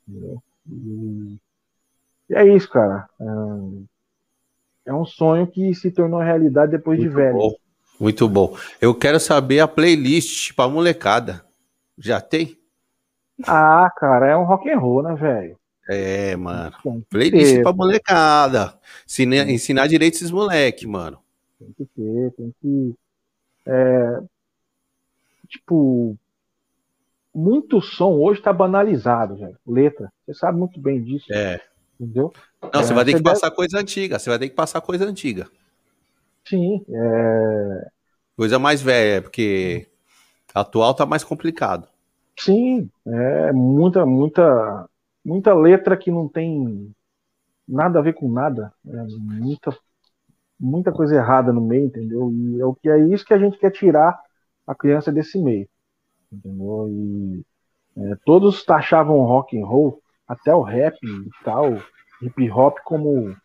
[0.09, 1.39] E,
[2.31, 3.09] e é isso, cara.
[3.21, 7.39] É, é um sonho que se tornou realidade depois muito de velho.
[7.39, 7.55] Bom.
[8.01, 8.57] Muito bom.
[8.81, 11.45] Eu quero saber a playlist para molecada.
[11.97, 12.59] Já tem?
[13.47, 15.59] Ah, cara, é um rock and roll, né, velho?
[15.89, 16.73] É, mano.
[17.09, 18.79] Playlist pra molecada.
[19.07, 21.19] Ensinar, ensinar direito esses moleque, mano.
[21.59, 22.95] Tem que ter, tem que.
[23.67, 24.21] É,
[25.49, 26.17] tipo,
[27.35, 29.57] muito som hoje tá banalizado, velho.
[29.67, 30.13] Letra.
[30.25, 31.27] Você sabe muito bem disso.
[31.33, 31.61] É.
[31.99, 32.33] Entendeu?
[32.63, 33.35] Não, você é, vai ter que deve...
[33.35, 34.19] passar coisa antiga.
[34.19, 35.49] Você vai ter que passar coisa antiga.
[36.47, 36.85] Sim.
[36.89, 37.89] É...
[38.37, 39.87] Coisa mais velha, porque
[40.55, 41.89] atual tá mais complicado.
[42.39, 44.89] Sim, é muita, muita,
[45.25, 46.93] muita letra que não tem
[47.67, 49.77] nada a ver com nada, é muita,
[50.59, 52.31] muita coisa errada no meio, entendeu?
[52.33, 54.19] E é o que é isso que a gente quer tirar
[54.67, 55.69] a criança desse meio,
[56.35, 56.89] entendeu?
[56.91, 57.43] E
[57.97, 61.79] é, todos taxavam rock and roll, até o rap e tal,
[62.23, 63.37] hip hop como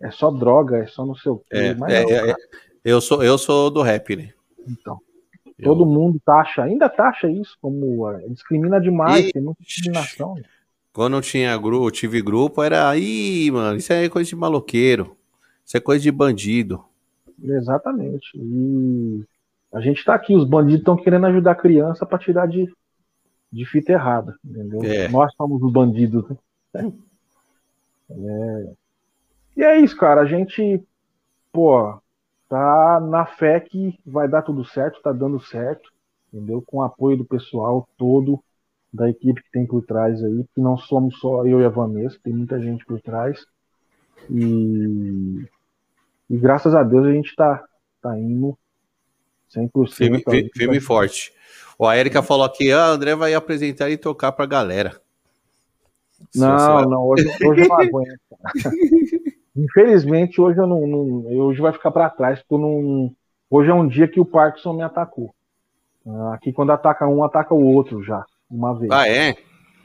[0.00, 1.44] é só droga, é só não sei o quê.
[1.56, 2.34] É, mas é, não, é,
[2.84, 4.32] eu sou eu sou do rap, né?
[4.66, 4.98] Então.
[5.62, 9.32] Todo mundo taxa, ainda taxa isso como uh, discrimina demais, e...
[9.32, 10.36] tem muita discriminação.
[10.90, 15.16] Quando eu tinha grupo, tive grupo, era aí, mano, isso é coisa de maloqueiro.
[15.64, 16.82] Isso é coisa de bandido.
[17.42, 18.30] Exatamente.
[18.34, 19.22] E
[19.72, 22.72] a gente tá aqui, os bandidos estão querendo ajudar a criança para tirar de,
[23.52, 24.82] de fita errada, entendeu?
[24.82, 25.08] É.
[25.08, 26.24] Nós somos os bandidos.
[26.74, 26.92] Né?
[28.10, 28.72] É.
[29.56, 30.22] E é isso, cara.
[30.22, 30.82] A gente,
[31.52, 32.00] pô,
[32.48, 35.90] tá na fé que vai dar tudo certo, tá dando certo,
[36.32, 36.62] entendeu?
[36.66, 38.42] Com o apoio do pessoal todo,
[38.92, 42.18] da equipe que tem por trás aí, que não somos só eu e a Vanessa,
[42.22, 43.46] tem muita gente por trás.
[44.28, 45.46] E,
[46.28, 47.64] e graças a Deus a gente tá,
[48.02, 48.58] tá indo
[49.54, 49.92] 100%.
[49.92, 51.32] Firme, tá, e forte.
[51.78, 55.00] O a Erika falou aqui, ah, André vai apresentar e tocar pra galera.
[56.34, 58.20] Não, não, hoje, hoje eu não aguento.
[59.56, 63.12] Infelizmente, hoje eu não, não, Hoje vai ficar para trás, porque não.
[63.48, 65.34] Hoje é um dia que o Parkinson me atacou.
[66.06, 68.90] Ah, aqui, quando ataca um, ataca o outro já, uma vez.
[68.92, 69.34] Ah, é?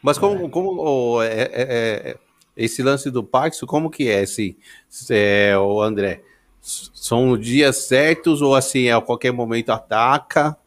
[0.02, 0.50] Mas como, é.
[0.50, 2.18] como oh, é, é, é,
[2.56, 4.58] esse lance do Parkinson, como que é esse,
[5.10, 6.22] é, o André?
[6.66, 10.58] São dias certos ou assim, a qualquer momento ataca?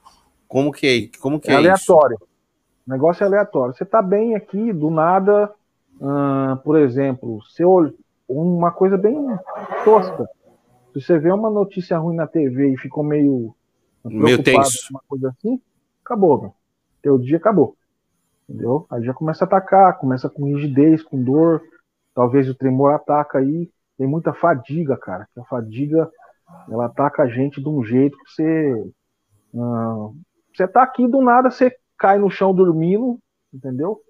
[0.47, 2.15] Como que é, como que é, é aleatório.
[2.15, 2.29] Isso?
[2.87, 3.75] O negócio é aleatório.
[3.75, 5.53] Você tá bem aqui, do nada,
[6.01, 7.93] hum, por exemplo, seu,
[8.29, 9.27] uma coisa bem
[9.85, 10.29] tosca.
[10.93, 13.53] Se você vê uma notícia ruim na TV e ficou meio.
[14.05, 14.87] Meio tenso.
[14.91, 15.61] Uma coisa assim,
[16.05, 16.55] acabou, meu.
[17.03, 17.77] Teu dia acabou.
[18.49, 18.87] Entendeu?
[18.89, 21.61] Aí já começa a atacar, começa com rigidez, com dor.
[22.15, 23.69] Talvez o tremor ataca aí.
[23.99, 25.29] Tem muita fadiga, cara.
[25.37, 26.09] A fadiga,
[26.71, 28.93] ela ataca a gente de um jeito que você.
[29.53, 30.17] Uh,
[30.55, 33.19] você tá aqui do nada, você cai no chão dormindo,
[33.53, 34.01] entendeu?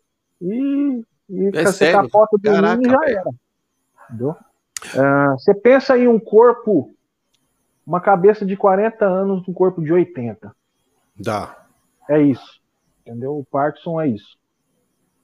[0.41, 3.31] E, e é você capota dormindo Caraca, e já era.
[4.09, 4.37] Entendeu?
[4.95, 6.95] Uh, você pensa em um corpo,
[7.87, 10.55] uma cabeça de 40 anos, um corpo de 80.
[11.19, 11.67] Dá.
[12.09, 12.61] É isso.
[13.01, 13.39] Entendeu?
[13.39, 14.37] O Parkinson é isso.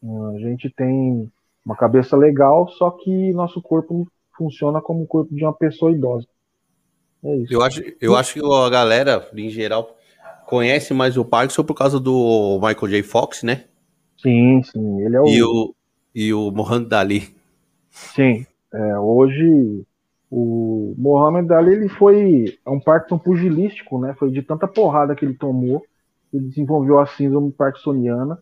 [0.02, 1.30] Uh, a gente tem
[1.64, 4.06] uma cabeça legal, só que nosso corpo
[4.36, 6.27] funciona como o corpo de uma pessoa idosa.
[7.24, 7.52] É isso.
[7.52, 9.97] Eu acho, eu acho que a galera, em geral,
[10.47, 13.02] conhece mais o Parkinson por causa do Michael J.
[13.02, 13.65] Fox, né?
[14.19, 15.01] Sim, sim.
[15.01, 15.27] Ele é o.
[15.27, 15.74] E o,
[16.15, 17.35] e o Mohamed Ali.
[17.90, 18.47] Sim.
[18.73, 19.85] É, hoje
[20.31, 24.15] o Mohamed Ali ele foi é um Parkinson pugilístico, né?
[24.19, 25.85] Foi de tanta porrada que ele tomou,
[26.32, 28.39] ele desenvolveu a síndrome parkinsoniana.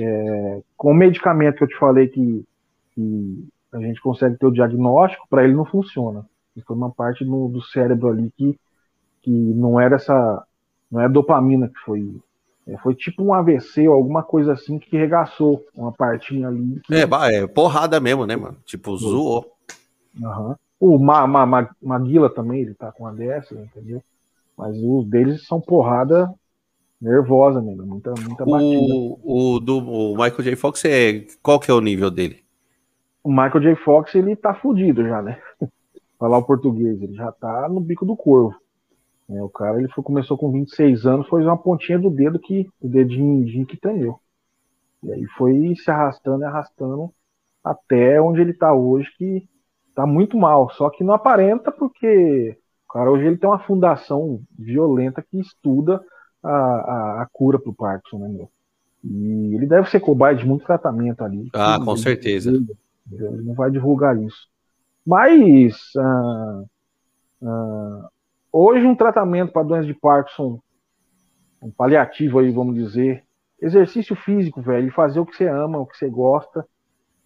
[0.00, 2.44] É, com o medicamento que eu te falei que,
[2.94, 6.24] que a gente consegue ter o diagnóstico, para ele não funciona.
[6.66, 8.58] Foi uma parte no, do cérebro ali que,
[9.22, 10.44] que não era essa,
[10.90, 12.20] não é dopamina que foi
[12.68, 16.80] é, foi tipo um AVC ou alguma coisa assim que regaçou uma partinha ali.
[16.84, 16.94] Que...
[16.94, 18.58] É, é, porrada mesmo, né, mano?
[18.66, 19.54] Tipo, zoou.
[20.20, 20.54] Uhum.
[20.78, 24.02] O Ma, Ma, Ma, Maguila também, ele tá com a dessa, entendeu?
[24.56, 26.32] Mas os deles são porrada
[27.00, 28.92] nervosa mesmo, muita, muita batida.
[28.92, 30.56] O, o do o Michael J.
[30.56, 32.44] Fox, é, qual que é o nível dele?
[33.22, 33.76] O Michael J.
[33.76, 35.40] Fox, ele tá fudido já, né?
[36.18, 38.56] Falar o português, ele já tá no bico do corvo.
[39.30, 42.68] É, o cara ele foi, começou com 26 anos, foi uma pontinha do dedo que
[42.80, 44.18] o dedinho que tremeu.
[45.02, 47.12] E aí foi se arrastando e arrastando
[47.62, 49.46] até onde ele está hoje, que
[49.88, 50.70] está muito mal.
[50.70, 52.56] Só que não aparenta porque
[52.88, 56.00] o cara hoje ele tem uma fundação violenta que estuda
[56.42, 58.50] a, a, a cura para o Parkinson, né, meu?
[59.04, 61.48] E ele deve ser cobaia de muito tratamento ali.
[61.54, 62.50] Ah, com certeza.
[63.12, 64.48] Ele, não vai divulgar isso.
[65.04, 66.64] Mas ah,
[67.42, 68.08] ah,
[68.52, 70.58] Hoje, um tratamento para doença de Parkinson,
[71.62, 73.22] um paliativo aí, vamos dizer,
[73.60, 76.66] exercício físico, velho, fazer o que você ama, o que você gosta,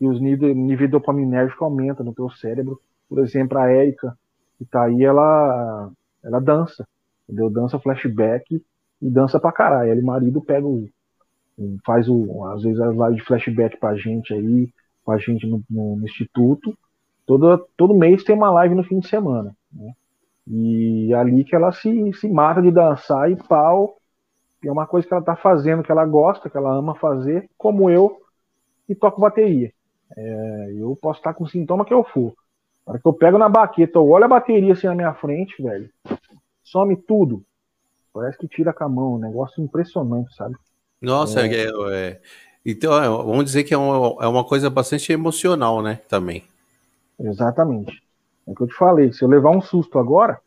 [0.00, 2.80] e os níveis, nível dopaminérgico aumenta no teu cérebro.
[3.08, 4.18] Por exemplo, a Érica,
[4.58, 5.92] que tá aí, ela,
[6.24, 6.86] ela dança,
[7.28, 7.48] entendeu?
[7.48, 8.60] Dança flashback
[9.00, 9.92] e dança pra caralho.
[9.92, 10.88] Ele, marido, pega o,
[11.86, 14.68] faz o, às vezes as lives de flashback pra gente aí,
[15.04, 16.76] com a gente no, no, no instituto.
[17.26, 19.92] Todo, todo mês tem uma live no fim de semana, né?
[20.46, 23.96] E ali que ela se, se mata de dançar e pau.
[24.64, 27.88] é uma coisa que ela tá fazendo, que ela gosta, que ela ama fazer, como
[27.88, 28.20] eu,
[28.86, 29.72] que toco bateria.
[30.16, 32.34] É, eu posso estar com sintoma que eu for.
[32.84, 35.62] Na hora que eu pego na baqueta, eu olho a bateria assim na minha frente,
[35.62, 35.88] velho.
[36.64, 37.44] Some tudo.
[38.12, 39.14] Parece que tira com a mão.
[39.14, 40.56] Um negócio impressionante, sabe?
[41.00, 41.48] Nossa, é...
[41.90, 42.20] É, é
[42.64, 46.00] então é, vamos dizer que é uma, é uma coisa bastante emocional, né?
[46.08, 46.44] Também.
[47.18, 48.02] Exatamente.
[48.46, 49.12] É o que eu te falei.
[49.12, 50.40] Se eu levar um susto agora,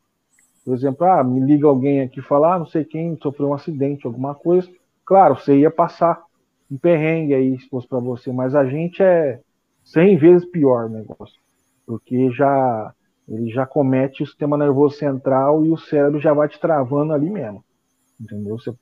[0.64, 4.08] por exemplo, ah, me liga alguém aqui falar, ah, não sei quem sofreu um acidente,
[4.08, 4.68] alguma coisa.
[5.06, 6.24] Claro, você ia passar
[6.70, 9.40] um perrengue aí se fosse para você, mas a gente é
[9.84, 11.40] 100 vezes pior o negócio,
[11.86, 12.94] porque já
[13.28, 17.30] ele já comete o sistema nervoso central e o cérebro já vai te travando ali
[17.30, 17.64] mesmo.
[18.20, 18.58] Entendeu?
[18.58, 18.74] Você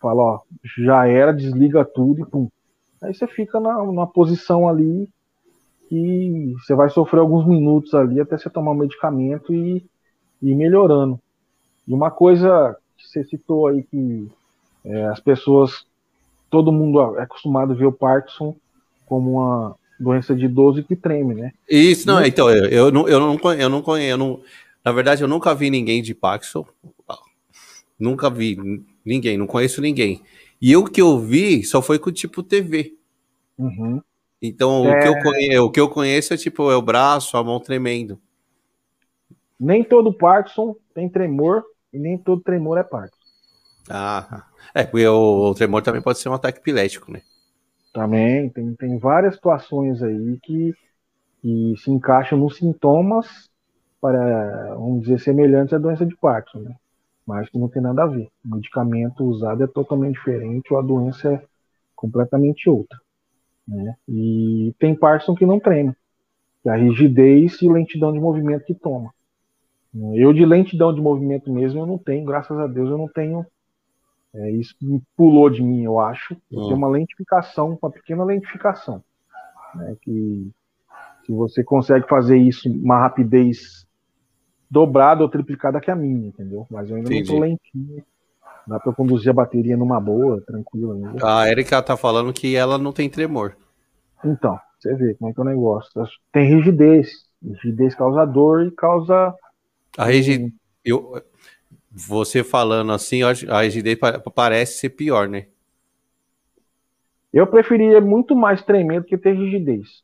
[0.00, 0.40] fala, ó,
[0.78, 2.48] já era, desliga tudo e pum.
[3.02, 5.08] Aí você fica na, numa posição ali
[5.90, 9.84] e você vai sofrer alguns minutos ali até você tomar o um medicamento e,
[10.42, 11.18] e ir melhorando.
[11.86, 14.28] E uma coisa que você citou aí que
[14.84, 15.84] é, as pessoas,
[16.50, 18.54] todo mundo é acostumado a ver o Parkinson
[19.06, 21.52] como uma doença de idoso que treme, né?
[21.68, 24.40] Isso, não, então, eu, eu não, eu não, eu não conheço, eu não,
[24.84, 26.64] na verdade, eu nunca vi ninguém de Parkinson,
[27.98, 28.56] nunca vi
[29.04, 30.22] ninguém, não conheço ninguém.
[30.60, 32.94] E o que eu vi só foi com tipo TV.
[33.58, 34.00] Uhum.
[34.42, 34.98] Então, é...
[34.98, 37.60] o, que eu conheço, o que eu conheço é tipo, é o braço, a mão
[37.60, 38.18] tremendo.
[39.58, 41.62] Nem todo Parkinson tem tremor
[41.92, 43.16] e nem todo tremor é Parkinson.
[43.88, 47.22] Ah, é, porque o, o tremor também pode ser um ataque epilético, né?
[47.92, 50.72] Também, tem, tem várias situações aí que,
[51.42, 53.50] que se encaixam nos sintomas
[54.00, 56.76] para, vamos dizer, semelhantes à doença de Parkinson, né?
[57.30, 58.28] Mas que não tem nada a ver.
[58.44, 61.42] O medicamento usado é totalmente diferente ou a doença é
[61.94, 62.98] completamente outra.
[63.66, 63.94] Né?
[64.08, 65.94] E tem Parkinson que não treme,
[66.62, 69.14] que é a rigidez e lentidão de movimento que toma.
[70.14, 73.46] Eu de lentidão de movimento mesmo eu não tenho, graças a Deus eu não tenho
[74.34, 74.74] é, isso
[75.16, 76.34] pulou de mim, eu acho.
[76.50, 76.78] Eu tenho hum.
[76.78, 79.02] uma lentificação, uma pequena lentificação.
[79.74, 80.50] Né, que
[81.24, 83.86] se você consegue fazer isso uma rapidez
[84.70, 86.66] dobrada ou triplicada que a minha, entendeu?
[86.70, 87.30] Mas eu ainda Entendi.
[87.30, 88.04] não tô lentinho.
[88.66, 91.18] Dá para conduzir a bateria numa boa, tranquilo ainda.
[91.26, 93.56] A Erika tá falando que ela não tem tremor.
[94.24, 95.90] Então, você vê como é que é o negócio.
[96.32, 97.10] Tem rigidez.
[97.42, 99.34] Rigidez causa dor e causa.
[99.96, 100.52] A rigidez.
[100.84, 101.20] Eu,
[101.90, 103.98] você falando assim, a rigidez
[104.34, 105.46] parece ser pior, né?
[107.32, 110.02] Eu preferia muito mais tremer do que ter rigidez.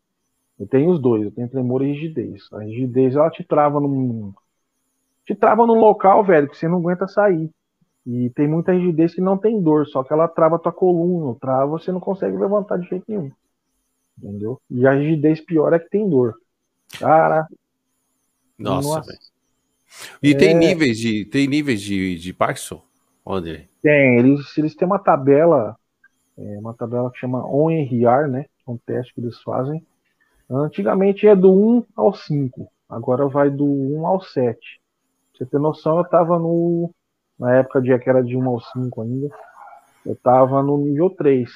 [0.59, 2.49] Eu tenho os dois, eu tenho tremor e rigidez.
[2.53, 4.33] A rigidez, ela te trava num.
[5.27, 7.51] Te trava num local, velho, que você não aguenta sair.
[8.07, 11.66] E tem muita rigidez que não tem dor, só que ela trava tua coluna, trava,
[11.66, 13.32] você não consegue levantar de jeito nenhum.
[14.16, 14.61] Entendeu?
[14.70, 16.36] E a rigidez pior é que tem dor.
[17.01, 17.48] Cara.
[18.57, 19.19] Nossa, nossa.
[20.23, 20.36] E é...
[20.36, 22.81] tem níveis de tem níveis de, de Parkinson?
[23.24, 23.69] Onde?
[23.82, 25.77] Tem, eles, eles têm uma tabela,
[26.39, 28.47] é, uma tabela que chama ONRR, né?
[28.66, 29.85] É um teste que eles fazem.
[30.48, 34.81] Antigamente é do 1 ao 5, agora vai do 1 ao 7.
[35.37, 36.91] Você ter noção, eu tava no.
[37.39, 39.29] Na época de que era de 1 ao 5 ainda,
[40.07, 41.51] eu tava no nível 3.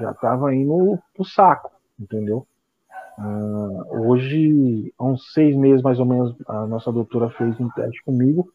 [0.00, 2.46] Já tava indo pro saco, entendeu?
[3.18, 8.00] Uh, hoje, há uns seis meses mais ou menos, a nossa doutora fez um teste
[8.04, 8.48] comigo,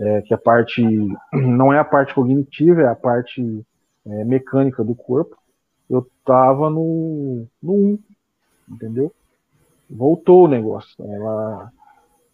[0.00, 0.82] é, que a parte
[1.30, 3.66] não é a parte cognitiva, é a parte
[4.06, 5.36] é, mecânica do corpo.
[5.90, 7.98] Eu tava no, no 1,
[8.70, 9.12] entendeu?
[9.90, 10.94] Voltou o negócio.
[11.04, 11.70] Ela,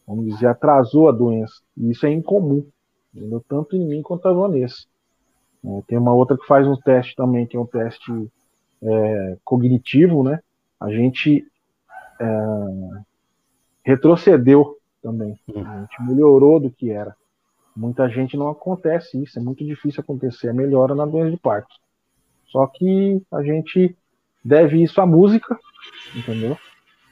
[0.09, 1.55] vamos dizer, atrasou a doença.
[1.77, 2.67] E isso é incomum,
[3.15, 3.45] entendeu?
[3.47, 4.87] tanto em mim quanto a Vanessa.
[5.65, 8.11] É, tem uma outra que faz um teste também, que é um teste
[8.83, 10.41] é, cognitivo, né?
[10.81, 11.47] a gente
[12.21, 12.27] é,
[13.85, 15.39] retrocedeu também.
[15.49, 15.67] Uhum.
[15.67, 17.15] A gente melhorou do que era.
[17.77, 21.73] Muita gente não acontece isso, é muito difícil acontecer a melhora na doença de parto.
[22.47, 23.97] Só que a gente
[24.45, 25.57] deve isso à música,
[26.17, 26.57] entendeu?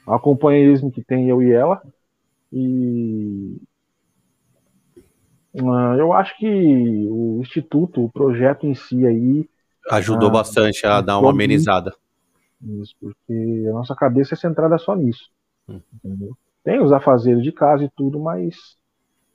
[0.05, 1.81] Ao companheirismo que tem eu e ela.
[2.51, 3.57] E
[5.55, 9.49] uh, eu acho que o instituto, o projeto em si aí
[9.89, 11.93] ajudou uh, bastante a dar uma amenizada.
[12.61, 15.29] Isso, porque a nossa cabeça é centrada só nisso.
[15.67, 15.81] Hum.
[15.93, 16.37] Entendeu?
[16.63, 18.77] Tem os afazeres de casa e tudo, mas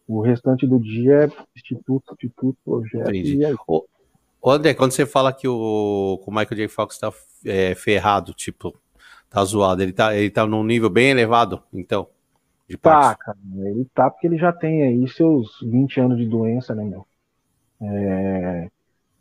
[0.06, 3.08] o restante do dia é instituto, instituto, projeto.
[3.08, 3.36] Entendi.
[3.36, 3.54] E aí.
[3.66, 6.68] Ô, André, quando você fala que o, o Michael J.
[6.68, 7.12] Fox está
[7.44, 8.76] é, ferrado, tipo,
[9.30, 12.08] tá zoado, ele tá, ele tá num nível bem elevado, então?
[12.72, 13.36] De tá, cara,
[13.66, 17.06] ele tá porque ele já tem aí seus 20 anos de doença, né, meu?
[17.82, 18.70] É,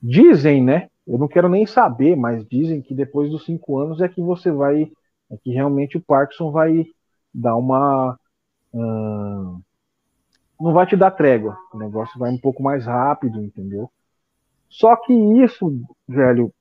[0.02, 4.07] dizem, né, eu não quero nem saber, mas dizem que depois dos cinco anos é
[4.07, 4.90] que você vai,
[5.30, 6.86] é que realmente o Parkinson vai
[7.34, 8.18] dar uma.
[8.73, 9.60] Hum,
[10.57, 11.57] não vai te dar trégua.
[11.73, 13.91] O negócio vai um pouco mais rápido, entendeu?
[14.69, 16.53] Só que isso, velho.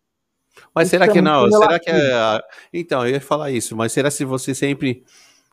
[0.75, 1.49] Mas será que é não?
[1.49, 2.43] Será que é.
[2.73, 5.05] Então, eu ia falar isso, mas será se você sempre.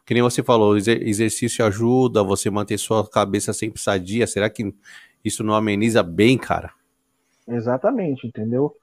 [0.07, 4.25] Que nem você falou, exercício ajuda, você manter sua cabeça sempre sadia.
[4.25, 4.73] Será que
[5.21, 6.71] isso não ameniza bem, cara?
[7.45, 8.73] Exatamente, entendeu?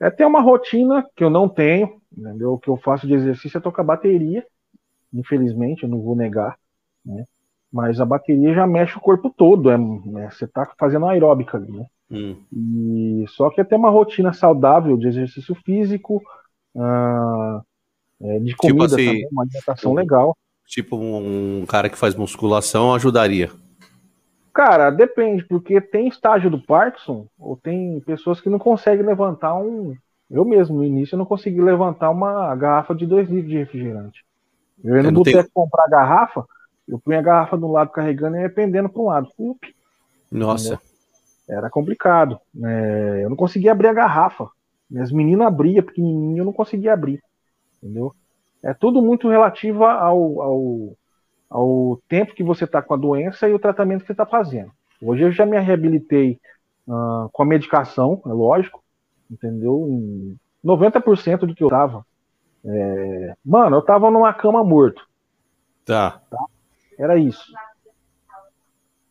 [0.00, 2.54] É ter uma rotina que eu não tenho, entendeu?
[2.54, 4.44] O que eu faço de exercício é tocar bateria,
[5.14, 6.58] infelizmente, eu não vou negar,
[7.06, 7.26] né?
[7.72, 10.28] Mas a bateria já mexe o corpo todo, é, né?
[10.32, 11.86] você tá fazendo aeróbica ali, né?
[12.10, 12.36] Hum.
[12.52, 16.20] E só que é ter uma rotina saudável de exercício físico,
[16.74, 17.62] uh,
[18.20, 20.36] é, de tipo comida tipo assim, também, uma alimentação legal.
[20.66, 23.50] Tipo um cara que faz musculação ajudaria.
[24.52, 29.96] Cara, depende, porque tem estágio do Parkinson, ou tem pessoas que não conseguem levantar um,
[30.30, 34.24] Eu mesmo, no início, eu não consegui levantar uma garrafa de 2 litros de refrigerante.
[34.82, 35.50] Eu ia no boteco tenho...
[35.52, 36.44] comprar garrafa,
[36.88, 39.28] eu punha a garrafa do lado carregando e ia pendendo para um lado.
[39.38, 39.74] Up,
[40.30, 40.80] Nossa.
[41.48, 42.38] Era complicado.
[42.62, 44.48] É, eu não conseguia abrir a garrafa.
[44.90, 47.22] Minhas meninas abriam, pequenininho, eu não conseguia abrir.
[47.82, 48.14] Entendeu?
[48.62, 50.96] É tudo muito relativo ao, ao,
[51.50, 54.70] ao tempo que você está com a doença e o tratamento que você está fazendo.
[55.00, 56.38] Hoje eu já me reabilitei
[56.86, 58.82] uh, com a medicação, é lógico,
[59.30, 59.86] entendeu?
[59.88, 62.06] Em 90% do que eu tava.
[62.64, 63.34] É...
[63.44, 65.04] Mano, eu tava numa cama morto.
[65.84, 66.22] Tá.
[66.30, 66.44] tá?
[66.96, 67.52] Era isso.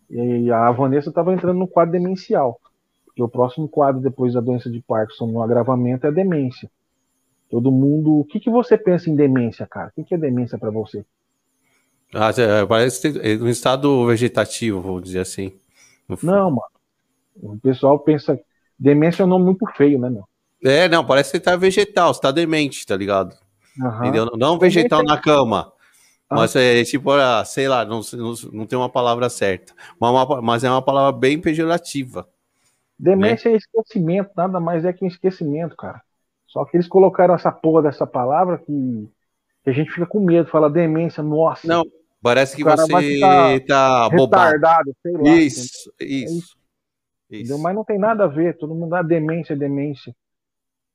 [0.10, 2.60] E a Vanessa estava entrando no quadro demencial.
[3.06, 6.70] Porque o próximo quadro depois da doença de Parkinson no agravamento é a demência.
[7.52, 8.22] Todo mundo.
[8.22, 9.90] O que, que você pensa em demência, cara?
[9.90, 11.06] O que, que é demência para você?
[12.14, 13.10] Ah, é, parece
[13.42, 15.52] um estado vegetativo, vou dizer assim.
[16.24, 16.62] Não, mano.
[17.36, 18.40] O pessoal pensa.
[18.80, 20.24] Demência é um nome muito feio, né, meu?
[20.64, 23.36] É, não, parece que você tá vegetal, você tá demente, tá ligado?
[23.78, 23.98] Uhum.
[24.00, 24.26] Entendeu?
[24.38, 25.74] Não vegetal na cama.
[26.30, 26.36] Ah.
[26.36, 29.74] Mas é tipo, ah, sei lá, não, não, não tem uma palavra certa.
[30.00, 32.28] Mas, mas é uma palavra bem pejorativa.
[32.98, 33.56] Demência né?
[33.56, 36.02] é esquecimento, nada mais é que um esquecimento, cara.
[36.52, 39.10] Só que eles colocaram essa porra dessa palavra que,
[39.66, 41.66] a gente fica com medo, fala demência, nossa.
[41.66, 41.84] Não,
[42.22, 44.96] parece que você tá bobado.
[45.02, 45.30] sei lá.
[45.30, 46.58] Isso, isso.
[47.32, 47.58] É isso.
[47.60, 50.14] Mas não tem nada a ver, todo mundo dá demência, demência.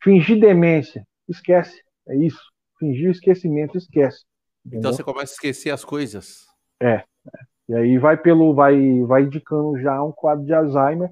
[0.03, 2.43] Fingir demência, esquece, é isso.
[2.79, 4.25] Fingir esquecimento, esquece.
[4.61, 4.81] Entendeu?
[4.81, 6.45] Então você começa a esquecer as coisas.
[6.79, 7.05] É, é.
[7.69, 11.11] E aí vai pelo, vai, vai indicando já um quadro de Alzheimer,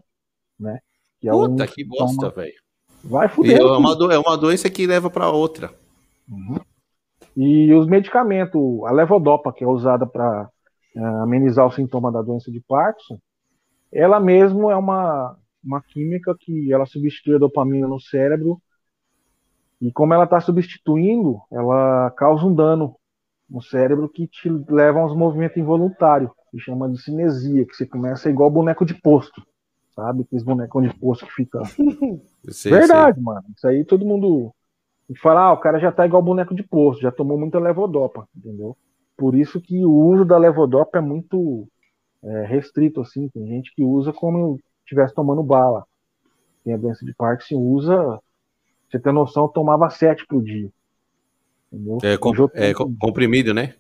[0.61, 0.81] né?
[1.19, 2.64] Que é Puta um, que bosta, velho.
[3.05, 3.61] Vai fuder.
[3.61, 5.71] É uma, do, é uma doença que leva para outra.
[6.29, 6.57] Uhum.
[7.37, 10.49] E os medicamentos, a levodopa, que é usada para
[10.97, 13.19] uh, é, amenizar o sintoma da doença de Parkinson,
[13.93, 18.61] ela mesmo é uma, uma química que ela substitui a dopamina no cérebro
[19.81, 22.97] e como ela está substituindo, ela causa um dano
[23.49, 27.87] no cérebro que te leva a uns movimentos involuntários, que chama de cinesia, que você
[27.87, 29.43] começa igual boneco de posto,
[29.95, 30.23] sabe?
[30.23, 31.61] Aqueles bonecos de posto que fica.
[32.51, 33.23] Sei, Verdade, sei.
[33.23, 33.45] mano.
[33.57, 34.53] Isso aí todo mundo
[35.21, 38.77] fala, ah, o cara já tá igual boneco de posto, já tomou muita levodopa, entendeu?
[39.17, 41.69] Por isso que o uso da levodopa é muito
[42.23, 43.29] é, restrito, assim.
[43.29, 45.85] Tem gente que usa como estivesse tomando bala.
[46.65, 48.19] Tem a doença de Parkinson, usa.
[48.91, 50.71] Você tem noção, eu tomava sete por dia.
[51.73, 51.99] Entendeu?
[52.03, 53.75] É, com, tomo, é comprimido, né?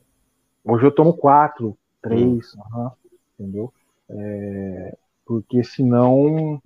[0.64, 2.90] Hoje eu tomo quatro, três, hum.
[3.38, 3.72] entendeu?
[4.08, 6.60] É, porque senão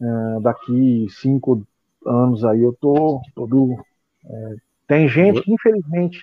[0.00, 1.66] é, daqui cinco
[2.04, 3.76] anos aí eu tô todo.
[4.24, 4.54] É,
[4.86, 6.22] tem gente, que, infelizmente,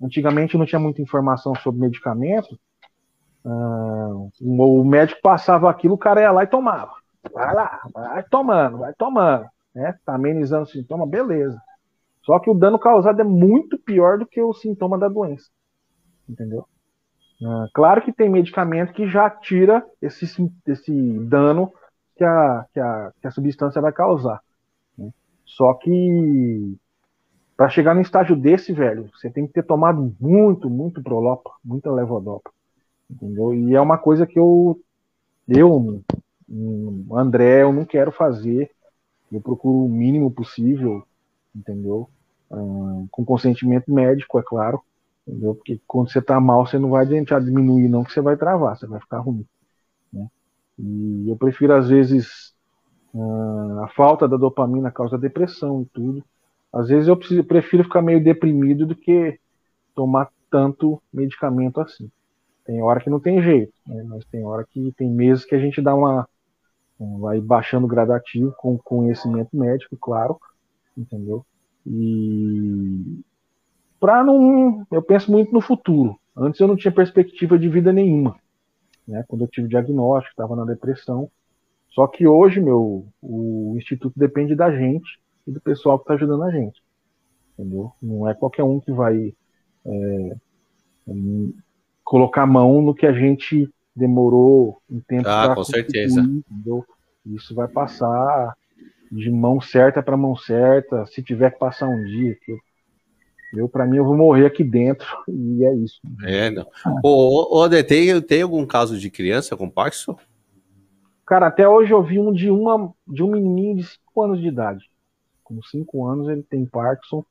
[0.00, 2.58] antigamente não tinha muita informação sobre medicamento.
[3.44, 6.92] Uh, o médico passava aquilo, o cara ia lá e tomava.
[7.32, 9.46] Vai lá, vai tomando, vai tomando.
[9.74, 9.94] Né?
[10.04, 11.60] Tá amenizando o sintoma, beleza.
[12.22, 15.48] Só que o dano causado é muito pior do que o sintoma da doença.
[16.28, 16.66] Entendeu?
[17.44, 20.24] Ah, claro que tem medicamento que já tira esse,
[20.66, 21.72] esse dano
[22.16, 24.40] que a, que, a, que a substância vai causar.
[24.96, 25.10] Né?
[25.44, 26.76] Só que
[27.56, 31.90] para chegar no estágio desse, velho, você tem que ter tomado muito, muito prolopa, muita
[31.90, 32.50] levodopa.
[33.10, 33.54] Entendeu?
[33.54, 34.80] E é uma coisa que eu,
[35.46, 36.02] eu,
[37.12, 38.70] André, eu não quero fazer.
[39.30, 41.06] Eu procuro o mínimo possível
[41.54, 42.08] entendeu?
[42.50, 44.82] Ah, com consentimento médico, é claro,
[45.26, 45.54] entendeu?
[45.54, 48.76] Porque quando você está mal, você não vai tentar diminuir, não, que você vai travar,
[48.76, 49.46] você vai ficar ruim.
[50.78, 52.54] E eu prefiro, às vezes,
[53.14, 56.24] ah, a falta da dopamina causa depressão e tudo.
[56.72, 59.38] Às vezes eu prefiro ficar meio deprimido do que
[59.94, 62.10] tomar tanto medicamento assim.
[62.64, 64.02] Tem hora que não tem jeito, né?
[64.08, 66.28] mas tem hora que tem meses que a gente dá uma.
[67.20, 70.38] vai baixando gradativo com conhecimento médico, claro,
[70.96, 71.44] entendeu?
[71.86, 73.20] E
[73.98, 76.18] para não, eu penso muito no futuro.
[76.36, 78.36] Antes eu não tinha perspectiva de vida nenhuma,
[79.06, 79.24] né?
[79.28, 81.30] Quando eu tive diagnóstico, estava na depressão.
[81.90, 86.44] Só que hoje, meu, o instituto depende da gente e do pessoal que está ajudando
[86.44, 86.82] a gente,
[87.52, 87.92] entendeu?
[88.00, 89.34] Não é qualquer um que vai
[89.84, 90.36] é,
[92.02, 96.20] colocar a mão no que a gente demorou um tempo ah, com certeza.
[96.20, 96.84] Entendeu?
[97.26, 98.56] Isso vai passar
[99.10, 102.36] de mão certa para mão certa, se tiver que passar um dia.
[102.48, 102.58] Eu,
[103.52, 106.00] eu para mim, eu vou morrer aqui dentro e é isso.
[106.24, 106.66] É, não.
[107.02, 110.16] Ô, ô, ô tem, tem algum caso de criança com Parkinson?
[111.26, 114.48] Cara, até hoje eu vi um de, uma, de um menininho de 5 anos de
[114.48, 114.90] idade.
[115.42, 117.24] Com 5 anos ele tem Parkinson.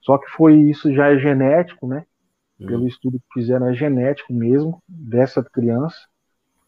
[0.00, 2.04] Só que foi isso, já é genético, né?
[2.60, 2.66] Hum.
[2.66, 5.98] Pelo estudo que fizeram, é genético mesmo, dessa criança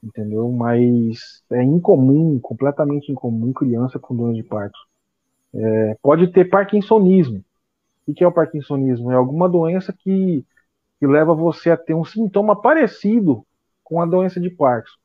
[0.03, 0.51] entendeu?
[0.51, 4.79] Mas é incomum, completamente incomum, criança com doença de parto.
[5.55, 7.45] É, pode ter parkinsonismo.
[8.07, 9.11] O que é o parkinsonismo?
[9.13, 10.45] É alguma doença que,
[10.99, 13.45] que leva você a ter um sintoma parecido
[13.85, 14.99] com a doença de Parkinson.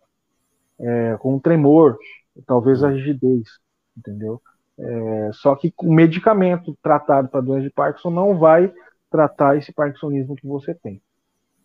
[0.79, 1.97] É, com um tremor,
[2.45, 3.47] talvez a rigidez,
[3.97, 4.41] entendeu?
[4.77, 8.73] É, só que o medicamento tratado para doença de Parkinson não vai
[9.09, 11.01] tratar esse parkinsonismo que você tem.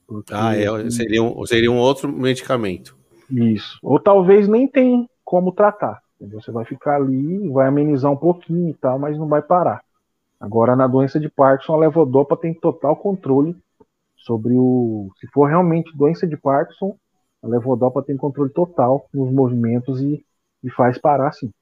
[0.07, 2.97] Porque, ah, é, seria, um, seria um outro medicamento.
[3.31, 3.79] Isso.
[3.83, 6.01] Ou talvez nem tem como tratar.
[6.21, 9.83] Você vai ficar ali, vai amenizar um pouquinho e tal, mas não vai parar.
[10.41, 13.55] Agora, na doença de Parkinson, a levodopa tem total controle
[14.17, 15.11] sobre o.
[15.21, 16.97] Se for realmente doença de Parkinson,
[17.43, 20.25] a levodopa tem controle total nos movimentos e,
[20.65, 21.53] e faz parar sim.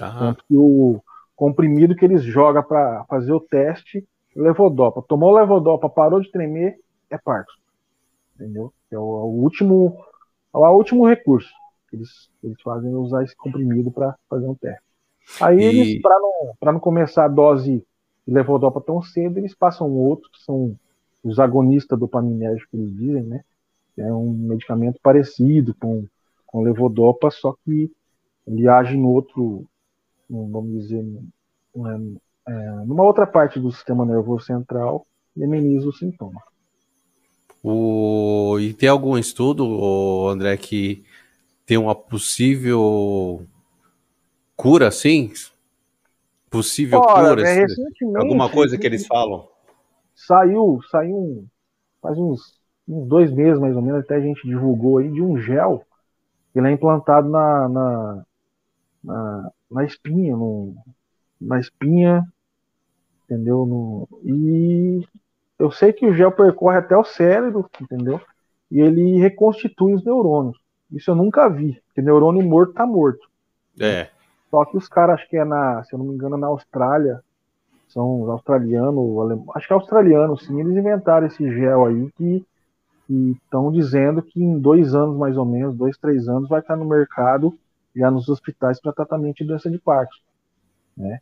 [0.00, 0.16] Ah.
[0.18, 1.00] Tanto que o
[1.36, 4.04] comprimido que eles jogam para fazer o teste,
[4.34, 5.00] levodopa.
[5.02, 6.76] Tomou levodopa, parou de tremer,
[7.08, 7.58] é Parkinson.
[8.34, 8.72] Entendeu?
[8.90, 9.96] É o, é o último,
[10.52, 11.52] é o último recurso.
[11.92, 14.82] Eles, eles fazem usar esse comprimido para fazer um teste.
[15.40, 15.62] Aí e...
[15.62, 17.84] eles, para não, não começar a dose
[18.30, 20.76] levodopa tão cedo, eles passam outro, que são
[21.24, 23.44] os agonistas dopaminérgicos que eles dizem, né?
[23.96, 26.04] É um medicamento parecido com,
[26.46, 27.90] com levodopa, só que
[28.46, 29.66] ele age no outro,
[30.30, 31.04] vamos dizer,
[32.46, 32.52] é,
[32.86, 35.06] numa outra parte do sistema nervoso central
[35.36, 36.42] e ameniza o sintoma.
[37.62, 38.58] O...
[38.60, 41.04] E tem algum estudo, André, que
[41.66, 43.42] tem uma possível
[44.56, 45.32] cura, sim?
[46.50, 47.48] Possível Ora, cura?
[47.48, 47.66] É,
[48.16, 49.48] alguma coisa que eles falam?
[50.14, 51.46] Saiu, saiu
[52.00, 52.58] faz uns,
[52.88, 55.84] uns, dois meses mais ou menos, até a gente divulgou aí de um gel
[56.52, 58.24] que ele é implantado na, na,
[59.04, 60.74] na, na espinha, no,
[61.40, 62.24] na espinha,
[63.24, 63.66] entendeu?
[63.66, 65.06] No, e
[65.58, 68.20] eu sei que o gel percorre até o cérebro, entendeu?
[68.70, 70.58] E ele reconstitui os neurônios.
[70.90, 73.28] Isso eu nunca vi, porque neurônio morto tá morto.
[73.78, 74.08] É.
[74.50, 77.20] Só que os caras, acho que é na, se eu não me engano, na Austrália,
[77.88, 82.46] são australianos, acho que é australiano, sim, eles inventaram esse gel aí que
[83.08, 86.84] estão dizendo que em dois anos, mais ou menos, dois, três anos, vai estar no
[86.84, 87.58] mercado,
[87.96, 90.22] já nos hospitais, para tratamento de doença de Parkinson.
[90.96, 91.20] Né?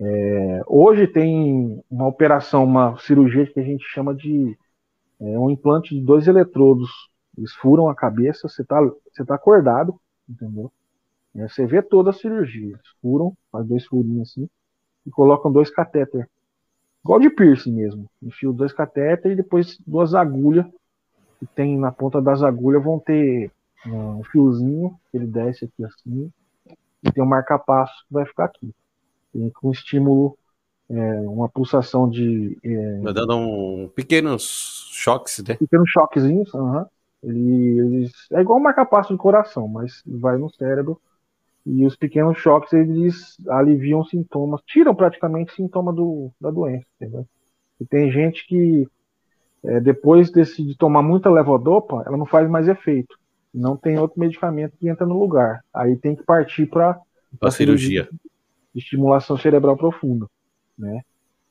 [0.00, 4.56] É, hoje tem uma operação, uma cirurgia que a gente chama de
[5.20, 6.88] é, um implante de dois eletrodos
[7.38, 9.94] eles furam a cabeça, você tá, você tá acordado,
[10.28, 10.72] entendeu?
[11.36, 12.68] É, você vê toda a cirurgia.
[12.68, 14.48] Eles furam, faz dois furinhos assim,
[15.06, 16.28] e colocam dois catéter.
[17.04, 18.06] Igual de piercing mesmo.
[18.22, 20.66] Enfio dois catéter e depois duas agulhas.
[21.38, 23.52] Que tem na ponta das agulhas vão ter
[23.86, 26.32] um fiozinho, que ele desce aqui assim.
[27.02, 28.74] E tem um marca-passo que vai ficar aqui.
[29.54, 30.36] Com estímulo,
[30.90, 32.58] é, uma pulsação de.
[32.64, 35.54] É, vai dando um pequenos choques, né?
[35.54, 36.86] Pequenos choquezinhos, aham.
[37.22, 41.00] Ele, eles, é igual um marca-passo de coração, mas vai no cérebro.
[41.70, 46.86] E os pequenos choques eles aliviam sintomas, tiram praticamente sintoma do, da doença.
[46.96, 47.26] Entendeu?
[47.78, 48.88] E tem gente que
[49.62, 53.18] é, depois desse, de tomar muita levodopa, ela não faz mais efeito.
[53.52, 55.62] Não tem outro medicamento que entra no lugar.
[55.72, 56.98] Aí tem que partir para
[57.40, 58.08] a cirurgia.
[58.74, 60.26] De estimulação cerebral profunda,
[60.76, 61.02] né?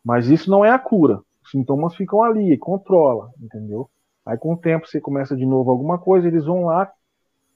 [0.03, 1.22] Mas isso não é a cura.
[1.44, 3.88] Os sintomas ficam ali, controla, entendeu?
[4.26, 6.91] Aí com o tempo você começa de novo alguma coisa, eles vão lá,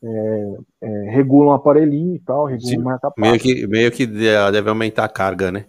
[0.04, 4.70] é, é, regulam o aparelhinho e tal, regulam o marca meio que Meio que deve
[4.70, 5.66] aumentar a carga, né?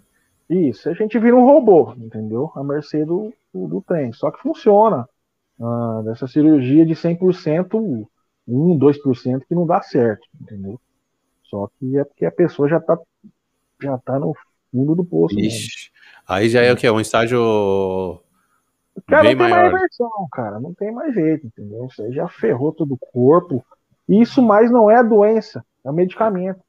[0.49, 2.51] Isso, a gente vira um robô, entendeu?
[2.55, 4.13] A mercê do, do, do trem.
[4.13, 5.09] Só que funciona.
[5.61, 8.07] Ah, dessa cirurgia de 100%,
[8.49, 10.81] 1, 2% que não dá certo, entendeu?
[11.45, 12.99] Só que é porque a pessoa já tá,
[13.81, 14.35] já tá no
[14.71, 15.39] fundo do poço.
[15.39, 15.91] Ixi,
[16.27, 16.91] aí já é o que?
[16.91, 18.21] Um estágio
[19.07, 19.71] Cara, Bem não tem maior.
[19.71, 20.61] mais versão, cara.
[20.61, 21.87] Não tem mais jeito, entendeu?
[21.87, 23.65] Isso aí já ferrou todo o corpo.
[24.21, 26.61] Isso mais não é a doença, é o medicamento.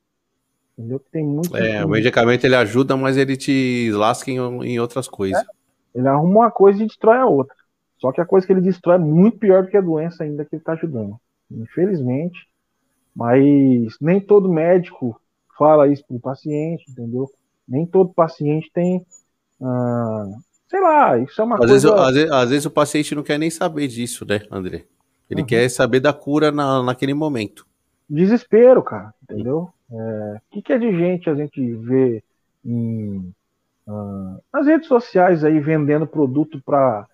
[0.77, 0.99] Entendeu?
[1.11, 1.55] Tem muito.
[1.55, 5.41] É, o medicamento ele ajuda, mas ele te lasca em, em outras coisas.
[5.41, 5.45] É,
[5.99, 7.55] ele arruma uma coisa e destrói a outra.
[7.99, 10.43] Só que a coisa que ele destrói é muito pior do que a doença ainda
[10.43, 11.15] que ele está ajudando.
[11.51, 12.47] Infelizmente.
[13.15, 15.19] Mas nem todo médico
[15.57, 17.29] fala isso para o paciente, entendeu?
[17.67, 19.05] Nem todo paciente tem
[19.61, 20.25] ah,
[20.73, 21.73] Sei lá, isso é uma às coisa.
[21.73, 24.85] Vezes, às, vezes, às vezes o paciente não quer nem saber disso, né, André?
[25.33, 25.47] Ele uhum.
[25.47, 27.65] quer saber da cura na, naquele momento.
[28.09, 29.69] Desespero, cara, entendeu?
[29.89, 32.23] O é, que, que é de gente a gente vê
[32.65, 33.33] em,
[33.87, 37.07] uh, nas redes sociais aí vendendo produto para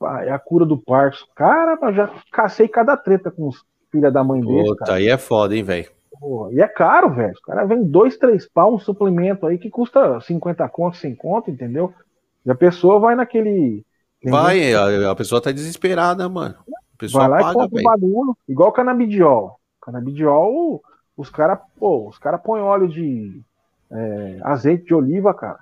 [0.00, 1.26] a cura do parto?
[1.34, 4.68] Cara, já cacei cada treta com os filha da mãe dele.
[4.68, 5.88] Puta, aí é foda, hein, velho?
[6.52, 7.32] E é caro, velho.
[7.32, 11.50] O cara vem dois, três pau um suplemento aí que custa 50 conto, 100 conto,
[11.50, 11.92] entendeu?
[12.44, 13.84] E a pessoa vai naquele.
[14.24, 16.56] Vai, a, a, pessoa tá desesperada, mano.
[17.08, 19.58] Vai lá paga, e compra um bagulho, igual canabidiol.
[19.80, 20.82] Canabidiol,
[21.16, 23.42] os caras, pô, os caras põem óleo de,
[23.90, 25.60] é, azeite de oliva, cara.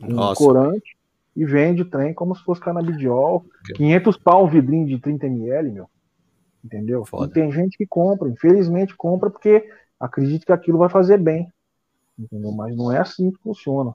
[0.00, 0.96] Um corante
[1.36, 3.44] e vende o trem como se fosse canabidiol.
[3.74, 5.88] 500 pau um vidrinho de 30 ml, meu.
[6.64, 7.04] Entendeu?
[7.04, 7.26] Foda.
[7.26, 11.48] E tem gente que compra, infelizmente compra porque acredita que aquilo vai fazer bem.
[12.18, 12.52] Entendeu?
[12.52, 13.94] Mas não é assim que funciona.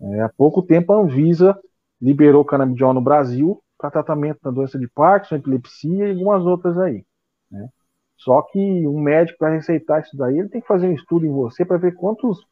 [0.00, 1.56] É, há pouco tempo a Anvisa
[2.00, 7.04] liberou canabidiol no Brasil para tratamento da doença de Parkinson, epilepsia e algumas outras aí.
[7.50, 7.68] Né?
[8.16, 11.32] Só que um médico, para receitar isso daí, ele tem que fazer um estudo em
[11.32, 12.46] você para ver quantos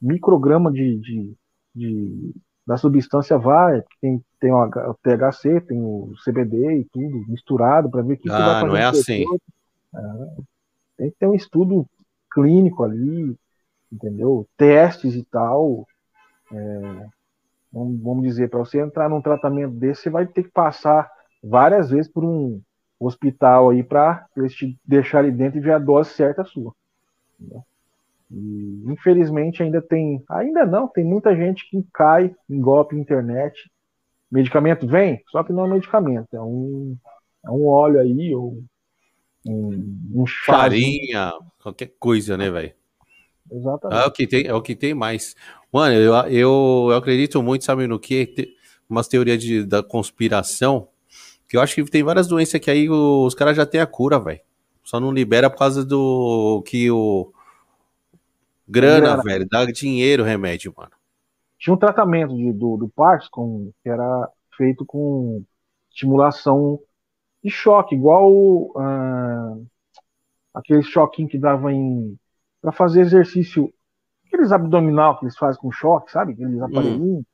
[0.00, 1.34] microgramas de, de,
[1.72, 2.34] de,
[2.66, 3.84] da substância vai.
[4.00, 8.36] Tem, tem o THC, tem o CBD e tudo misturado para ver o que, ah,
[8.36, 8.66] que vai fazer.
[8.66, 9.24] não é assim.
[9.94, 10.42] É,
[10.96, 11.86] tem que ter um estudo
[12.34, 13.36] clínico ali,
[13.92, 14.48] entendeu?
[14.56, 15.86] Testes e tal.
[16.52, 17.06] É,
[17.72, 21.10] vamos dizer, para você entrar num tratamento desse, você vai ter que passar
[21.42, 22.60] várias vezes por um
[23.00, 26.72] hospital aí para eles te deixarem dentro e ver a dose certa sua.
[27.40, 27.64] Entendeu?
[28.30, 33.70] E, infelizmente ainda tem, ainda não, tem muita gente que cai em golpe internet.
[34.30, 36.96] Medicamento vem, só que não é medicamento, é um,
[37.44, 38.62] é um óleo aí, ou
[39.46, 41.32] um, um Farinha,
[41.62, 42.72] qualquer coisa, né, velho?
[43.50, 44.02] Exatamente.
[44.02, 45.36] É o que tem, é o que tem mais.
[45.72, 48.26] Mano, eu, eu, eu acredito muito, sabe no que?
[48.26, 48.56] Tem
[48.88, 50.88] umas teorias de, da conspiração,
[51.48, 54.18] que eu acho que tem várias doenças que aí os caras já têm a cura,
[54.20, 54.40] velho.
[54.84, 57.32] Só não libera por causa do que o.
[58.68, 59.22] Grana, grana.
[59.22, 60.92] velho, dá dinheiro remédio, mano.
[61.58, 65.42] Tinha um tratamento de, do, do Parkinson que era feito com
[65.90, 66.80] estimulação
[67.42, 69.66] de choque, igual uh,
[70.54, 72.16] aquele choquinho que dava em
[72.60, 73.72] para fazer exercício,
[74.32, 76.32] aqueles abdominal que eles fazem com choque, sabe?
[76.32, 76.64] Aqueles hum.
[76.64, 77.20] aparelhinhos.
[77.20, 77.24] Hum.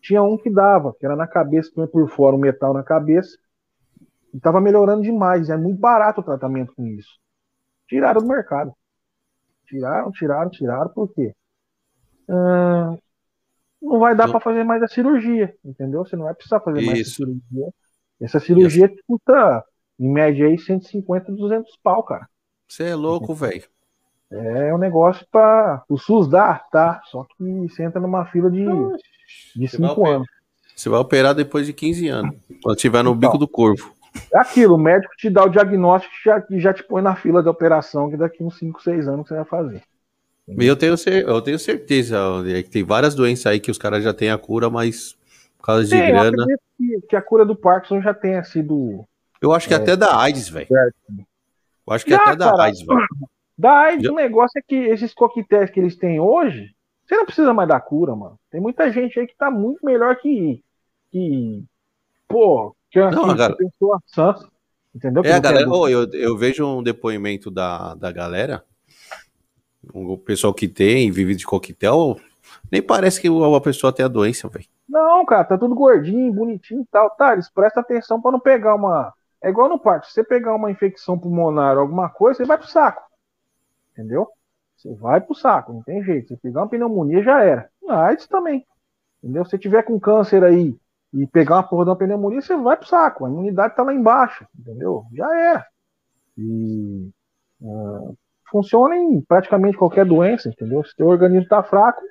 [0.00, 3.38] Tinha um que dava, que era na cabeça, por fora, um metal na cabeça.
[4.34, 5.48] E tava melhorando demais.
[5.48, 7.18] É muito barato o tratamento com isso.
[7.86, 8.72] Tiraram do mercado.
[9.66, 11.34] Tiraram, tiraram, tiraram, por quê?
[12.28, 12.96] Ah,
[13.80, 16.04] não vai dar para fazer mais a cirurgia, entendeu?
[16.04, 16.90] Você não vai precisar fazer isso.
[16.90, 17.74] mais a cirurgia.
[18.20, 19.02] Essa cirurgia isso.
[19.06, 19.64] custa,
[19.98, 22.28] em média, aí 150, 200 pau, cara.
[22.68, 23.64] Você é louco, velho.
[24.32, 27.02] É um negócio para o SUS dar, tá?
[27.10, 28.64] Só que você entra numa fila de,
[29.54, 30.28] de 5 anos.
[30.74, 33.92] Você vai operar depois de 15 anos, quando estiver no então, bico do corvo.
[34.32, 37.42] É aquilo, o médico te dá o diagnóstico e já, já te põe na fila
[37.42, 39.82] de operação, que daqui uns 5, 6 anos você vai fazer.
[40.58, 40.94] Eu tenho,
[41.26, 42.18] eu tenho certeza
[42.64, 45.16] que tem várias doenças aí que os caras já têm a cura, mas
[45.56, 46.46] por causa de tem, grana.
[46.76, 49.04] Que, que, a cura do Parkinson já tenha sido.
[49.40, 50.66] Eu acho que é, até da AIDS, velho.
[51.86, 53.06] Eu acho que já, até da cara, AIDS, velho.
[53.62, 56.74] Daí o negócio é que esses coquetéis que eles têm hoje,
[57.06, 58.36] você não precisa mais da cura, mano.
[58.50, 60.60] Tem muita gente aí que tá muito melhor que.
[61.12, 61.62] que
[62.26, 63.54] pô, que, não, que, cara...
[63.54, 64.34] pessoa sã.
[64.92, 65.22] Entendeu?
[65.24, 68.64] É, a galera, oh, eu, eu vejo um depoimento da, da galera,
[69.94, 72.16] o pessoal que tem, vive de coquetel,
[72.70, 74.66] nem parece que a pessoa tem a doença, velho.
[74.88, 77.10] Não, cara, tá tudo gordinho, bonitinho e tal.
[77.10, 79.14] Tá, eles prestam atenção para não pegar uma.
[79.40, 82.58] É igual no parque, se você pegar uma infecção pulmonar ou alguma coisa, você vai
[82.58, 83.11] pro saco.
[83.92, 84.28] Entendeu?
[84.76, 86.28] Você vai pro saco, não tem jeito.
[86.28, 87.70] Se pegar uma pneumonia, já era.
[87.88, 88.66] A AIDS também.
[89.22, 89.44] Entendeu?
[89.44, 90.76] Se tiver com câncer aí
[91.12, 93.24] e pegar uma porra de uma pneumonia, você vai pro saco.
[93.24, 94.46] A imunidade tá lá embaixo.
[94.58, 95.04] Entendeu?
[95.12, 95.66] Já era.
[96.36, 97.10] E
[97.60, 98.16] uh,
[98.50, 100.82] funciona em praticamente qualquer doença, entendeu?
[100.84, 102.02] Se teu organismo tá fraco,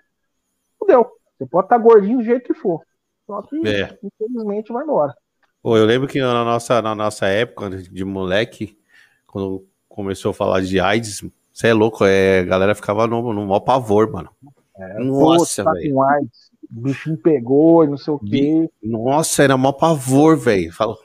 [0.80, 1.12] fudeu.
[1.38, 2.82] Você pode estar tá gordinho do jeito que for.
[3.26, 3.98] Só que, é.
[4.04, 5.14] infelizmente, vai embora.
[5.62, 8.80] Pô, eu lembro que na nossa, na nossa época de moleque,
[9.28, 11.24] quando começou a falar de AIDS,
[11.62, 14.30] você é louco, é, a galera ficava no, no maior pavor, mano.
[14.76, 15.96] É, Nossa, velho.
[15.96, 18.68] O bichinho pegou e não sei o quê.
[18.82, 20.74] Nossa, era maior pavor, velho.
[20.74, 20.96] Fala.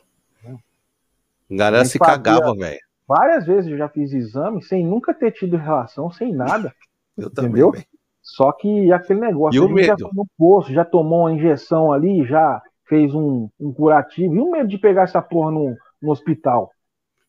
[0.49, 2.81] A galera se cagava, velho.
[3.07, 6.73] Várias vezes eu já fiz exame sem nunca ter tido relação, sem nada.
[7.16, 7.70] Eu entendeu?
[7.70, 7.87] Também,
[8.20, 9.87] Só que aquele negócio, e o medo?
[9.87, 14.35] já foi no posto, já tomou uma injeção ali, já fez um, um curativo.
[14.35, 16.70] E o medo de pegar essa porra no, no hospital?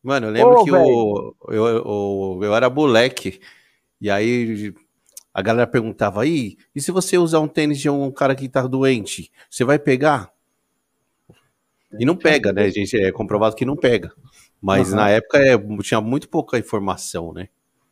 [0.08, 3.42] Mano, eu lembro Ô, que o, eu, eu, eu era moleque,
[4.00, 4.74] e aí
[5.34, 8.66] a galera perguntava, aí, e se você usar um tênis de um cara que tá
[8.66, 10.32] doente, você vai pegar?
[12.00, 12.96] E não pega, né, gente?
[12.96, 14.10] É comprovado que não pega.
[14.62, 14.96] Mas uhum.
[14.96, 17.50] na época é, tinha muito pouca informação, né?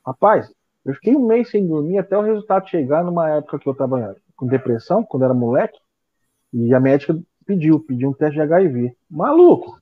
[0.07, 0.49] Rapaz,
[0.85, 4.15] eu fiquei um mês sem dormir até o resultado chegar numa época que eu tava
[4.37, 5.77] com depressão, quando era moleque,
[6.53, 7.13] e a médica
[7.45, 8.95] pediu, pediu um teste de HIV.
[9.11, 9.81] Maluco,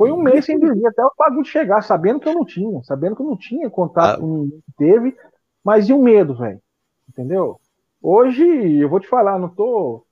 [0.00, 3.14] foi um mês sem dormir até o bagulho chegar, sabendo que eu não tinha, sabendo
[3.14, 4.18] que eu não tinha contato ah.
[4.18, 5.16] com ninguém que teve,
[5.62, 6.58] mas e o medo, velho?
[7.06, 7.60] Entendeu?
[8.02, 8.42] Hoje,
[8.78, 10.02] eu vou te falar, não tô.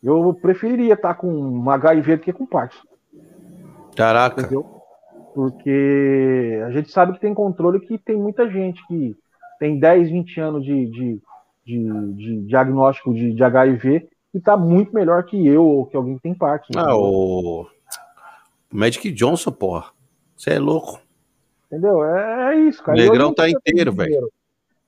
[0.00, 2.86] Eu preferiria estar tá com um HIV do que com Parkinson.
[3.96, 4.42] Caraca.
[4.42, 4.64] Entendeu?
[5.34, 9.16] Porque a gente sabe que tem controle que tem muita gente que
[9.58, 11.20] tem 10, 20 anos de, de,
[11.64, 16.16] de, de diagnóstico de, de HIV e tá muito melhor que eu ou que alguém
[16.16, 16.78] que tem Parkinson.
[16.78, 17.66] Ah, o
[18.72, 19.90] Magic Johnson, porra.
[20.36, 21.00] Você é louco.
[21.66, 22.04] Entendeu?
[22.04, 22.98] É, é isso, cara.
[22.98, 24.30] O Negrão tá inteiro, velho.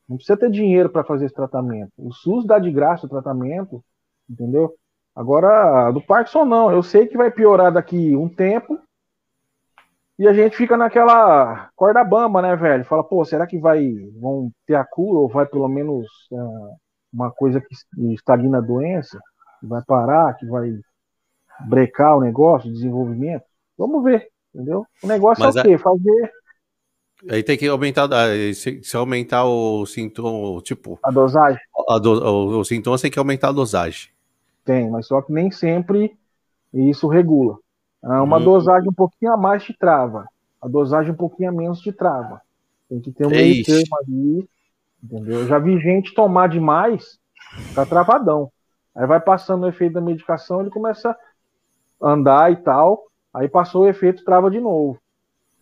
[0.08, 1.92] Não precisa ter dinheiro para fazer esse tratamento.
[1.96, 3.82] O SUS dá de graça o tratamento,
[4.28, 4.74] entendeu?
[5.14, 6.70] Agora, do Parkinson não.
[6.70, 8.78] Eu sei que vai piorar daqui um tempo.
[10.18, 12.84] E a gente fica naquela corda bamba, né, velho?
[12.84, 16.76] Fala, pô, será que vai vão ter a cura ou vai pelo menos uh,
[17.12, 17.74] uma coisa que
[18.12, 19.18] estagna a doença?
[19.60, 20.70] Que vai parar, que vai
[21.66, 23.44] brecar o negócio, o desenvolvimento?
[23.76, 24.86] Vamos ver, entendeu?
[25.02, 25.78] O negócio Mas é o quê?
[25.78, 26.32] Fazer
[27.30, 28.08] Aí tem que aumentar,
[28.54, 30.98] se, se aumentar o sintoma, tipo.
[31.02, 31.60] A dosagem?
[31.88, 34.10] A do, o, o sintoma tem que aumentar a dosagem.
[34.64, 36.16] Tem, mas só que nem sempre
[36.72, 37.58] isso regula.
[38.02, 38.44] Ah, uma hum.
[38.44, 40.26] dosagem um pouquinho a mais te trava.
[40.60, 42.42] A dosagem um pouquinho a menos te trava.
[42.88, 44.48] Tem que ter um meio termo ali.
[45.02, 45.40] Entendeu?
[45.40, 47.18] Eu já vi gente tomar demais,
[47.74, 48.50] tá travadão.
[48.94, 51.16] Aí vai passando o efeito da medicação, ele começa
[52.02, 53.06] a andar e tal.
[53.34, 54.98] Aí passou o efeito, trava de novo.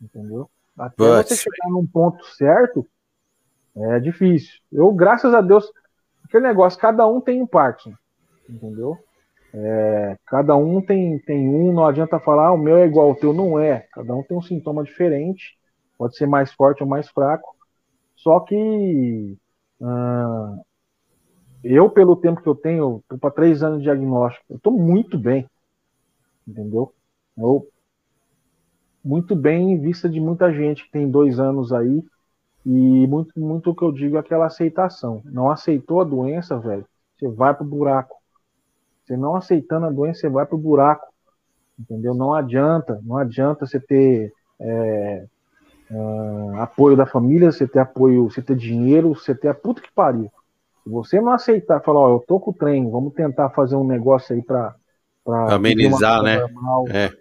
[0.00, 0.50] Entendeu?
[0.78, 1.28] Até But...
[1.28, 2.86] você chegar num ponto certo,
[3.74, 4.60] é difícil.
[4.70, 5.70] Eu, graças a Deus,
[6.24, 7.94] aquele negócio, cada um tem um Parkinson,
[8.48, 8.98] entendeu?
[9.54, 13.16] É, cada um tem, tem um, não adianta falar, ah, o meu é igual ao
[13.16, 13.86] teu, não é.
[13.92, 15.58] Cada um tem um sintoma diferente,
[15.98, 17.54] pode ser mais forte ou mais fraco.
[18.16, 19.36] Só que
[19.80, 20.56] ah,
[21.62, 25.18] eu, pelo tempo que eu tenho, estou para três anos de diagnóstico, eu estou muito
[25.18, 25.46] bem,
[26.46, 26.92] entendeu?
[27.36, 27.66] Eu
[29.04, 32.04] muito bem em vista de muita gente que tem dois anos aí.
[32.64, 35.20] E muito, muito o que eu digo é aquela aceitação.
[35.24, 36.86] Não aceitou a doença, velho,
[37.18, 38.16] você vai pro buraco.
[39.02, 41.08] Você não aceitando a doença, você vai pro buraco.
[41.76, 42.14] Entendeu?
[42.14, 45.26] Não adianta, não adianta você ter é,
[45.90, 49.90] é, apoio da família, você ter apoio, você ter dinheiro, você ter a puta que
[49.92, 50.30] pariu.
[50.84, 53.86] Se você não aceitar, falar, ó, eu tô com o trem, vamos tentar fazer um
[53.86, 54.76] negócio aí para
[55.26, 56.38] amenizar, né?
[56.38, 57.12] Normal, é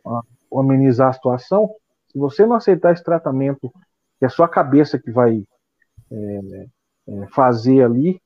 [0.60, 1.70] amenizar a situação,
[2.12, 3.72] se você não aceitar esse tratamento,
[4.20, 5.44] que é a sua cabeça que vai
[6.12, 6.66] é,
[7.08, 8.22] é, fazer ali,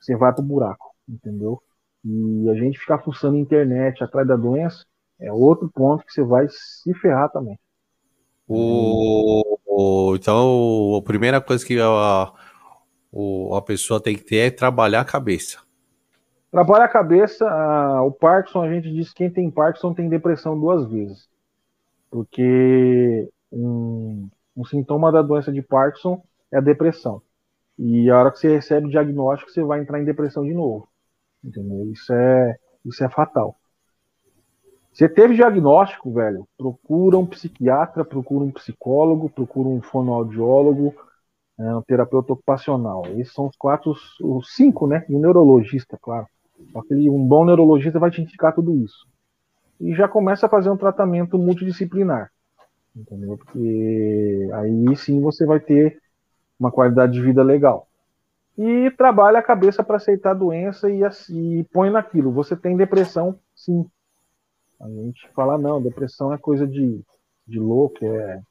[0.00, 1.62] você vai pro buraco, entendeu?
[2.04, 4.84] E a gente ficar fuçando internet atrás da doença
[5.20, 7.58] é outro ponto que você vai se ferrar também.
[8.48, 12.32] O, o então, a primeira coisa que a,
[13.56, 15.65] a pessoa tem que ter é trabalhar a cabeça.
[16.50, 17.48] Trabalha a cabeça.
[17.48, 21.28] A, o Parkinson, a gente diz que quem tem Parkinson tem depressão duas vezes
[22.10, 27.20] porque um, um sintoma da doença de Parkinson é a depressão.
[27.78, 30.88] E a hora que você recebe o diagnóstico, você vai entrar em depressão de novo.
[31.44, 31.92] Entendeu?
[31.92, 33.54] Isso é, isso é fatal.
[34.90, 36.48] Você teve diagnóstico, velho?
[36.56, 40.94] Procura um psiquiatra, procura um psicólogo, procura um fonoaudiólogo,
[41.58, 43.04] é, um terapeuta ocupacional.
[43.18, 45.04] Esses são os quatro, os cinco, né?
[45.06, 46.26] E um neurologista, claro.
[46.74, 49.06] Aquele, um bom neurologista vai te indicar tudo isso
[49.80, 52.30] e já começa a fazer um tratamento multidisciplinar.
[52.94, 53.36] Entendeu?
[53.36, 56.00] Porque aí sim você vai ter
[56.58, 57.86] uma qualidade de vida legal.
[58.56, 62.32] E trabalha a cabeça para aceitar a doença e, e põe naquilo.
[62.32, 63.86] Você tem depressão, sim.
[64.80, 67.02] A gente fala, não, depressão é coisa de,
[67.46, 68.42] de louco, é,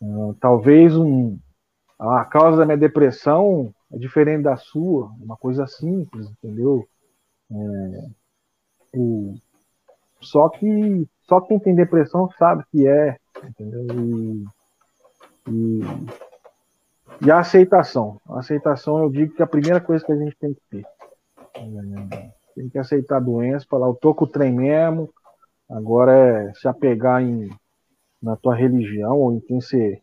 [0.00, 1.36] uh, talvez um,
[1.98, 6.88] a causa da minha depressão é diferente da sua, uma coisa simples, entendeu?
[7.52, 8.08] É,
[10.20, 13.86] só que só quem tem depressão sabe que é, entendeu?
[13.94, 14.44] E,
[15.48, 15.80] e,
[17.24, 18.20] e, a aceitação.
[18.28, 20.84] A aceitação, eu digo que é a primeira coisa que a gente tem que ter.
[21.54, 25.08] É, tem que aceitar a doença, falar, eu tô com o trem mesmo,
[25.68, 27.48] agora é se apegar em,
[28.22, 30.02] na tua religião, ou em quem ser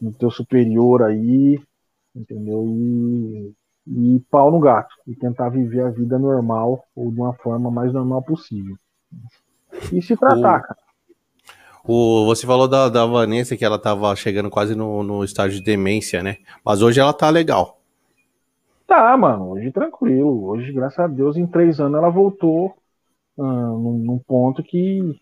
[0.00, 1.60] no teu superior aí,
[2.14, 2.64] entendeu?
[2.68, 3.52] E,
[3.86, 7.92] e pau no gato, e tentar viver a vida normal, ou de uma forma mais
[7.92, 8.76] normal possível.
[9.92, 10.78] E se tratar, o, cara.
[11.86, 15.64] O, você falou da, da Vanessa que ela tava chegando quase no, no estágio de
[15.64, 16.38] demência, né?
[16.64, 17.78] Mas hoje ela tá legal.
[18.86, 20.46] Tá, mano, hoje tranquilo.
[20.46, 22.74] Hoje, graças a Deus, em três anos ela voltou
[23.36, 25.20] hum, num, num, ponto que.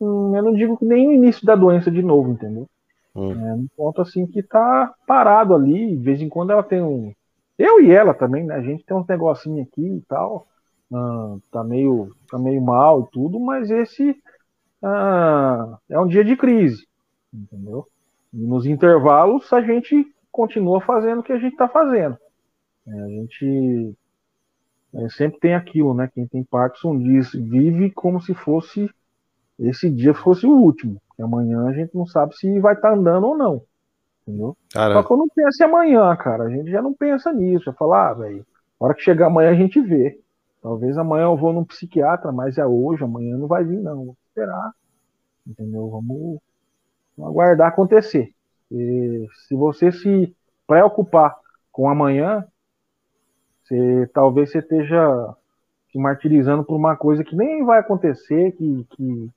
[0.00, 2.68] Hum, eu não digo que nem o início da doença de novo, entendeu?
[3.14, 3.32] Hum.
[3.32, 5.96] É um ponto assim que tá parado ali.
[5.96, 7.12] De vez em quando ela tem um.
[7.58, 8.54] Eu e ela também, né?
[8.54, 10.46] A gente tem uns negocinhos aqui e tal
[10.92, 14.16] ah, tá, meio, tá meio mal e tudo, mas esse
[14.82, 16.86] ah, é um dia de crise,
[17.32, 17.88] entendeu?
[18.32, 22.18] E nos intervalos a gente continua fazendo o que a gente está fazendo.
[22.86, 23.96] É, a gente
[24.94, 26.10] é, sempre tem aquilo, né?
[26.14, 28.90] Quem tem Parkinson diz, vive como se fosse
[29.58, 31.00] esse dia fosse o último.
[31.18, 33.62] Amanhã a gente não sabe se vai estar tá andando ou não.
[34.26, 34.56] Entendeu?
[34.94, 36.44] Só que eu não penso em amanhã, cara.
[36.44, 37.66] A gente já não pensa nisso.
[37.66, 38.46] Já fala, ah, velho,
[38.80, 40.18] hora que chegar amanhã a gente vê.
[40.62, 44.06] Talvez amanhã eu vou num psiquiatra, mas é hoje, amanhã não vai vir, não.
[44.06, 44.72] Vou esperar.
[45.46, 45.90] Entendeu?
[45.90, 46.40] Vamos,
[47.16, 48.32] vamos aguardar acontecer.
[48.70, 50.34] E se você se
[50.66, 51.36] preocupar
[51.70, 52.46] com amanhã,
[53.62, 55.34] você, talvez você esteja
[55.92, 59.30] se martirizando por uma coisa que nem vai acontecer, que, que,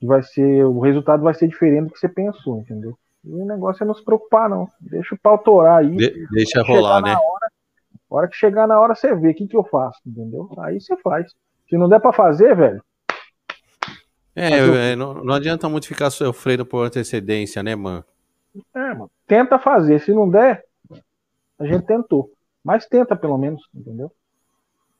[0.00, 0.64] que vai ser.
[0.64, 2.96] O resultado vai ser diferente do que você pensou, entendeu?
[3.24, 4.68] E o negócio é não se preocupar, não.
[4.80, 5.96] Deixa o pau torar aí.
[5.96, 7.14] De, deixa rolar, né?
[7.14, 7.50] Hora,
[8.10, 10.48] a hora que chegar na hora, você vê o que, que eu faço, entendeu?
[10.58, 11.32] Aí você faz.
[11.68, 12.82] Se não der pra fazer, velho.
[14.34, 18.04] É, é não, não, adianta muito ficar sofrendo por antecedência, né, mano?
[18.74, 19.10] É, mano.
[19.26, 20.00] Tenta fazer.
[20.00, 20.64] Se não der,
[21.58, 22.30] a gente tentou.
[22.64, 24.12] Mas tenta pelo menos, entendeu?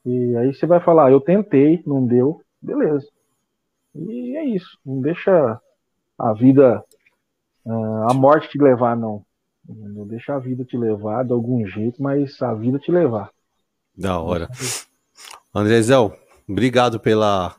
[0.05, 3.07] E aí você vai falar, eu tentei, não deu, beleza.
[3.95, 4.77] E é isso.
[4.85, 5.59] Não deixa
[6.17, 6.83] a vida,
[8.09, 9.23] a morte te levar, não.
[9.67, 13.29] Não deixa a vida te levar de algum jeito, mas a vida te levar.
[13.95, 14.49] Da hora.
[15.53, 16.13] Andrezão,
[16.47, 17.55] obrigado pela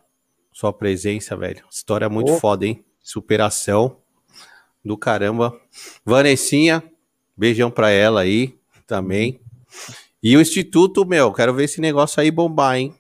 [0.53, 1.65] sua presença, velho.
[1.71, 2.39] História muito oh.
[2.39, 2.85] foda, hein?
[3.01, 3.97] Superação
[4.85, 5.55] do caramba.
[6.05, 6.83] Vanessinha,
[7.37, 8.55] beijão pra ela aí
[8.87, 9.41] também.
[10.23, 12.95] E o Instituto, meu, quero ver esse negócio aí bombar, hein?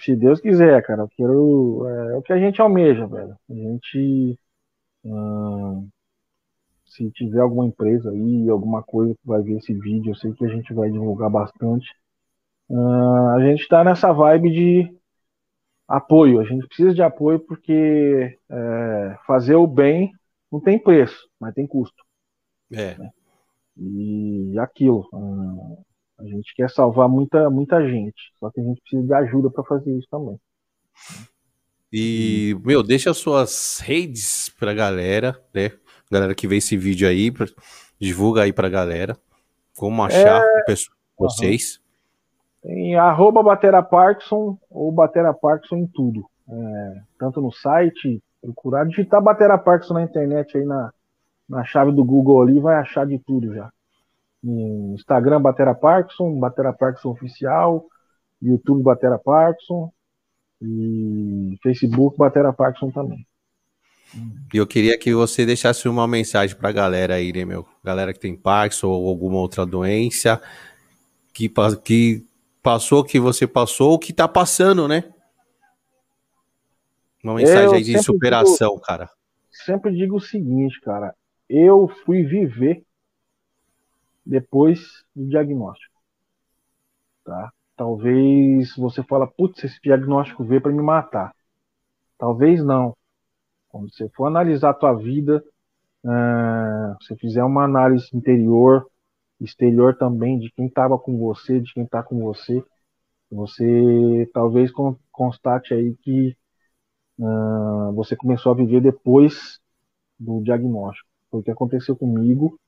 [0.00, 1.02] Se Deus quiser, cara.
[1.02, 1.86] Eu quero.
[1.86, 3.36] É, é o que a gente almeja, velho.
[3.50, 4.38] A gente.
[5.04, 5.88] Hum,
[6.94, 10.44] se tiver alguma empresa aí, alguma coisa que vai ver esse vídeo, eu sei que
[10.44, 11.88] a gente vai divulgar bastante.
[12.68, 14.96] Hum, a gente tá nessa vibe de
[15.88, 16.40] apoio.
[16.40, 20.12] A gente precisa de apoio porque é, fazer o bem
[20.50, 22.02] não tem preço, mas tem custo.
[22.70, 22.96] É.
[22.98, 23.10] Né?
[23.76, 25.08] E aquilo.
[25.12, 25.82] Hum,
[26.18, 29.64] a gente quer salvar muita, muita gente, só que a gente precisa de ajuda para
[29.64, 30.38] fazer isso também.
[31.92, 35.72] E, meu, deixa as suas redes pra galera, né?
[36.12, 37.32] Galera que vê esse vídeo aí,
[37.98, 39.16] divulga aí pra galera.
[39.74, 40.74] Como achar é...
[41.18, 41.80] vocês.
[42.62, 46.26] Tem arroba Batera Parkinson ou Batera Parkinson em tudo.
[46.46, 50.92] É, tanto no site, procurar, digitar Batera Parkinson na internet aí na,
[51.48, 53.70] na chave do Google ali, vai achar de tudo já.
[54.42, 57.86] No Instagram, Batera Parkinson, Batera Parkinson Oficial,
[58.42, 59.90] YouTube, Batera Parkinson,
[60.60, 63.26] e Facebook, Batera Parkinson também.
[64.52, 67.66] E eu queria que você deixasse uma mensagem para a galera aí, né, meu?
[67.82, 70.40] Galera que tem Parkinson ou alguma outra doença,
[71.32, 71.50] que,
[71.82, 72.26] que
[72.62, 75.04] passou, que você passou, ou que tá passando, né?
[77.24, 79.08] Uma mensagem eu aí de superação, digo, cara.
[79.50, 81.14] Sempre digo o seguinte, cara.
[81.48, 82.84] Eu fui viver
[84.24, 86.00] depois do diagnóstico.
[87.24, 87.52] Tá?
[87.76, 91.34] Talvez você fala, putz, esse diagnóstico veio para me matar.
[92.18, 92.94] Talvez não.
[93.72, 95.42] Quando você for analisar a tua vida,
[96.04, 98.86] uh, você fizer uma análise interior,
[99.40, 102.62] exterior também, de quem estava com você, de quem está com você,
[103.30, 104.70] você talvez
[105.10, 106.36] constate aí que
[107.18, 109.58] uh, você começou a viver depois
[110.20, 111.08] do diagnóstico.
[111.30, 112.60] Foi o que aconteceu comigo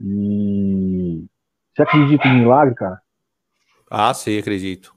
[0.00, 1.26] e
[1.74, 3.02] você acredita em milagre, cara?
[3.90, 4.94] Ah, sim, acredito.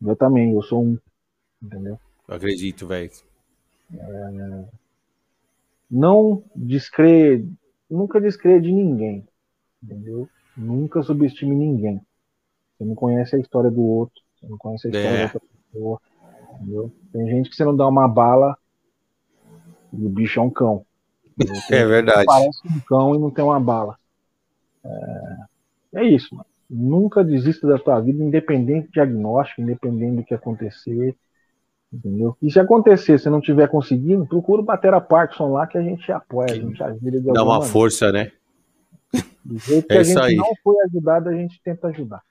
[0.00, 0.98] Eu também, eu sou um.
[1.60, 1.98] Entendeu?
[2.28, 3.10] Eu acredito, velho.
[3.94, 4.64] É...
[5.90, 7.44] Não descrer,
[7.90, 9.26] nunca descrer de ninguém,
[9.82, 10.28] entendeu?
[10.56, 12.00] Nunca subestime ninguém.
[12.76, 15.16] Você não conhece a história do outro, você não conhece a história é.
[15.16, 15.40] da outra
[15.72, 16.00] pessoa,
[16.54, 16.92] entendeu?
[17.12, 18.56] Tem gente que você não dá uma bala
[19.92, 20.84] e o bicho é um cão.
[21.70, 22.26] É verdade.
[22.26, 23.96] Parece um cão e não tem uma bala.
[24.84, 25.36] É,
[25.96, 26.46] é isso, mano.
[26.68, 31.16] Nunca desista da tua vida, independente do diagnóstico, independente do que acontecer.
[31.92, 32.36] Entendeu?
[32.40, 36.10] E se acontecer, se não tiver conseguindo, procura bater a Parkinson lá que a gente
[36.12, 37.72] apoia, a gente ajuda Dá uma maneira.
[37.72, 38.30] força, né?
[39.44, 40.36] Do jeito que é a gente aí.
[40.36, 42.22] não foi ajudado, a gente tenta ajudar.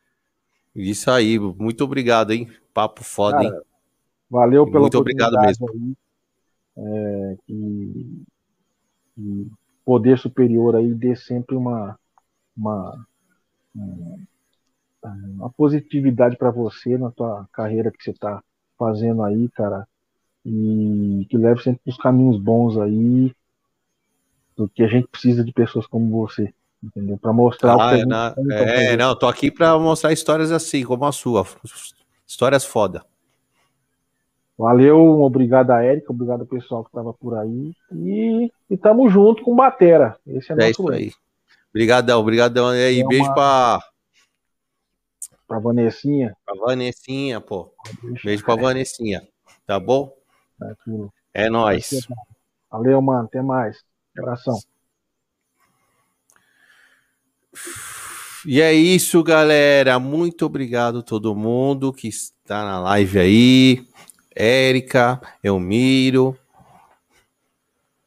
[0.73, 2.47] Isso aí, muito obrigado, hein?
[2.73, 3.61] Papo foda, Cara, hein?
[4.29, 5.67] Valeu pelo Muito obrigado mesmo.
[5.69, 5.93] Aí,
[6.77, 8.23] é, que,
[9.15, 9.51] que
[9.83, 11.99] poder superior aí dê sempre uma,
[12.55, 13.05] uma,
[15.03, 18.41] uma positividade para você na tua carreira que você está
[18.79, 19.85] fazendo aí, cara,
[20.45, 23.31] e que leve sempre os caminhos bons aí,
[24.55, 27.17] do que a gente precisa de pessoas como você, entendeu?
[27.17, 28.33] Para mostrar ah, o que na...
[28.51, 31.45] É, não, tô aqui para mostrar histórias assim, como a sua,
[32.25, 33.05] histórias foda.
[34.57, 37.73] Valeu, obrigado a Érica, obrigado ao pessoal que estava por aí.
[37.93, 40.17] E, e tamo junto com Batera.
[40.27, 41.11] Esse é, é nosso isso aí.
[41.69, 42.75] Obrigadão, obrigadão.
[42.75, 43.33] E aí, é beijo uma...
[43.33, 43.79] pra.
[45.49, 46.37] Pra Vanessinha.
[46.45, 47.73] Pra Vanessinha, pô.
[48.23, 49.27] Beijo pra Vanessinha.
[49.65, 50.15] Tá bom?
[50.59, 50.75] Tá
[51.33, 52.07] é nóis.
[52.69, 53.25] Valeu, mano.
[53.25, 53.83] Até mais.
[54.15, 54.59] Abração.
[58.45, 59.97] E é isso, galera.
[59.97, 63.87] Muito obrigado a todo mundo que está na live aí.
[64.35, 66.37] Érica, Elmiro,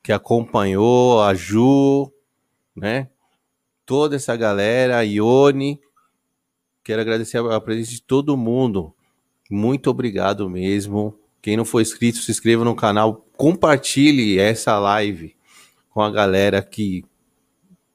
[0.01, 2.09] que acompanhou, a Ju,
[2.77, 3.09] né?
[3.85, 5.81] Toda essa galera, Ione.
[6.85, 8.93] Quero agradecer a presença de todo mundo.
[9.51, 11.17] Muito obrigado mesmo.
[11.41, 15.37] Quem não for inscrito, se inscreva no canal, compartilhe essa live
[15.91, 17.05] com a galera que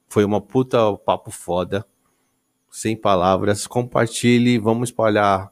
[0.08, 1.86] foi uma puta papo foda.
[2.70, 5.50] Sem palavras, compartilhe, vamos espalhar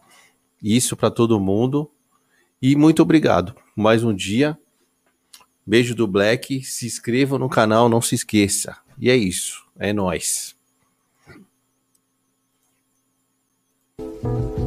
[0.62, 1.90] isso para todo mundo.
[2.60, 3.54] E muito obrigado.
[3.74, 4.58] Mais um dia.
[5.66, 6.62] Beijo do Black.
[6.62, 8.78] Se inscreva no canal, não se esqueça.
[8.98, 9.66] E é isso.
[9.78, 10.55] É nós.
[13.98, 14.65] Thank you.